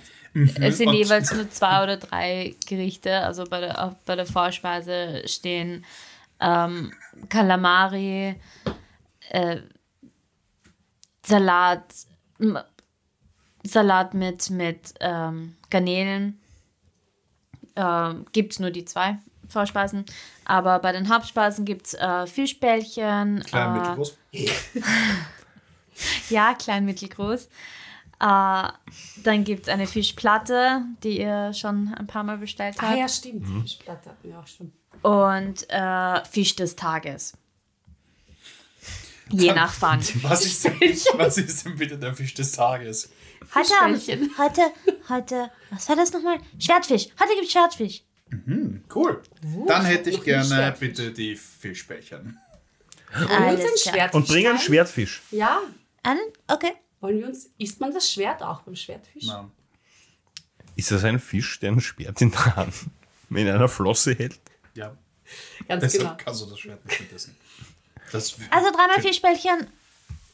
Es 0.59 0.78
sind 0.78 0.89
Und- 0.89 0.93
jeweils 0.95 1.34
nur 1.34 1.49
zwei 1.49 1.82
oder 1.84 1.97
drei 1.97 2.55
Gerichte. 2.68 3.22
Also 3.22 3.45
bei 3.45 3.59
der, 3.61 3.84
auch 3.84 3.93
bei 4.05 4.15
der 4.15 4.28
Vorspeise 4.28 5.24
stehen 5.26 5.84
ähm, 6.39 6.93
Kalamari, 7.30 8.36
äh, 9.30 9.57
Salat, 11.26 11.84
Salat 13.63 14.13
mit, 14.13 14.51
mit 14.51 14.93
ähm, 14.99 15.55
Garnelen. 15.72 16.39
Ähm, 17.76 18.26
gibt 18.32 18.53
es 18.53 18.59
nur 18.59 18.70
die 18.70 18.86
zwei 18.86 19.18
Vorspeisen. 19.49 20.05
Aber 20.45 20.79
bei 20.79 20.91
den 20.91 21.09
Hauptspeisen 21.09 21.65
gibt 21.65 21.87
es 21.87 21.93
äh, 21.95 22.25
Fischbällchen. 22.27 23.43
Klein, 23.45 23.75
äh, 23.75 23.79
mittel, 23.79 23.95
groß. 23.95 24.17
Ja, 26.29 26.53
klein, 26.53 26.85
mittelgroß. 26.85 27.45
Äh, 27.45 27.47
dann 28.19 29.43
gibt 29.43 29.63
es 29.63 29.69
eine 29.69 29.87
Fischplatte, 29.87 30.81
die 31.03 31.19
ihr 31.21 31.53
schon 31.53 31.93
ein 31.93 32.07
paar 32.07 32.23
Mal 32.23 32.37
bestellt 32.37 32.75
Ah 32.79 32.89
habt. 32.89 32.97
ja, 32.99 33.07
stimmt. 33.07 33.47
Fischplatte 33.63 34.09
hatten 34.09 34.27
wir 34.29 34.39
auch 34.39 34.47
schon. 34.47 34.71
Und 35.01 35.69
äh, 35.69 36.23
Fisch 36.25 36.55
des 36.55 36.75
Tages. 36.75 37.33
Je 39.29 39.53
nach 39.53 39.71
Fang. 39.73 39.99
Was 40.23 40.45
ist, 40.45 40.65
denn, 40.65 40.79
was 41.17 41.37
ist 41.37 41.65
denn 41.65 41.75
bitte 41.75 41.97
der 41.97 42.13
Fisch 42.13 42.33
des 42.33 42.53
Tages? 42.53 43.09
Heute, 43.53 43.67
Fischbällchen. 43.67 44.31
heute, 44.37 44.61
heute, 45.09 45.51
was 45.69 45.89
war 45.89 45.95
das 45.97 46.13
nochmal? 46.13 46.37
Schwertfisch. 46.59 47.07
Heute 47.19 47.33
gibt's 47.35 47.51
Schwertfisch. 47.51 48.03
Cool. 48.97 49.21
Dann 49.67 49.85
hätte 49.85 50.09
ich 50.09 50.23
gerne 50.23 50.75
bitte 50.79 51.11
die 51.11 51.35
Fischbällchen. 51.35 52.39
Wir 53.13 53.21
uns 53.21 53.31
ein 53.31 53.43
Alles 53.43 53.81
klar. 53.83 53.93
Schwertfisch 53.93 54.15
Und 54.21 54.27
bring 54.27 54.47
einen? 54.47 54.59
Schwertfisch. 54.59 55.21
Ja. 55.31 55.61
Einen? 56.03 56.19
Okay. 56.47 56.73
Wollen 56.99 57.19
wir 57.19 57.27
uns. 57.27 57.49
Isst 57.57 57.79
man 57.79 57.93
das 57.93 58.11
Schwert 58.11 58.41
auch 58.41 58.61
beim 58.61 58.75
Schwertfisch? 58.75 59.25
Nein. 59.27 59.51
Ist 60.75 60.91
das 60.91 61.03
ein 61.03 61.19
Fisch, 61.19 61.59
der 61.59 61.71
ein 61.71 61.81
Schwert 61.81 62.21
in 62.21 62.31
der 62.31 62.55
Hand 62.55 62.73
in 63.29 63.47
einer 63.47 63.67
Flosse 63.69 64.13
hält? 64.13 64.39
Ja. 64.73 64.95
Ganz 65.67 65.83
Deshalb 65.83 66.03
genau. 66.03 66.17
kannst 66.23 66.41
du 66.41 66.45
das 66.47 66.59
Schwert 66.59 66.85
nicht 66.85 66.99
mitessen. 67.01 67.35
Das 68.11 68.35
Also 68.49 68.71
dreimal 68.71 69.01
Fischbällchen 69.01 69.67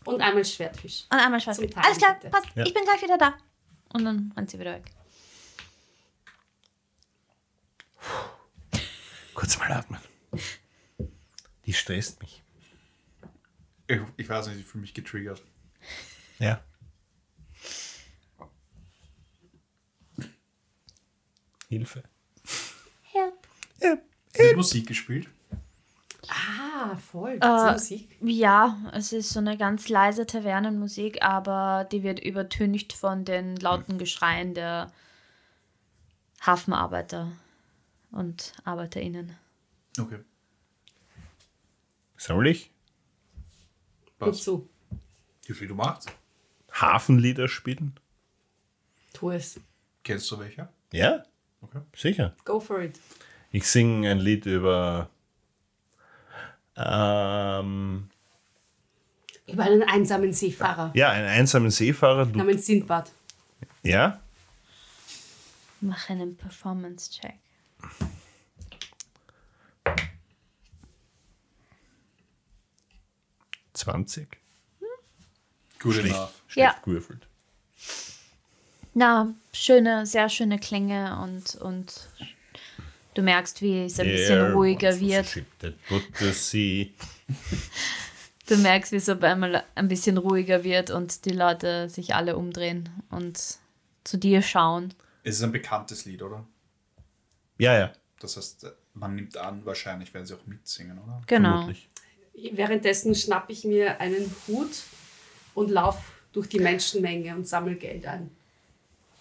Und 0.05 0.21
einmal 0.21 0.45
Schwertfisch. 0.45 1.05
und 1.11 1.17
einmal 1.19 1.39
Schwertfisch. 1.41 1.71
Alles 1.75 1.97
klar, 1.97 2.15
bitte. 2.15 2.29
passt. 2.29 2.45
Ja. 2.55 2.65
Ich 2.65 2.73
bin 2.73 2.83
gleich 2.83 3.01
wieder 3.01 3.17
da. 3.17 3.33
Und 3.93 4.05
dann 4.05 4.31
rennt 4.37 4.49
sie 4.51 4.59
wieder 4.59 4.73
weg. 4.73 4.83
Kurz 9.33 9.57
mal 9.57 9.71
atmen. 9.71 9.99
Die 11.65 11.73
stresst 11.73 12.21
mich. 12.21 12.43
ich, 13.87 13.99
ich 14.17 14.29
weiß 14.29 14.47
nicht, 14.47 14.59
ich 14.59 14.65
fühle 14.65 14.81
mich 14.81 14.93
getriggert. 14.93 15.41
Ja. 16.39 16.63
Hilfe. 21.69 22.03
Ja. 23.13 23.31
Wird 24.33 24.55
Musik 24.55 24.87
gespielt? 24.87 25.27
Ah, 26.27 26.95
voll. 26.97 27.37
Äh, 27.41 27.71
Musik? 27.71 28.17
Ja, 28.21 28.77
es 28.93 29.11
ist 29.11 29.29
so 29.29 29.39
eine 29.39 29.57
ganz 29.57 29.89
leise 29.89 30.25
Tavernenmusik, 30.25 31.23
aber 31.23 31.87
die 31.91 32.03
wird 32.03 32.19
übertüncht 32.19 32.93
von 32.93 33.25
den 33.25 33.57
lauten 33.57 33.97
Geschreien 33.97 34.53
der 34.53 34.91
Hafenarbeiter 36.41 37.31
und 38.13 38.53
ArbeiterInnen. 38.63 39.35
Okay. 39.99 40.19
Soll 42.17 42.47
ich 42.47 42.71
Wozu? 44.19 44.69
Wie 45.45 45.53
viel 45.53 45.67
du 45.67 45.75
machst? 45.75 46.09
Hafenlieder 46.71 47.47
spielen? 47.49 47.99
Tu 49.11 49.31
es. 49.31 49.59
Kennst 50.03 50.31
du 50.31 50.39
welche? 50.39 50.69
Ja, 50.93 51.23
Okay. 51.61 51.79
sicher. 51.95 52.35
Go 52.45 52.59
for 52.59 52.81
it. 52.81 52.99
Ich 53.51 53.67
singe 53.67 54.09
ein 54.09 54.19
Lied 54.19 54.45
über 54.45 55.09
ähm, 56.75 58.09
Über 59.47 59.63
einen 59.63 59.83
einsamen 59.83 60.33
Seefahrer 60.33 60.91
ja, 60.95 61.09
einen 61.11 61.27
einsamen 61.27 61.69
Seefahrer. 61.71 62.25
Namens 62.25 62.65
Sindbad. 62.65 63.11
ja? 63.83 64.19
Mach 65.81 66.09
einen 66.09 66.35
Performance-Check. 66.37 67.35
Zwanzig. 73.73 74.37
Good 75.79 75.95
Schlecht, 75.95 76.15
schlecht 76.47 76.75
Ja. 76.75 76.81
gewürfelt. 76.83 77.27
Na, 78.93 79.33
schöne, 79.51 80.05
sehr 80.05 80.29
schöne 80.29 80.59
Klänge 80.59 81.19
und, 81.21 81.55
und 81.55 82.07
du 83.15 83.23
merkst, 83.23 83.61
wie 83.61 83.85
es 83.85 83.99
ein 83.99 84.07
bisschen 84.07 84.37
There 84.39 84.53
ruhiger 84.53 84.99
wird. 84.99 85.43
Du 88.45 88.57
merkst, 88.57 88.91
wie 88.91 88.97
es 88.97 89.07
auf 89.07 89.23
einmal 89.23 89.63
ein 89.73 89.87
bisschen 89.87 90.17
ruhiger 90.17 90.65
wird 90.65 90.91
und 90.91 91.23
die 91.23 91.29
Leute 91.29 91.89
sich 91.89 92.13
alle 92.13 92.35
umdrehen 92.35 92.89
und 93.09 93.39
zu 94.03 94.17
dir 94.17 94.41
schauen. 94.41 94.93
Es 95.23 95.35
ist 95.37 95.43
ein 95.43 95.53
bekanntes 95.53 96.03
Lied, 96.03 96.21
oder? 96.21 96.45
Ja, 97.57 97.77
ja, 97.77 97.93
Das 98.19 98.37
heißt, 98.37 98.67
man 98.93 99.15
nimmt 99.15 99.37
an, 99.37 99.65
wahrscheinlich 99.65 100.13
werden 100.13 100.25
sie 100.25 100.35
auch 100.35 100.45
mitsingen, 100.45 100.97
oder? 100.99 101.21
Genau. 101.27 101.57
vermutlich. 101.57 101.89
Währenddessen 102.51 103.13
schnapp 103.15 103.49
ich 103.49 103.63
mir 103.63 103.99
einen 103.99 104.33
Hut 104.47 104.71
und 105.53 105.69
lauf 105.69 105.97
durch 106.31 106.49
die 106.49 106.59
Menschenmenge 106.59 107.35
und 107.35 107.47
sammle 107.47 107.75
Geld 107.75 108.05
ein. 108.07 108.31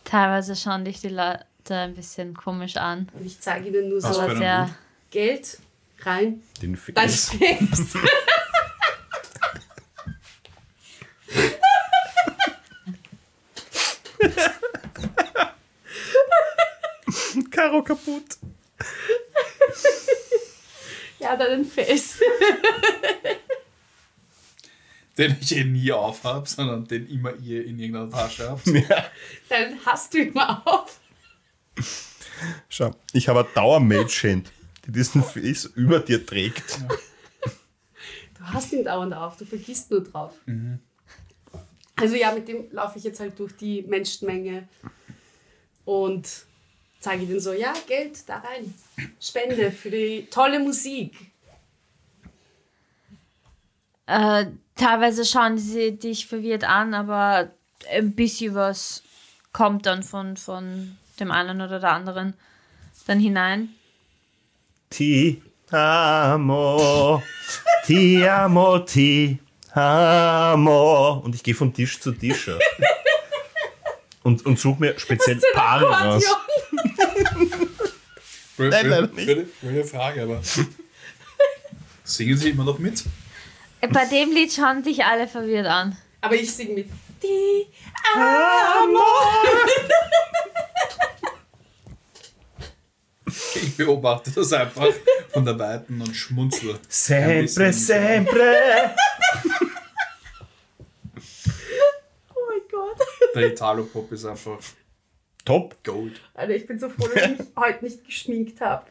Teilweise 0.05 0.57
schauen 0.57 0.85
dich 0.85 1.01
die 1.01 1.09
Leute 1.09 1.45
ein 1.69 1.95
bisschen 1.95 2.35
komisch 2.35 2.77
an. 2.77 3.09
Und 3.13 3.27
ich 3.27 3.39
zeige 3.39 3.69
ihnen 3.69 3.91
nur 3.91 4.03
Was 4.03 4.17
so 4.17 4.35
sehr. 4.37 4.67
Hut? 4.67 4.75
Geld 5.11 5.59
rein. 6.01 6.43
Den 6.61 6.75
F 6.75 6.91
Dein 6.95 7.09
Face. 7.09 7.97
Karo 17.63 17.83
kaputt. 17.85 18.39
ja, 21.21 21.37
deinen 21.37 21.65
Face. 21.65 22.19
Den 25.19 25.37
ich 25.41 25.57
eh 25.57 25.63
nie 25.63 25.93
aufhab, 25.93 26.49
sondern 26.49 26.87
den 26.89 27.07
immer 27.09 27.35
ihr 27.37 27.65
in 27.65 27.79
irgendeiner 27.79 28.11
Tasche 28.11 28.51
habt. 28.51 28.67
Ja. 28.67 29.05
Dann 29.49 29.79
hast 29.85 30.13
du 30.15 30.23
immer 30.23 30.67
auf. 30.67 30.99
Schau, 32.69 32.91
ich 33.13 33.29
habe 33.29 33.41
eine 33.41 33.49
Dauermädchen, 33.55 34.45
die 34.87 34.93
diesen 34.93 35.23
Face 35.23 35.67
über 35.67 36.01
dir 36.01 36.27
trägt. 36.27 36.81
Du 38.39 38.45
hast 38.45 38.73
ihn 38.73 38.85
dauernd 38.85 39.15
auf, 39.15 39.37
du 39.37 39.45
vergisst 39.45 39.91
nur 39.93 40.03
drauf. 40.03 40.35
Also 41.95 42.17
ja, 42.17 42.33
mit 42.33 42.49
dem 42.49 42.73
laufe 42.73 42.99
ich 42.99 43.05
jetzt 43.05 43.21
halt 43.21 43.39
durch 43.39 43.53
die 43.55 43.83
Menschenmenge 43.83 44.67
und 45.85 46.47
zeige 47.03 47.25
ihnen 47.25 47.41
so, 47.41 47.53
ja, 47.53 47.75
Geld 47.87 48.29
da 48.29 48.39
rein. 48.39 48.73
Spende 49.21 49.71
für 49.71 49.91
die 49.91 50.29
tolle 50.31 50.61
Musik. 50.61 51.15
Äh, 54.07 54.47
teilweise 54.77 55.25
schauen 55.25 55.59
sie 55.59 55.99
dich 55.99 56.27
verwirrt 56.27 56.65
an, 56.65 56.95
aber 56.95 57.51
ein 57.91 58.13
bisschen 58.13 58.55
was 58.55 59.03
kommt 59.53 59.87
dann 59.87 60.03
von, 60.03 60.37
von 60.37 60.97
dem 61.21 61.31
einen 61.31 61.61
oder 61.61 61.81
der 61.81 61.91
anderen 61.91 62.35
dann 63.07 63.19
hinein. 63.19 63.71
Ti 64.91 65.43
amo, 65.71 67.23
ti 67.85 68.27
amo, 68.27 68.79
ti 68.81 69.39
amo. 69.75 71.23
Und 71.25 71.35
ich 71.35 71.43
gehe 71.43 71.55
von 71.55 71.73
Tisch 71.73 72.01
zu 72.01 72.13
Tisch. 72.13 72.49
ja. 72.49 72.59
Und, 74.25 74.47
und 74.47 74.57
suche 74.57 74.79
mir 74.79 74.99
speziell 75.01 75.41
Paare 75.53 75.87
raus. 75.87 76.25
Nein, 78.71 78.89
leider 78.89 79.07
nicht. 79.09 79.61
blöde 79.61 79.85
Frage, 79.85 80.23
aber. 80.23 80.41
Singen 82.05 82.37
sie 82.37 82.51
immer 82.51 82.65
noch 82.65 82.79
mit? 82.79 83.05
Bei 83.91 84.05
dem 84.07 84.33
Lied 84.33 84.53
schauen 84.53 84.83
dich 84.83 85.05
alle 85.05 85.27
verwirrt 85.27 85.67
an. 85.67 85.97
Aber 86.21 86.35
ich 86.35 86.53
singe 86.53 86.75
mit. 86.75 86.89
Die 87.23 87.67
Ich 93.55 93.77
beobachte 93.77 94.31
das 94.33 94.53
einfach 94.53 94.89
von 95.33 95.45
der 95.45 95.59
Weiten 95.59 96.01
und 96.01 96.15
schmunzle. 96.15 96.79
Sempre, 96.89 97.73
sempre. 97.73 98.95
Oh 102.35 102.41
mein 102.49 102.61
Gott. 102.71 102.99
Der 103.35 103.53
Italo-Pop 103.53 104.13
ist 104.13 104.25
einfach 104.25 104.59
Top. 105.45 105.83
Gold. 105.85 106.21
Alter, 106.35 106.55
ich 106.55 106.67
bin 106.67 106.79
so 106.79 106.89
froh, 106.89 107.09
dass 107.09 107.31
ich 107.31 107.39
mich 107.39 107.49
heute 107.57 107.85
nicht 107.85 108.05
geschminkt 108.05 108.61
habe. 108.61 108.87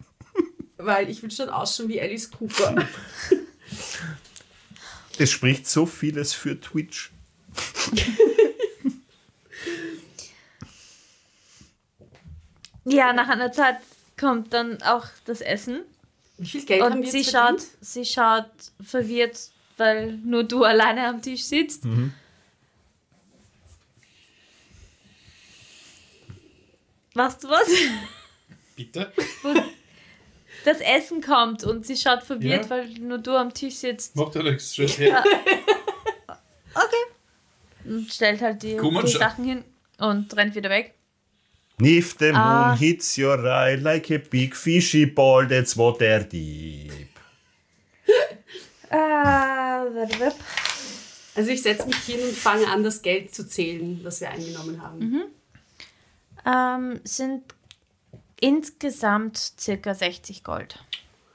Weil 0.77 1.09
ich 1.09 1.21
will 1.21 1.31
schon 1.31 1.49
ausschauen 1.49 1.89
wie 1.89 2.01
Alice 2.01 2.29
Cooper. 2.31 2.75
Das 5.17 5.29
spricht 5.29 5.67
so 5.67 5.85
vieles 5.85 6.33
für 6.33 6.59
Twitch. 6.59 7.11
Ja, 12.85 13.13
nach 13.13 13.29
einer 13.29 13.51
Zeit 13.51 13.77
kommt 14.19 14.53
dann 14.53 14.81
auch 14.81 15.05
das 15.25 15.41
Essen. 15.41 15.81
Wie 16.37 16.47
viel 16.47 16.65
Geld 16.65 16.81
haben 16.81 16.93
Und 16.99 17.03
wir 17.03 17.11
sie 17.11 17.23
schaut, 17.23 17.61
verdient? 17.61 17.67
sie 17.81 18.05
schaut 18.05 18.49
verwirrt, 18.83 19.39
weil 19.77 20.13
nur 20.23 20.43
du 20.43 20.63
alleine 20.63 21.07
am 21.07 21.21
Tisch 21.21 21.43
sitzt. 21.43 21.83
Weißt 27.13 27.43
du 27.43 27.49
was? 27.49 27.67
Bitte? 28.75 29.11
Das 30.63 30.79
Essen 30.79 31.21
kommt 31.21 31.63
und 31.63 31.85
sie 31.85 31.97
schaut 31.97 32.23
verwirrt, 32.23 32.65
Ja. 32.65 32.69
weil 32.69 32.87
nur 32.99 33.17
du 33.17 33.31
am 33.35 33.53
Tisch 33.53 33.75
sitzt. 33.75 34.15
Macht 34.15 34.35
ja 34.35 34.43
nichts. 34.43 34.75
Scheiß 34.75 34.97
her. 34.99 35.23
Und 37.83 38.11
stellt 38.13 38.41
halt 38.41 38.61
die, 38.61 38.77
die. 38.77 39.07
Sachen 39.07 39.43
hin 39.43 39.63
und 39.97 40.35
rennt 40.37 40.53
wieder 40.55 40.69
weg. 40.69 40.93
If 41.81 42.15
the 42.19 42.27
moon 42.27 42.35
Ah. 42.35 42.75
hits 42.77 43.17
your 43.17 43.43
eye 43.43 43.73
like 43.75 44.11
a 44.11 44.19
big 44.19 44.55
fishy 44.55 45.07
ball, 45.07 45.47
that's 45.47 45.75
what 45.75 45.99
they're 45.99 46.23
deep. 46.23 46.91
Äh, 48.89 48.95
Also 51.33 51.49
ich 51.49 51.61
setze 51.63 51.87
mich 51.87 51.95
hin 52.05 52.19
und 52.21 52.35
fange 52.35 52.67
an, 52.67 52.83
das 52.83 53.01
Geld 53.01 53.33
zu 53.33 53.47
zählen, 53.47 54.03
das 54.03 54.19
wir 54.21 54.29
eingenommen 54.29 54.79
haben. 54.81 55.23
Ähm, 56.45 56.99
sind 57.03 57.43
insgesamt 58.39 59.37
circa 59.59 59.93
60 59.93 60.43
Gold. 60.43 60.83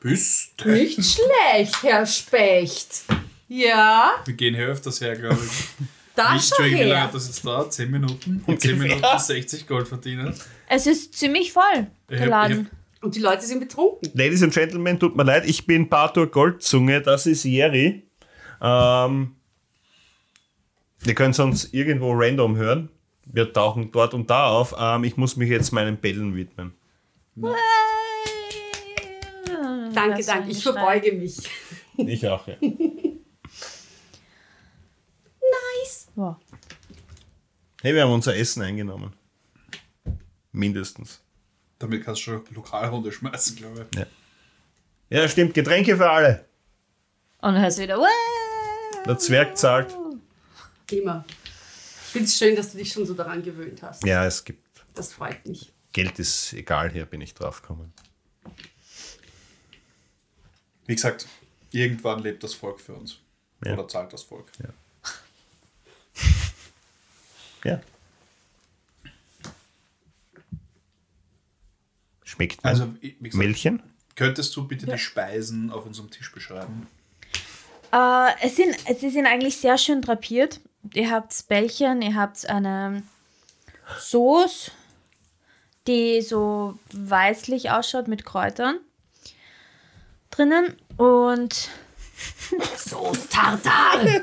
Bist. 0.01 0.65
Nicht 0.65 1.03
schlecht, 1.05 1.83
Herr 1.83 2.07
Specht. 2.07 3.05
Ja, 3.49 4.15
Wir 4.25 4.35
gehen 4.35 4.55
hier 4.55 4.67
öfters 4.67 5.01
her, 5.01 5.17
glaube 5.17 5.39
ich. 5.45 5.87
da 6.17 6.25
Wie, 6.35 6.39
schau 6.41 6.57
Entschuldigung, 6.57 6.81
wie 6.81 6.83
lange 6.85 6.95
her. 6.95 7.03
hat 7.05 7.15
das 7.15 7.27
jetzt 7.29 7.45
dauert? 7.47 7.73
10 7.73 7.91
Minuten? 7.91 8.43
In 8.47 8.59
10 8.59 8.79
Minuten 8.79 9.03
60 9.19 9.67
Gold 9.67 9.87
verdienen? 9.89 10.35
Es 10.69 10.87
ist 10.87 11.15
ziemlich 11.15 11.53
voll, 11.53 11.87
der 12.11 12.21
hab- 12.23 12.29
Laden. 12.29 12.71
Und 13.03 13.15
die 13.15 13.21
Leute 13.21 13.43
sind 13.47 13.61
betrunken. 13.61 14.11
Ladies 14.15 14.43
and 14.43 14.53
Gentlemen, 14.53 14.99
tut 14.99 15.15
mir 15.17 15.23
leid, 15.23 15.45
ich 15.47 15.65
bin 15.65 15.89
Bartur 15.89 16.29
Goldzunge, 16.29 17.01
das 17.03 17.27
ist 17.27 17.45
Jerry. 17.45 18.03
Ähm, 18.61 19.37
ihr 21.05 21.15
könnt 21.15 21.39
uns 21.39 21.73
irgendwo 21.73 22.13
random 22.15 22.57
hören. 22.57 22.89
Wir 23.27 23.53
tauchen 23.53 23.91
dort 23.93 24.15
und 24.15 24.31
da 24.31 24.49
auf. 24.49 24.75
Ähm, 24.79 25.05
ich 25.05 25.17
muss 25.17 25.37
mich 25.37 25.51
jetzt 25.51 25.73
meinen 25.73 25.97
Bällen 25.99 26.35
widmen. 26.37 26.73
Danke, 29.93 30.25
danke. 30.25 30.51
Ich 30.51 30.63
verbeuge 30.63 31.13
mich. 31.13 31.37
Ich 31.97 32.27
auch, 32.29 32.47
ja. 32.47 32.55
Nice. 32.61 33.19
Wow. 36.15 36.37
Hey, 37.83 37.95
wir 37.95 38.03
haben 38.03 38.13
unser 38.13 38.37
Essen 38.37 38.63
eingenommen. 38.63 39.13
Mindestens. 40.53 41.21
Damit 41.79 42.05
kannst 42.05 42.21
du 42.23 42.25
schon 42.25 42.43
Lokalrunde 42.55 43.13
schmeißen, 43.13 43.57
glaube 43.57 43.87
ich. 43.91 43.99
Ja, 45.11 45.29
stimmt, 45.29 45.53
Getränke 45.55 45.97
für 45.97 46.09
alle. 46.09 46.45
Und 47.43 47.55
dann 47.55 47.63
hörst 47.63 47.79
du 47.79 47.83
wieder. 47.83 47.99
"Wow." 47.99 48.07
Der 49.07 49.19
Zwerg 49.19 49.57
zahlt. 49.57 49.95
Immer. 50.91 51.25
Ich 52.17 52.21
finde 52.21 52.31
es 52.31 52.39
schön, 52.39 52.57
dass 52.57 52.73
du 52.73 52.79
dich 52.79 52.91
schon 52.91 53.05
so 53.05 53.13
daran 53.13 53.43
gewöhnt 53.43 53.83
hast. 53.83 54.03
Ja, 54.07 54.25
es 54.25 54.43
gibt. 54.43 54.67
Das 54.95 55.13
freut 55.13 55.45
mich. 55.45 55.75
Geld 55.93 56.19
ist 56.19 56.55
egal, 56.55 56.91
hier 56.91 57.05
bin 57.05 57.21
ich 57.21 57.35
drauf 57.35 57.61
gekommen. 57.61 57.93
Wie 60.87 60.95
gesagt, 60.95 61.27
irgendwann 61.73 62.21
lebt 62.21 62.43
das 62.43 62.55
Volk 62.55 62.81
für 62.81 62.95
uns. 62.95 63.19
Ja. 63.63 63.75
Oder 63.75 63.87
zahlt 63.87 64.15
das 64.15 64.23
Volk. 64.23 64.51
Ja. 67.65 67.83
Schmeckt 72.25 72.65
mir. 72.65 72.71
Also, 72.71 72.95
wie 73.03 73.13
gesagt, 73.19 73.35
Milchen? 73.35 73.83
könntest 74.15 74.57
du 74.57 74.67
bitte 74.67 74.87
die 74.87 74.97
Speisen 74.97 75.71
auf 75.71 75.85
unserem 75.85 76.11
Tisch 76.11 76.33
beschreiben? 76.33 76.87
Äh, 77.93 78.31
es 78.43 78.57
sind, 78.57 78.75
sie 78.99 79.11
sind 79.11 79.27
eigentlich 79.27 79.59
sehr 79.59 79.77
schön 79.77 80.01
drapiert. 80.01 80.61
Ihr 80.95 81.11
habt 81.11 81.49
Bällchen, 81.49 82.03
ihr 82.03 82.15
habt 82.15 82.49
eine 82.49 83.03
Sauce, 83.99 84.71
die 85.87 86.21
so 86.23 86.79
weißlich 86.93 87.71
ausschaut 87.71 88.09
mit 88.09 88.25
Kräutern 88.25 88.79
drinnen. 90.31 90.77
Und 90.97 91.69
Sauce 92.77 93.29
Tartar. 93.29 94.23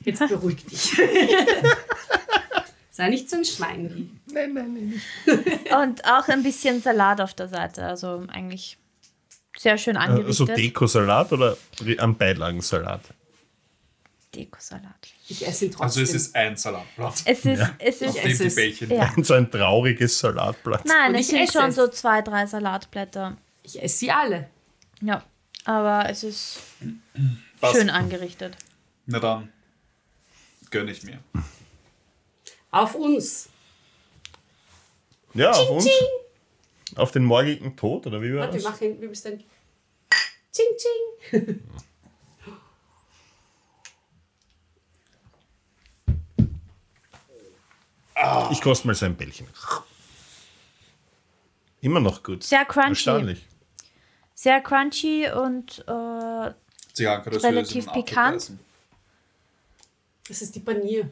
Jetzt 0.00 0.28
beruhig 0.28 0.64
dich. 0.66 0.92
Sei 2.90 3.08
nicht 3.08 3.28
so 3.28 3.36
ein 3.36 3.44
Schwein. 3.44 4.20
Nein, 4.32 4.54
nein, 4.54 5.00
nein. 5.26 5.82
Und 5.82 6.04
auch 6.06 6.28
ein 6.28 6.42
bisschen 6.42 6.80
Salat 6.80 7.20
auf 7.20 7.34
der 7.34 7.48
Seite. 7.48 7.84
Also 7.84 8.24
eigentlich 8.28 8.78
sehr 9.58 9.76
schön 9.76 9.96
angerichtet. 9.96 10.28
Also 10.28 10.46
Dekosalat 10.46 11.32
oder 11.32 11.56
am 11.98 12.16
Beilagensalat? 12.16 13.02
Dekosalat. 14.36 14.94
Ich 15.28 15.46
esse 15.46 15.64
ihn 15.66 15.70
trotzdem. 15.72 15.84
Also, 15.84 16.02
es 16.02 16.12
ist 16.14 16.36
ein 16.36 16.56
Salatblatt. 16.56 17.14
Es 17.24 17.44
ist, 17.44 17.62
es 17.78 18.02
ist, 18.02 18.40
es. 18.40 18.54
Bällchen. 18.54 18.90
ja. 18.90 19.12
So 19.22 19.34
ein 19.34 19.50
trauriges 19.50 20.18
Salatblatt. 20.18 20.84
Nein, 20.84 21.10
Und 21.10 21.14
es 21.16 21.20
ich 21.22 21.26
sind 21.28 21.38
esse 21.40 21.52
schon 21.60 21.70
es. 21.70 21.76
so 21.76 21.88
zwei, 21.88 22.20
drei 22.22 22.46
Salatblätter. 22.46 23.36
ich 23.62 23.82
esse 23.82 23.96
sie 23.98 24.10
alle. 24.10 24.48
Ja, 25.00 25.24
aber 25.64 26.08
es 26.10 26.22
ist 26.24 26.58
Passt. 27.60 27.76
schön 27.76 27.90
angerichtet. 27.90 28.56
Na 29.06 29.18
dann, 29.20 29.52
gönn 30.70 30.88
ich 30.88 31.02
mir. 31.02 31.18
Auf 32.70 32.94
uns. 32.94 33.48
Ja, 35.34 35.50
auf 35.52 35.70
uns. 35.70 35.88
Auf 36.94 37.10
den 37.12 37.24
morgigen 37.24 37.76
Tod, 37.76 38.06
oder 38.06 38.22
wie 38.22 38.32
war 38.34 38.40
Warte, 38.42 38.54
wir 38.54 38.62
das? 38.62 38.70
machen, 38.72 39.00
wir 39.00 39.08
müssen 39.08 39.38
dann. 39.38 39.44
Ching, 40.52 41.40
ching. 41.40 41.62
Ich 48.50 48.60
koste 48.60 48.86
mal 48.86 48.94
so 48.94 49.06
ein 49.06 49.16
Bällchen. 49.16 49.46
Immer 51.80 52.00
noch 52.00 52.22
gut. 52.22 52.42
Sehr 52.42 52.64
crunchy. 52.64 52.88
Erstaunlich. 52.90 53.46
Sehr 54.34 54.60
crunchy 54.60 55.28
und 55.30 55.84
äh, 55.86 56.52
Relativ 57.00 57.92
pikant. 57.92 58.52
Das 60.28 60.42
ist 60.42 60.54
die 60.54 60.60
Panier. 60.60 61.10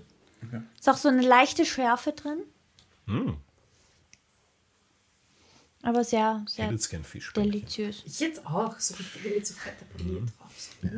ist 0.78 0.88
auch 0.88 0.96
so 0.96 1.08
eine 1.08 1.22
leichte 1.22 1.64
Schärfe 1.64 2.12
drin. 2.12 2.42
Hm. 3.06 3.36
Aber 5.82 6.02
sehr, 6.02 6.42
Ich 6.46 6.54
sehr 6.54 6.64
hätte 6.64 6.74
jetzt 6.74 6.88
gern 6.88 7.04
Fisch. 7.04 7.32
deliziös. 7.34 8.02
Ich 8.06 8.18
jetzt 8.20 8.46
auch. 8.46 8.78
So 8.80 8.94
richtig 8.94 9.46
so 9.46 9.54
fetter 9.54 9.84
Panier 9.96 10.20
drauf. 10.20 10.52
So. 10.56 10.88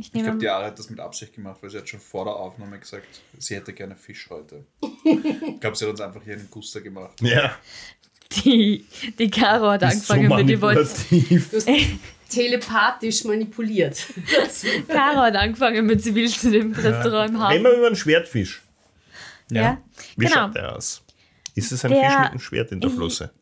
Ich 0.00 0.14
Ich 0.14 0.22
glaube, 0.22 0.38
die 0.38 0.48
Ara 0.48 0.66
hat 0.66 0.78
das 0.78 0.88
mit 0.90 0.98
Absicht 1.00 1.34
gemacht, 1.34 1.58
weil 1.62 1.70
sie 1.70 1.78
hat 1.78 1.88
schon 1.88 2.00
vor 2.00 2.24
der 2.24 2.34
Aufnahme 2.34 2.78
gesagt, 2.78 3.06
sie 3.38 3.54
hätte 3.54 3.72
gerne 3.72 3.96
Fisch 3.96 4.28
heute. 4.30 4.64
Ich 5.04 5.60
glaube, 5.60 5.76
sie 5.76 5.84
hat 5.84 5.90
uns 5.92 6.00
einfach 6.00 6.22
hier 6.24 6.34
einen 6.34 6.48
Guster 6.50 6.80
gemacht. 6.80 7.20
Ja, 7.20 7.56
die, 8.44 8.86
die 9.18 9.30
Caro 9.30 9.70
hat 9.70 9.82
ist 9.82 10.06
so 10.06 10.14
angefangen 10.14 10.46
mit 10.46 10.48
die. 10.48 10.56
Du 10.56 11.56
hast 11.56 11.68
telepathisch 12.28 13.24
manipuliert. 13.24 14.06
Caro 14.88 15.18
hat 15.22 15.34
angefangen 15.36 15.84
mit 15.84 16.02
sie 16.02 16.14
will 16.14 16.28
zu 16.28 16.50
dem 16.50 16.72
Restaurant 16.72 17.30
im 17.30 17.36
Reden 17.36 17.42
Hafen. 17.42 17.64
wir 17.64 17.72
über 17.76 17.86
einen 17.88 17.96
Schwertfisch. 17.96 18.62
Ja, 19.50 19.78
Wie 20.16 20.26
genau. 20.26 20.46
schaut 20.46 20.54
der 20.54 20.76
aus? 20.76 21.02
Ist 21.56 21.72
es 21.72 21.84
ein 21.84 21.90
Der- 21.90 22.02
Fisch 22.04 22.18
mit 22.20 22.30
einem 22.30 22.40
Schwert 22.40 22.72
in 22.72 22.80
der 22.80 22.90
Flosse? 22.90 23.32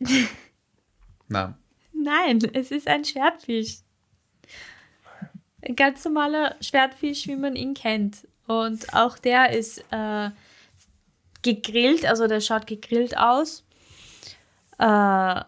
Nein. 1.28 1.54
Nein, 1.92 2.38
es 2.54 2.70
ist 2.70 2.88
ein 2.88 3.04
Schwertfisch. 3.04 3.76
Ein 5.66 5.76
ganz 5.76 6.04
normaler 6.04 6.56
Schwertfisch, 6.60 7.26
wie 7.26 7.36
man 7.36 7.56
ihn 7.56 7.74
kennt. 7.74 8.26
Und 8.46 8.94
auch 8.94 9.18
der 9.18 9.50
ist 9.52 9.84
äh, 9.90 10.30
gegrillt, 11.42 12.04
also 12.06 12.26
der 12.26 12.40
schaut 12.40 12.66
gegrillt 12.66 13.16
aus. 13.16 13.64
Äh, 14.78 15.40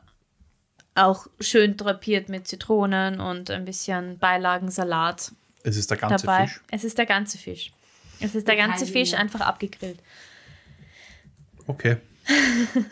auch 0.94 1.26
schön 1.40 1.76
drapiert 1.76 2.28
mit 2.28 2.46
Zitronen 2.46 3.18
und 3.20 3.50
ein 3.50 3.64
bisschen 3.64 4.18
Beilagensalat 4.18 5.32
Es 5.62 5.76
ist 5.78 5.90
der 5.90 5.96
ganze 5.96 6.26
dabei. 6.26 6.46
Fisch. 6.46 6.60
Es 6.70 6.84
ist 6.84 6.98
der 6.98 7.06
ganze 7.06 7.38
Fisch. 7.38 7.72
Es 8.20 8.34
ist 8.34 8.46
der 8.46 8.56
ganze 8.56 8.84
Keine 8.84 8.92
Fisch 8.92 9.10
Linie. 9.12 9.18
einfach 9.20 9.40
abgegrillt. 9.40 9.98
Okay. 11.66 11.96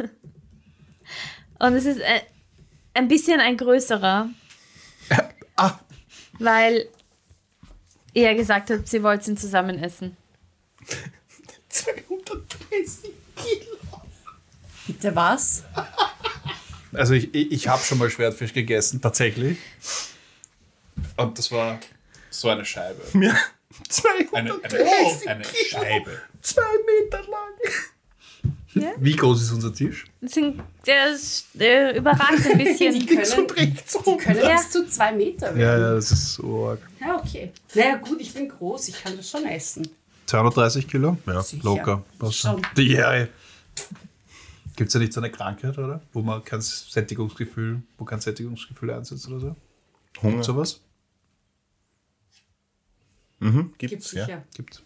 Und 1.58 1.74
es 1.74 1.84
ist 1.84 1.98
äh, 2.00 2.20
ein 2.94 3.06
bisschen 3.08 3.38
ein 3.40 3.56
größerer, 3.56 4.30
Ah, 5.56 5.78
weil 6.38 6.88
ja 8.14 8.34
gesagt 8.34 8.70
habt, 8.70 8.88
sie 8.88 9.02
wollt 9.02 9.26
ihn 9.28 9.36
zusammen 9.36 9.78
essen. 9.82 10.16
230 11.68 13.11
Kilo. 13.36 13.76
Bitte 14.86 15.14
was? 15.14 15.62
also 16.92 17.14
ich, 17.14 17.34
ich, 17.34 17.52
ich 17.52 17.68
habe 17.68 17.82
schon 17.84 17.98
mal 17.98 18.11
Schwertfisch 18.11 18.52
gegessen, 18.52 19.00
tatsächlich. 19.00 19.58
Und 21.16 21.38
das 21.38 21.50
war 21.52 21.78
so 22.30 22.48
eine 22.48 22.64
Scheibe. 22.64 23.00
Ja, 23.14 23.36
Eine, 24.32 24.50
230 24.61 25.28
eine, 25.28 25.30
eine 25.30 25.44
Kilo. 25.44 25.68
Scheibe. 25.68 26.22
Zwei 26.42 26.62
Meter 27.02 27.22
lang. 27.22 27.72
Wie 28.98 29.16
groß 29.16 29.42
ist 29.42 29.52
unser 29.52 29.72
Tisch? 29.74 30.04
Das 30.20 30.32
sind, 30.32 30.62
der, 30.86 31.12
ist, 31.12 31.46
der 31.54 31.96
überragt 31.96 32.46
ein 32.50 32.58
bisschen. 32.58 32.94
Die 32.98 33.06
können, 33.06 33.24
die 33.24 34.16
können 34.16 34.40
Ja. 34.42 34.52
bis 34.56 34.70
zu 34.70 34.86
zwei 34.86 35.12
Meter 35.12 35.50
Ja, 35.50 35.56
werden. 35.56 35.82
ja, 35.82 35.94
das 35.94 36.12
ist 36.12 36.34
so 36.34 36.68
arg. 36.68 36.80
Ja, 37.00 37.18
okay. 37.18 37.52
Naja, 37.74 37.96
gut, 37.96 38.20
ich 38.20 38.32
bin 38.32 38.48
groß, 38.48 38.88
ich 38.88 39.02
kann 39.02 39.16
das 39.16 39.28
schon 39.28 39.44
essen. 39.44 39.88
230 40.26 40.86
Kilo? 40.86 41.16
Ja, 41.26 41.42
Sicher. 41.42 41.64
locker. 41.64 42.04
Passt 42.18 42.36
Schon. 42.36 42.62
schon. 42.76 42.86
Ja, 42.86 43.26
Gibt 44.76 44.88
es 44.88 44.94
ja 44.94 45.00
nicht 45.00 45.12
so 45.12 45.20
eine 45.20 45.30
Krankheit, 45.30 45.76
oder? 45.76 46.00
Wo 46.12 46.22
man 46.22 46.42
kein 46.44 46.60
Sättigungsgefühl, 46.60 47.82
wo 47.98 48.04
kein 48.04 48.20
Sättigungsgefühl 48.20 48.92
einsetzt 48.92 49.26
oder 49.28 49.40
so? 49.40 49.56
Hunger. 50.22 50.34
Gibt 50.34 50.44
sowas? 50.44 50.80
Mhm, 53.40 53.72
Gibt's 53.78 53.90
gibt's, 53.90 54.12
ja. 54.12 54.24
sicher. 54.26 54.42
Gibt. 54.54 54.82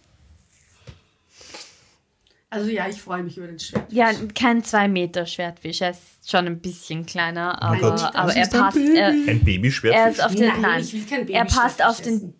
Also 2.55 2.71
ja, 2.71 2.89
ich 2.89 3.03
freue 3.03 3.25
mich 3.25 3.37
über 3.37 3.49
den 3.49 3.59
Schwertfisch. 3.59 3.93
Ja, 3.97 4.13
kein 4.33 4.63
2 4.63 4.87
Meter 4.87 5.27
Schwertfisch. 5.27 5.81
Er 5.81 5.91
ist 5.91 6.31
schon 6.31 6.47
ein 6.47 6.61
bisschen 6.61 7.05
kleiner, 7.05 7.61
aber, 7.61 7.81
Gott. 7.81 8.15
aber 8.15 8.33
Das 8.33 8.37
er 8.37 8.43
ein 8.45 8.51
passt. 8.51 8.77
Baby. 8.77 8.97
Er, 8.97 9.09
Ein 9.09 9.27
er 9.29 9.35
Babyschwertfisch? 9.45 10.13
ist 10.19 10.25
auf 10.25 10.35
den. 10.37 10.47
Nein, 10.47 10.61
Nein, 10.63 10.81
ich 10.83 10.93
will 10.93 11.05
kein 11.05 11.29
er 11.29 11.45
passt 11.47 11.85
auf 11.85 12.01
den 12.01 12.15
essen. 12.17 12.35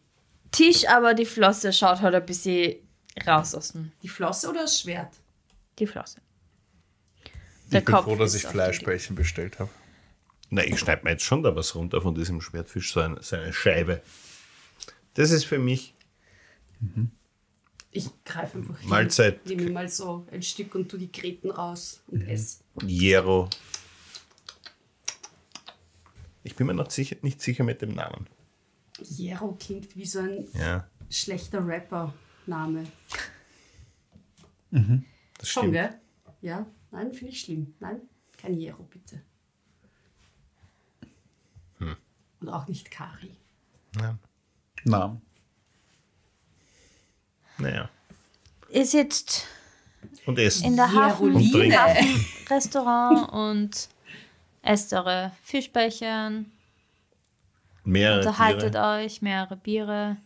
Tisch, 0.53 0.89
aber 0.89 1.15
die 1.15 1.25
Flosse 1.25 1.73
schaut 1.73 2.01
halt 2.01 2.15
ein 2.15 2.25
bisschen 2.25 2.77
raus 3.27 3.57
aus 3.57 3.73
dem. 3.73 3.91
Die 4.05 4.09
Flosse 4.09 4.49
oder 4.51 4.61
das 4.61 4.81
Schwert? 4.81 5.15
Die 5.81 5.87
Flosse. 5.89 6.21
Ich 7.73 7.85
bin 7.85 7.97
froh, 7.97 8.15
dass 8.15 8.37
ich 8.37 8.43
Fleischbällchen 8.47 9.17
bestellt 9.17 9.59
habe. 9.59 9.71
Na, 10.51 10.63
ich 10.63 10.79
schneide 10.79 11.03
mir 11.03 11.11
jetzt 11.11 11.25
schon 11.25 11.43
da 11.43 11.57
was 11.57 11.75
runter 11.75 12.01
von 12.01 12.15
diesem 12.15 12.41
Schwertfisch, 12.41 12.93
so 12.93 13.01
eine, 13.01 13.21
so 13.21 13.35
eine 13.35 13.53
Scheibe. 13.53 14.01
Das 15.15 15.33
ist 15.33 15.45
für 15.45 15.59
mich 15.59 15.95
Ich 17.97 18.11
greife 18.25 18.59
einfach 18.59 18.77
hin, 18.81 18.89
Mahlzeit. 18.91 19.47
nehme 19.47 19.71
mal 19.71 19.89
so 19.89 20.27
ein 20.33 20.43
Stück 20.43 20.75
und 20.75 20.89
tu 20.89 20.97
die 20.99 21.13
Gräten 21.13 21.51
raus 21.53 22.03
und 22.09 22.23
esse. 22.23 22.65
Jero. 22.83 23.49
Ich 26.43 26.57
bin 26.57 26.67
mir 26.67 26.75
noch 26.75 26.91
sicher, 26.91 27.17
nicht 27.23 27.41
sicher 27.41 27.63
mit 27.63 27.81
dem 27.83 27.95
Namen. 27.95 28.27
Jero 29.01 29.53
klingt 29.59 29.95
wie 29.97 30.05
so 30.07 30.19
ein 30.19 30.49
Ja, 30.55 30.89
schlechter 31.09 31.65
Rapper-Name. 31.67 32.85
das 34.71 35.49
Schon, 35.49 35.63
stimmt. 35.63 35.73
gell? 35.75 36.01
Ja? 36.43 36.67
Nein, 36.91 37.13
finde 37.13 37.33
ich 37.33 37.41
schlimm. 37.43 37.75
Nein, 37.79 38.01
kein 38.37 38.55
Jero, 38.59 38.83
bitte. 38.85 39.23
Hm. 41.79 41.97
Und 42.41 42.49
auch 42.49 42.67
nicht 42.67 42.91
Kari. 42.91 43.37
Ja. 44.01 44.19
Nein. 44.85 45.23
Naja. 47.59 47.89
Ihr 48.71 48.87
sitzt 48.87 49.47
Und 50.27 50.39
essen. 50.39 50.65
in 50.67 50.77
der 50.77 50.93
Hafen, 50.93 51.35
Und 51.35 51.53
trinken. 51.53 51.79
Hafenrestaurant 51.79 53.29
und 53.33 53.89
esst 54.63 54.93
eure 54.93 55.33
Fischbällchen, 55.43 56.51
Mehrere 57.85 58.21
unterhaltet 58.21 58.73
Tiere. 58.73 58.85
euch, 59.05 59.23
mehrere 59.23 59.57
Biere 59.57 60.17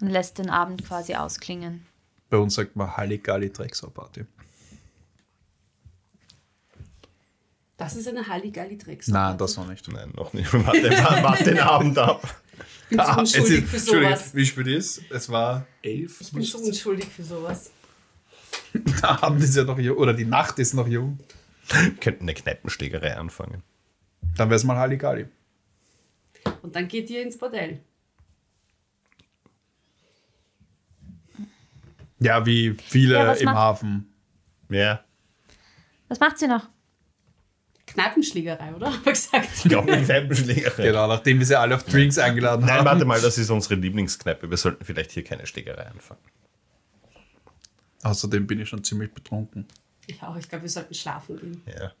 und 0.00 0.08
lässt 0.08 0.38
den 0.38 0.50
Abend 0.50 0.84
quasi 0.86 1.14
ausklingen. 1.14 1.86
Bei 2.30 2.38
uns 2.38 2.54
sagt 2.54 2.74
man 2.74 2.96
Halligalli 2.96 3.52
Drecksau-Party. 3.52 4.24
Das 7.76 7.96
ist 7.96 8.06
eine 8.08 8.26
Halligalli 8.26 8.78
Drecks. 8.78 9.08
Nein, 9.08 9.36
das 9.36 9.56
noch 9.56 9.66
nicht. 9.66 9.86
Nein, 9.88 10.12
noch 10.16 10.32
nicht. 10.32 10.52
Warte, 10.52 10.90
warte 11.22 11.44
den 11.50 11.58
Abend 11.58 11.98
ab. 11.98 12.22
Ich 12.90 12.96
bin 12.96 12.98
so 12.98 13.04
Ah, 13.04 13.18
unschuldig 13.18 13.64
für 13.66 13.78
sowas. 13.78 14.34
Wie 14.34 14.46
spät 14.46 14.66
ist? 14.68 15.02
Es 15.10 15.28
war 15.28 15.66
elf. 15.82 16.20
Ich 16.20 16.32
bin 16.32 16.42
so 16.42 16.58
unschuldig 16.58 17.06
für 17.06 17.22
sowas. 17.24 17.70
Der 18.74 19.22
Abend 19.22 19.42
ist 19.42 19.56
ja 19.56 19.64
noch 19.64 19.78
jung, 19.78 19.96
oder 19.96 20.12
die 20.14 20.24
Nacht 20.24 20.58
ist 20.58 20.74
noch 20.74 20.86
jung. 20.88 21.18
Wir 21.68 21.94
könnten 21.96 22.24
eine 22.24 22.34
Kneipenschlägerei 22.34 23.16
anfangen. 23.16 23.62
Dann 24.36 24.48
wäre 24.50 24.56
es 24.56 24.64
mal 24.64 24.76
Halligalli. 24.76 25.26
Und 26.62 26.74
dann 26.76 26.88
geht 26.88 27.08
ihr 27.10 27.22
ins 27.22 27.38
Bordell. 27.38 27.80
Ja, 32.20 32.44
wie 32.46 32.74
viele 32.84 33.14
Ja, 33.14 33.26
was 33.28 33.40
im 33.40 33.46
macht- 33.46 33.56
Hafen. 33.56 34.12
Ja, 34.70 35.04
Was 36.08 36.20
macht 36.20 36.38
sie 36.38 36.46
noch? 36.48 36.68
Kneipenschlägerei, 37.94 38.74
oder? 38.74 38.86
Hab 38.92 38.98
ich 38.98 39.04
gesagt. 39.04 39.48
ich 39.56 39.62
glaube, 39.64 39.92
eine 39.92 40.04
Kneipenschlägerei. 40.04 40.82
Genau, 40.84 41.06
nachdem 41.06 41.38
wir 41.38 41.46
sie 41.46 41.58
alle 41.58 41.74
auf 41.76 41.84
Drinks 41.84 42.18
eingeladen 42.18 42.66
Nein, 42.66 42.78
haben. 42.78 42.84
warte 42.84 43.04
mal, 43.04 43.20
das 43.20 43.38
ist 43.38 43.50
unsere 43.50 43.76
Lieblingskneipe. 43.76 44.50
Wir 44.50 44.56
sollten 44.56 44.84
vielleicht 44.84 45.12
hier 45.12 45.24
keine 45.24 45.46
Schlägerei 45.46 45.86
anfangen. 45.86 46.20
Außerdem 48.02 48.46
bin 48.46 48.60
ich 48.60 48.68
schon 48.68 48.84
ziemlich 48.84 49.12
betrunken. 49.12 49.66
Ich 50.06 50.22
auch. 50.22 50.36
Ich 50.36 50.48
glaube, 50.48 50.62
wir 50.64 50.68
sollten 50.70 50.92
schlafen 50.94 51.38
gehen. 51.38 51.62
Ja. 51.66 51.92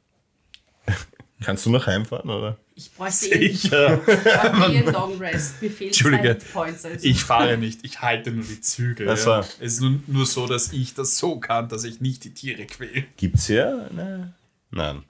Kannst 1.42 1.66
du 1.66 1.70
noch 1.70 1.86
heimfahren, 1.86 2.28
oder? 2.30 2.56
Ich 2.74 2.92
bräuchte 2.92 3.26
eh, 3.34 3.46
ich 3.46 3.62
Sicher. 3.62 3.96
bräuchte 3.98 4.28
eh 4.28 4.78
einen 4.78 4.92
Long 4.92 5.18
Rest. 5.18 5.54
Mir 5.62 5.70
fehlen 5.70 5.88
Entschuldige, 5.88 6.34
Points. 6.52 6.84
Also. 6.84 7.04
Ich 7.06 7.22
fahre 7.24 7.56
nicht, 7.56 7.80
ich 7.84 8.00
halte 8.02 8.30
nur 8.30 8.44
die 8.44 8.60
Zügel. 8.60 9.14
So. 9.16 9.30
Ja. 9.30 9.40
Es 9.40 9.56
ist 9.74 9.80
nur, 9.80 10.00
nur 10.06 10.26
so, 10.26 10.46
dass 10.46 10.72
ich 10.72 10.94
das 10.94 11.16
so 11.16 11.38
kann, 11.40 11.68
dass 11.68 11.84
ich 11.84 12.00
nicht 12.00 12.24
die 12.24 12.34
Tiere 12.34 12.64
quäle. 12.66 13.04
Gibt's 13.16 13.46
hier? 13.46 13.88
eine- 13.90 14.34
Nein. 14.70 15.02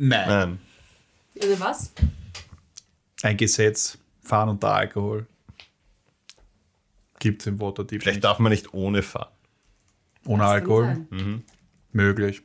Nein. 0.00 0.28
Nein. 0.28 0.58
Also 1.42 1.60
was? 1.60 1.92
Ein 3.22 3.36
Gesetz, 3.36 3.98
fahren 4.22 4.48
unter 4.48 4.72
Alkohol. 4.72 5.26
Gibt 7.18 7.42
es 7.42 7.48
im 7.48 7.60
Waterdeep 7.60 8.02
Vielleicht 8.02 8.16
nicht. 8.16 8.24
darf 8.24 8.38
man 8.38 8.50
nicht 8.52 8.72
ohne 8.72 9.02
fahren. 9.02 9.32
Ohne 10.24 10.44
Das 10.44 10.52
Alkohol? 10.52 11.06
sein. 11.10 11.44
Möglich. 11.92 12.42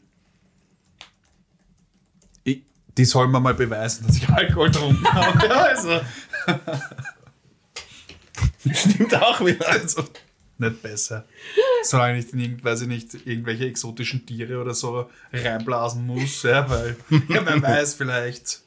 Ich, 2.43 2.63
die 2.97 3.05
soll 3.05 3.27
man 3.27 3.43
mal 3.43 3.53
beweisen, 3.53 4.07
dass 4.07 4.17
ich 4.17 4.27
Alkohol 4.29 4.71
getrunken 4.71 5.07
habe. 5.13 5.45
Ja, 5.47 5.63
also, 5.65 6.01
Stimmt 8.73 9.15
auch 9.21 9.45
wieder. 9.45 9.67
also 9.69 10.03
nicht 10.57 10.81
besser. 10.81 11.25
Solange 11.83 12.19
ich 12.19 12.33
nicht, 12.33 12.63
weiß 12.63 12.81
ich 12.81 12.87
nicht, 12.87 13.13
irgendwelche 13.25 13.65
exotischen 13.65 14.25
Tiere 14.25 14.61
oder 14.61 14.73
so 14.73 15.09
reinblasen 15.31 16.05
muss, 16.05 16.43
ja, 16.43 16.69
weil, 16.69 16.95
ja, 17.29 17.45
wer 17.45 17.61
weiß, 17.61 17.95
vielleicht. 17.95 18.61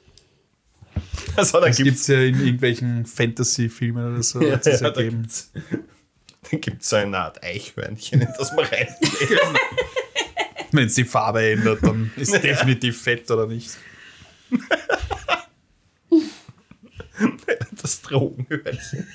Also, 1.37 1.61
da 1.61 1.67
Das 1.67 1.77
gibt 1.77 1.97
es 1.97 2.07
ja 2.07 2.21
in 2.21 2.39
irgendwelchen 2.41 3.07
Fantasy-Filmen 3.07 4.15
oder 4.15 4.23
so. 4.23 4.41
ja, 4.43 4.57
es 4.57 4.67
ja, 4.67 4.73
ja 4.73 4.91
da 4.91 5.03
da 6.51 6.59
gibt's 6.59 6.89
so 6.89 6.97
eine 6.97 7.19
Art 7.19 7.43
Eichhörnchen, 7.43 8.21
in 8.21 8.29
das 8.39 8.53
man 8.53 8.65
reinlegt. 8.65 9.01
Wenn 10.73 10.87
es 10.87 10.95
die 10.95 11.05
Farbe 11.05 11.51
ändert, 11.51 11.83
dann 11.83 12.13
ist 12.17 12.33
definitiv 12.33 13.03
fett 13.03 13.31
oder 13.31 13.47
nicht. 13.47 13.71
Das 17.83 18.03
Drogenhörnchen. 18.03 19.07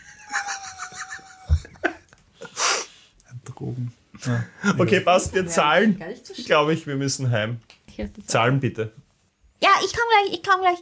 Drogen. 3.62 3.94
Ja. 4.26 4.44
Okay, 4.80 5.00
passt, 5.00 5.34
wir 5.34 5.48
zahlen. 5.48 6.02
So 6.24 6.34
Ich 6.34 6.46
glaube, 6.46 6.74
ich, 6.74 6.86
wir 6.88 6.96
müssen 6.96 7.32
heim. 7.32 7.60
Zahlen 8.26 8.60
bitte. 8.60 8.92
Ja, 9.62 9.70
ich 9.86 9.94
komme 9.94 10.08
gleich, 10.10 10.34
ich 10.40 10.44
komme 10.44 10.62
gleich. 10.64 10.80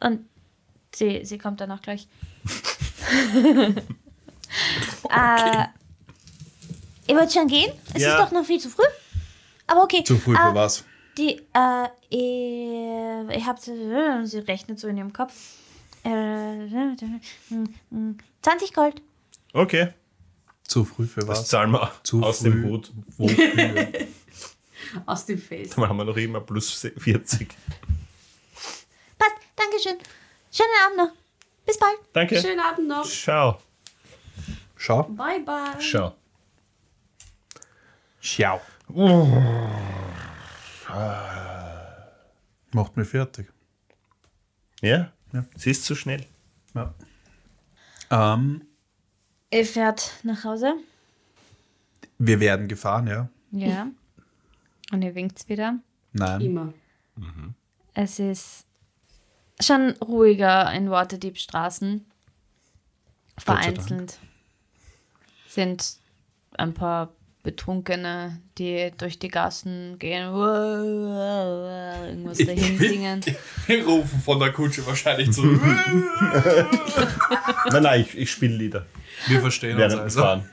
Und 0.00 0.26
sie, 0.94 1.24
sie 1.24 1.38
kommt 1.38 1.60
dann 1.60 1.70
auch 1.70 1.82
gleich. 1.82 2.08
äh, 5.10 5.64
ihr 7.06 7.16
wollt 7.16 7.32
schon 7.32 7.46
gehen? 7.46 7.72
Es 7.94 8.02
Ja. 8.02 8.14
ist 8.14 8.18
doch 8.20 8.32
noch 8.32 8.44
viel 8.44 8.58
zu 8.60 8.70
früh. 8.70 8.84
Aber 9.66 9.82
okay. 9.82 10.02
Zu 10.04 10.16
früh 10.16 10.34
für 10.34 10.50
äh, 10.50 10.54
was? 10.54 10.84
Die, 11.18 11.36
äh, 11.52 11.88
ihr, 12.10 13.28
ihr 13.30 13.46
habt, 13.46 13.68
äh, 13.68 14.24
sie 14.24 14.38
rechnet 14.38 14.80
so 14.80 14.88
in 14.88 14.96
ihrem 14.96 15.12
Kopf. 15.12 15.34
Äh, 16.04 16.66
20 18.42 18.72
Gold. 18.72 19.02
Okay, 19.52 19.92
Zu 20.70 20.84
früh 20.84 21.04
für 21.08 21.18
das 21.22 21.28
was? 21.40 21.48
zahlen 21.48 21.72
wir 21.72 21.90
Zu 22.04 22.22
aus 22.22 22.38
früh. 22.38 22.50
dem. 22.52 22.80
Wofür? 23.18 23.88
Aus 25.06 25.26
dem 25.26 25.38
Face. 25.38 25.70
Dann 25.70 25.88
haben 25.88 25.96
wir 25.96 26.04
noch 26.04 26.16
immer 26.16 26.40
plus 26.40 26.72
40. 26.96 27.48
Passt, 29.18 29.32
Dankeschön. 29.56 29.98
Schönen 30.52 30.68
Abend 30.86 30.96
noch. 30.96 31.12
Bis 31.66 31.76
bald. 31.78 31.96
Danke. 32.12 32.40
Schönen 32.40 32.60
Abend 32.60 32.86
noch. 32.88 33.04
Ciao. 33.04 33.60
Schau. 34.76 35.02
Bye, 35.04 35.40
bye. 35.40 35.76
Ciao. 35.80 36.14
Schau. 38.20 38.60
Macht 42.72 42.96
mir 42.96 43.04
fertig. 43.04 43.48
Ja? 44.82 45.12
Ja. 45.32 45.44
Sie 45.56 45.70
ist 45.72 45.84
zu 45.84 45.96
schnell. 45.96 46.26
Ja. 46.74 46.94
Ähm, 48.10 48.66
Ihr 49.52 49.66
fährt 49.66 50.12
nach 50.22 50.44
Hause. 50.44 50.74
wir 52.18 52.38
werden 52.40 52.68
gefahren, 52.68 53.06
ja? 53.06 53.28
Ja. 53.50 53.88
Und 54.92 55.02
ihr 55.02 55.14
winkt's 55.14 55.48
wieder. 55.48 55.78
Nein. 56.12 56.40
Immer. 56.40 56.72
Es 57.94 58.18
ist 58.18 58.66
schon 59.60 59.90
ruhiger 60.02 60.72
in 60.72 60.90
Waterdeep-Straßen. 60.90 62.04
Vereinzelt 63.38 64.18
sind 65.48 65.96
ein 66.56 66.74
paar 66.74 67.12
Betrunkene, 67.42 68.40
die 68.58 68.92
durch 68.98 69.18
die 69.18 69.28
Gassen 69.28 69.98
gehen, 69.98 70.24
irgendwas 72.06 72.36
dahin 72.38 72.78
singen. 72.78 73.20
Wir 73.66 73.84
rufen 73.84 74.20
von 74.20 74.38
der 74.38 74.52
Kutsche 74.52 74.86
wahrscheinlich 74.86 75.32
zu. 75.32 75.42
Nein, 77.70 77.82
nein, 77.82 78.00
ich, 78.02 78.16
ich 78.16 78.30
spiele 78.30 78.56
Lieder. 78.56 78.86
Wir 79.26 79.40
verstehen 79.40 79.72
uns 79.72 79.80
Während 79.80 79.94
wir 79.94 80.02
also. 80.02 80.20
fahren. 80.20 80.48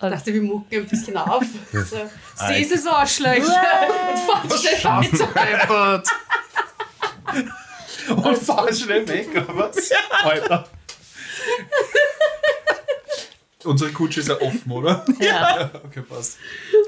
dachte, 0.00 0.32
wir 0.32 0.42
mucken 0.42 0.74
ein 0.74 0.86
bisschen 0.86 1.16
auf. 1.16 1.44
So, 1.72 2.08
sie 2.46 2.62
ist 2.62 2.72
es 2.72 2.86
Arschlöcher. 2.86 3.40
Und 3.42 4.18
fahren 4.80 5.02
schnell. 5.02 5.32
Deppert. 5.34 6.08
Und 8.08 8.38
fahren 8.38 8.74
schnell 8.74 9.08
weg, 9.08 9.28
oder 9.32 9.56
was? 9.56 9.90
Alter. 10.22 10.68
Unsere 13.64 13.90
Kutsche 13.90 14.20
ist 14.20 14.28
ja 14.28 14.40
offen, 14.40 14.70
oder? 14.70 15.04
Ja. 15.18 15.70
okay, 15.84 16.02
passt. 16.02 16.38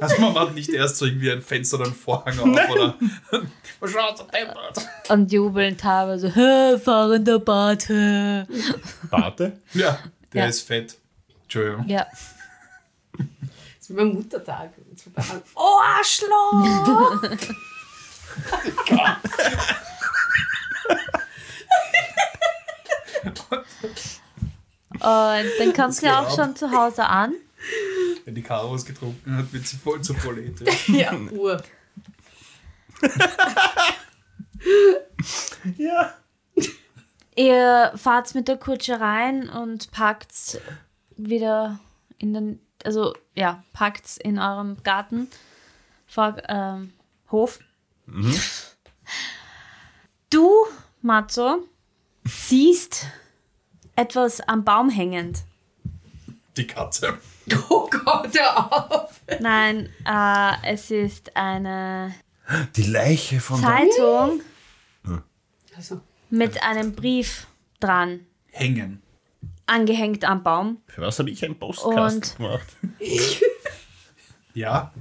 Also 0.00 0.20
man 0.20 0.32
macht 0.32 0.54
nicht 0.54 0.70
erst 0.70 0.98
so 0.98 1.06
irgendwie 1.06 1.32
ein 1.32 1.42
Fenster 1.42 1.76
oder 1.78 1.86
einen 1.86 1.94
Vorhang 1.94 2.38
auf, 2.38 2.70
oder? 2.70 2.94
So 3.80 4.24
deppert. 4.24 4.86
Und 5.08 5.32
jubeln 5.32 5.74
teilweise, 5.76 6.34
hä, 6.34 6.78
fahrender 6.78 7.38
Bate. 7.38 8.46
Warte. 9.08 9.58
Ja, 9.72 9.98
der 10.34 10.42
Ja. 10.42 10.48
ist 10.48 10.66
fett. 10.66 10.98
Entschuldigung. 11.44 11.88
Ja. 11.88 12.06
Das 13.12 13.26
ist 13.80 13.90
wie 13.90 13.94
beim 13.94 14.08
Muttertag. 14.12 14.70
Oh, 15.54 15.80
Arschloch! 15.82 17.22
Und 25.00 25.50
dann 25.58 25.72
kommt 25.74 25.94
sie 25.94 26.08
auch 26.08 26.34
schon 26.34 26.54
zu 26.56 26.70
Hause 26.70 27.06
an. 27.06 27.34
Wenn 28.24 28.34
die 28.34 28.42
Karo 28.42 28.72
was 28.72 28.84
getrunken 28.84 29.36
hat, 29.36 29.52
wird 29.52 29.66
sie 29.66 29.76
voll 29.76 30.00
zur 30.02 30.16
Polete. 30.16 30.64
ja, 30.92 31.14
Uhr. 31.32 31.62
Ja. 35.76 36.14
Ihr 37.36 37.92
fahrt 37.96 38.34
mit 38.34 38.48
der 38.48 38.56
Kutsche 38.56 39.00
rein 39.00 39.48
und 39.48 39.90
packt 39.90 40.60
wieder 41.16 41.78
in 42.18 42.34
den, 42.34 42.60
also 42.84 43.14
ja, 43.34 43.62
packt 43.72 44.18
in 44.18 44.38
eurem 44.38 44.82
Garten 44.82 45.28
vor 46.06 46.36
ähm, 46.48 46.92
Hof. 47.30 47.60
Du, 50.30 50.50
Matzo, 51.02 51.66
siehst 52.24 53.06
etwas 54.00 54.40
am 54.40 54.64
Baum 54.64 54.88
hängend. 54.90 55.44
Die 56.56 56.66
Katze. 56.66 57.18
Oh 57.68 57.88
Gott, 57.90 58.28
hör 58.38 59.02
auf! 59.02 59.20
Nein, 59.40 59.88
äh, 60.06 60.52
es 60.72 60.90
ist 60.90 61.36
eine 61.36 62.14
Die 62.76 62.84
Leiche 62.84 63.40
von 63.40 63.60
Zeitung 63.60 64.40
Also, 65.76 66.00
mit 66.30 66.62
einem 66.62 66.92
Brief 66.94 67.46
dran, 67.80 68.20
Hängen. 68.52 69.02
angehängt 69.66 70.24
am 70.24 70.42
Baum. 70.42 70.78
der. 70.86 70.94
Für 70.94 71.00
was 71.02 71.18
habe 71.18 71.30
ich 71.30 71.44
einen 71.44 71.58
Postcast 71.58 72.16
Und- 72.16 72.36
gemacht? 72.36 72.66
Ja. 74.54 74.92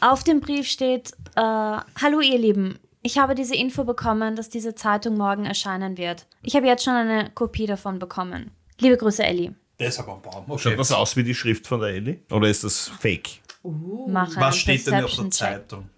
Auf 0.00 0.24
dem 0.24 0.40
Brief 0.40 0.66
steht, 0.68 1.12
äh, 1.34 1.40
hallo 1.40 2.20
ihr 2.20 2.38
Lieben, 2.38 2.78
ich 3.06 3.18
habe 3.18 3.34
diese 3.36 3.54
Info 3.54 3.84
bekommen, 3.84 4.34
dass 4.34 4.48
diese 4.48 4.74
Zeitung 4.74 5.16
morgen 5.16 5.44
erscheinen 5.46 5.96
wird. 5.96 6.26
Ich 6.42 6.56
habe 6.56 6.66
jetzt 6.66 6.82
schon 6.84 6.94
eine 6.94 7.30
Kopie 7.30 7.66
davon 7.66 8.00
bekommen. 8.00 8.50
Liebe 8.80 8.96
Grüße, 8.96 9.22
Ellie. 9.24 9.54
Der 9.78 9.88
ist 9.88 9.98
aber 10.00 10.14
am 10.14 10.22
Baum. 10.22 10.44
Schaut 10.58 10.66
Okay. 10.72 10.76
das 10.76 10.90
aus 10.90 11.14
wie 11.16 11.22
die 11.22 11.34
Schrift 11.34 11.66
von 11.68 11.80
der 11.80 11.90
Ellie? 11.90 12.18
Oder 12.32 12.48
ist 12.48 12.64
das 12.64 12.88
fake? 13.00 13.28
Einen 13.62 14.12
Was 14.36 14.56
steht 14.58 14.86
denn 14.88 15.04
auf 15.04 15.14
der. 15.14 15.30
Zeitung? 15.30 15.88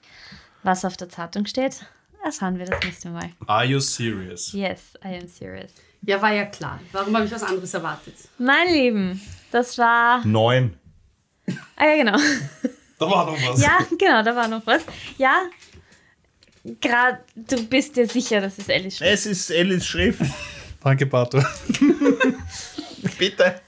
Was 0.63 0.85
auf 0.85 0.97
der 0.99 1.09
Zeitung 1.09 1.47
steht, 1.47 1.77
erfahren 2.23 2.59
wir 2.59 2.67
das 2.67 2.79
nächste 2.85 3.09
Mal. 3.09 3.31
Are 3.47 3.65
you 3.65 3.81
serious? 3.81 4.53
Yes, 4.53 4.81
I 5.03 5.19
am 5.21 5.29
serious. 5.29 5.71
ja, 6.03 6.21
war 6.21 6.33
ja 6.33 6.45
klar. 6.45 6.79
Warum 6.93 7.15
habe 7.17 7.25
ich 7.25 7.33
was 7.33 7.43
anderes 7.43 7.73
erwartet? 7.73 8.15
Mein 8.39 8.69
Lieben, 8.69 9.21
das 9.51 9.79
war... 9.79 10.27
Neun. 10.27 10.77
Ah 11.77 11.87
ja, 11.87 11.97
genau. 12.05 12.19
Da 12.99 13.09
war 13.09 13.25
noch 13.27 13.39
was. 13.49 13.63
Ja, 13.63 13.79
genau, 13.99 14.23
da 14.23 14.35
war 14.37 14.49
noch 14.49 14.67
was. 14.67 14.83
Ja, 15.17 15.43
gerade, 16.81 17.19
du 17.35 17.62
bist 17.66 17.97
dir 17.97 18.07
sicher, 18.09 18.41
dass 18.41 18.59
es 18.59 18.69
Ellie 18.69 18.91
schreibt. 18.91 19.11
Es 19.12 19.27
ist 19.27 19.51
Ellis 19.51 19.87
Schrift. 19.87 20.21
Danke, 20.83 21.07
Pato. 21.07 21.43
Bitte. 23.19 23.61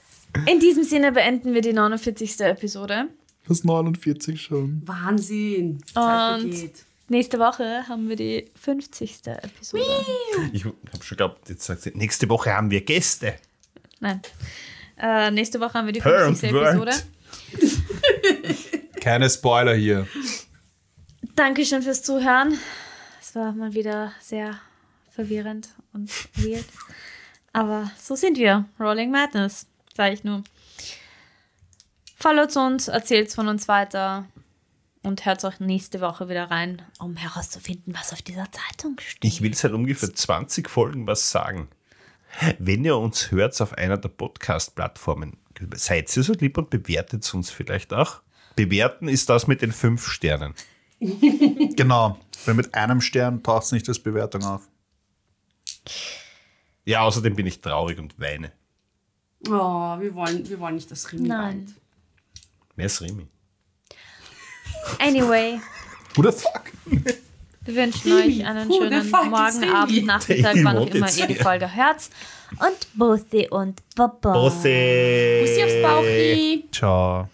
In 0.47 0.59
diesem 0.59 0.83
Sinne 0.83 1.11
beenden 1.11 1.53
wir 1.53 1.61
die 1.61 1.73
49. 1.73 2.39
Episode. 2.41 3.07
Das 3.47 3.63
49 3.63 4.41
schon. 4.41 4.81
Wahnsinn. 4.85 5.79
Die 5.79 5.93
Zeit 5.93 6.41
Und- 6.43 6.51
vergeht. 6.53 6.85
Nächste 7.09 7.39
Woche 7.39 7.85
haben 7.89 8.07
wir 8.07 8.15
die 8.15 8.49
50. 8.55 9.17
Episode. 9.25 9.83
Ich 10.53 10.63
habe 10.63 10.75
schon 11.01 11.17
geglaubt, 11.17 11.49
jetzt 11.49 11.65
sagt 11.65 11.81
sie, 11.81 11.91
nächste 11.93 12.29
Woche 12.29 12.53
haben 12.53 12.71
wir 12.71 12.79
Gäste. 12.79 13.33
Nein. 13.99 14.21
Äh, 14.97 15.29
nächste 15.31 15.59
Woche 15.59 15.73
haben 15.73 15.87
wir 15.87 15.91
die 15.93 16.01
Hör 16.01 16.27
50. 16.27 16.53
und 16.53 16.63
Episode. 16.63 16.91
Keine 19.01 19.29
Spoiler 19.29 19.73
hier. 19.73 20.07
Dankeschön 21.35 21.81
fürs 21.81 22.01
Zuhören. 22.01 22.57
War 23.33 23.53
mal 23.53 23.73
wieder 23.73 24.11
sehr 24.19 24.59
verwirrend 25.11 25.69
und 25.93 26.11
weird. 26.35 26.65
Aber 27.53 27.89
so 27.97 28.15
sind 28.15 28.37
wir. 28.37 28.65
Rolling 28.79 29.11
Madness, 29.11 29.67
sage 29.95 30.13
ich 30.13 30.23
nur. 30.23 30.43
Followt 32.15 32.55
uns, 32.57 32.87
erzählt 32.87 33.31
von 33.31 33.47
uns 33.47 33.67
weiter 33.67 34.25
und 35.03 35.25
hört 35.25 35.43
auch 35.45 35.59
nächste 35.59 36.01
Woche 36.01 36.29
wieder 36.29 36.51
rein, 36.51 36.81
um 36.99 37.15
herauszufinden, 37.15 37.93
was 37.93 38.13
auf 38.13 38.21
dieser 38.21 38.47
Zeitung 38.51 38.99
steht. 38.99 39.25
Ich 39.25 39.41
will 39.41 39.53
seit 39.53 39.71
ungefähr 39.71 40.13
20 40.13 40.69
Folgen 40.69 41.07
was 41.07 41.31
sagen. 41.31 41.67
Wenn 42.59 42.85
ihr 42.85 42.97
uns 42.97 43.31
hört 43.31 43.59
auf 43.61 43.73
einer 43.73 43.97
der 43.97 44.09
Podcast-Plattformen, 44.09 45.37
seid 45.75 46.15
ihr 46.15 46.23
so 46.23 46.33
lieb 46.33 46.57
und 46.57 46.69
bewertet 46.69 47.33
uns 47.33 47.49
vielleicht 47.49 47.93
auch. 47.93 48.21
Bewerten 48.55 49.07
ist 49.07 49.29
das 49.29 49.47
mit 49.47 49.61
den 49.61 49.71
fünf 49.71 50.07
Sternen. 50.07 50.53
Genau. 51.75 52.17
Weil 52.45 52.53
mit 52.55 52.73
einem 52.75 53.01
Stern 53.01 53.43
taucht 53.43 53.63
es 53.65 53.71
nicht 53.71 53.87
als 53.89 53.99
Bewertung 53.99 54.43
auf. 54.43 54.61
Ja, 56.85 57.01
außerdem 57.01 57.35
bin 57.35 57.47
ich 57.47 57.61
traurig 57.61 57.99
und 57.99 58.19
weine. 58.19 58.51
Oh, 59.47 59.99
wir 59.99 60.13
wollen, 60.13 60.47
wir 60.47 60.59
wollen 60.59 60.75
nicht 60.75 60.89
das 60.91 61.11
Rimi 61.11 61.27
Nein. 61.27 61.43
weint. 61.45 61.73
Wer 62.75 62.85
ist 62.85 63.01
Remi? 63.01 63.27
Anyway, 64.99 65.59
Who 66.15 66.23
the 66.23 66.31
fuck? 66.31 66.71
wir 66.85 67.75
wünschen 67.75 68.11
euch 68.13 68.45
einen 68.45 68.69
Who 68.69 68.81
schönen 68.81 69.09
Morgen? 69.09 69.63
Abend, 69.73 70.05
Nachmittag, 70.05 70.55
wann 70.63 70.77
auch 70.77 70.87
immer 70.87 71.11
ihr 71.11 71.27
die. 71.27 71.35
Folge 71.35 71.73
hört. 71.73 72.09
Und 72.51 72.97
Bussi 72.97 73.47
und 73.49 73.81
Baba. 73.95 74.33
Bosse. 74.33 75.41
Bussi 75.41 75.63
aufs 75.63 75.81
Bauchi. 75.81 76.67
Ciao. 76.71 77.29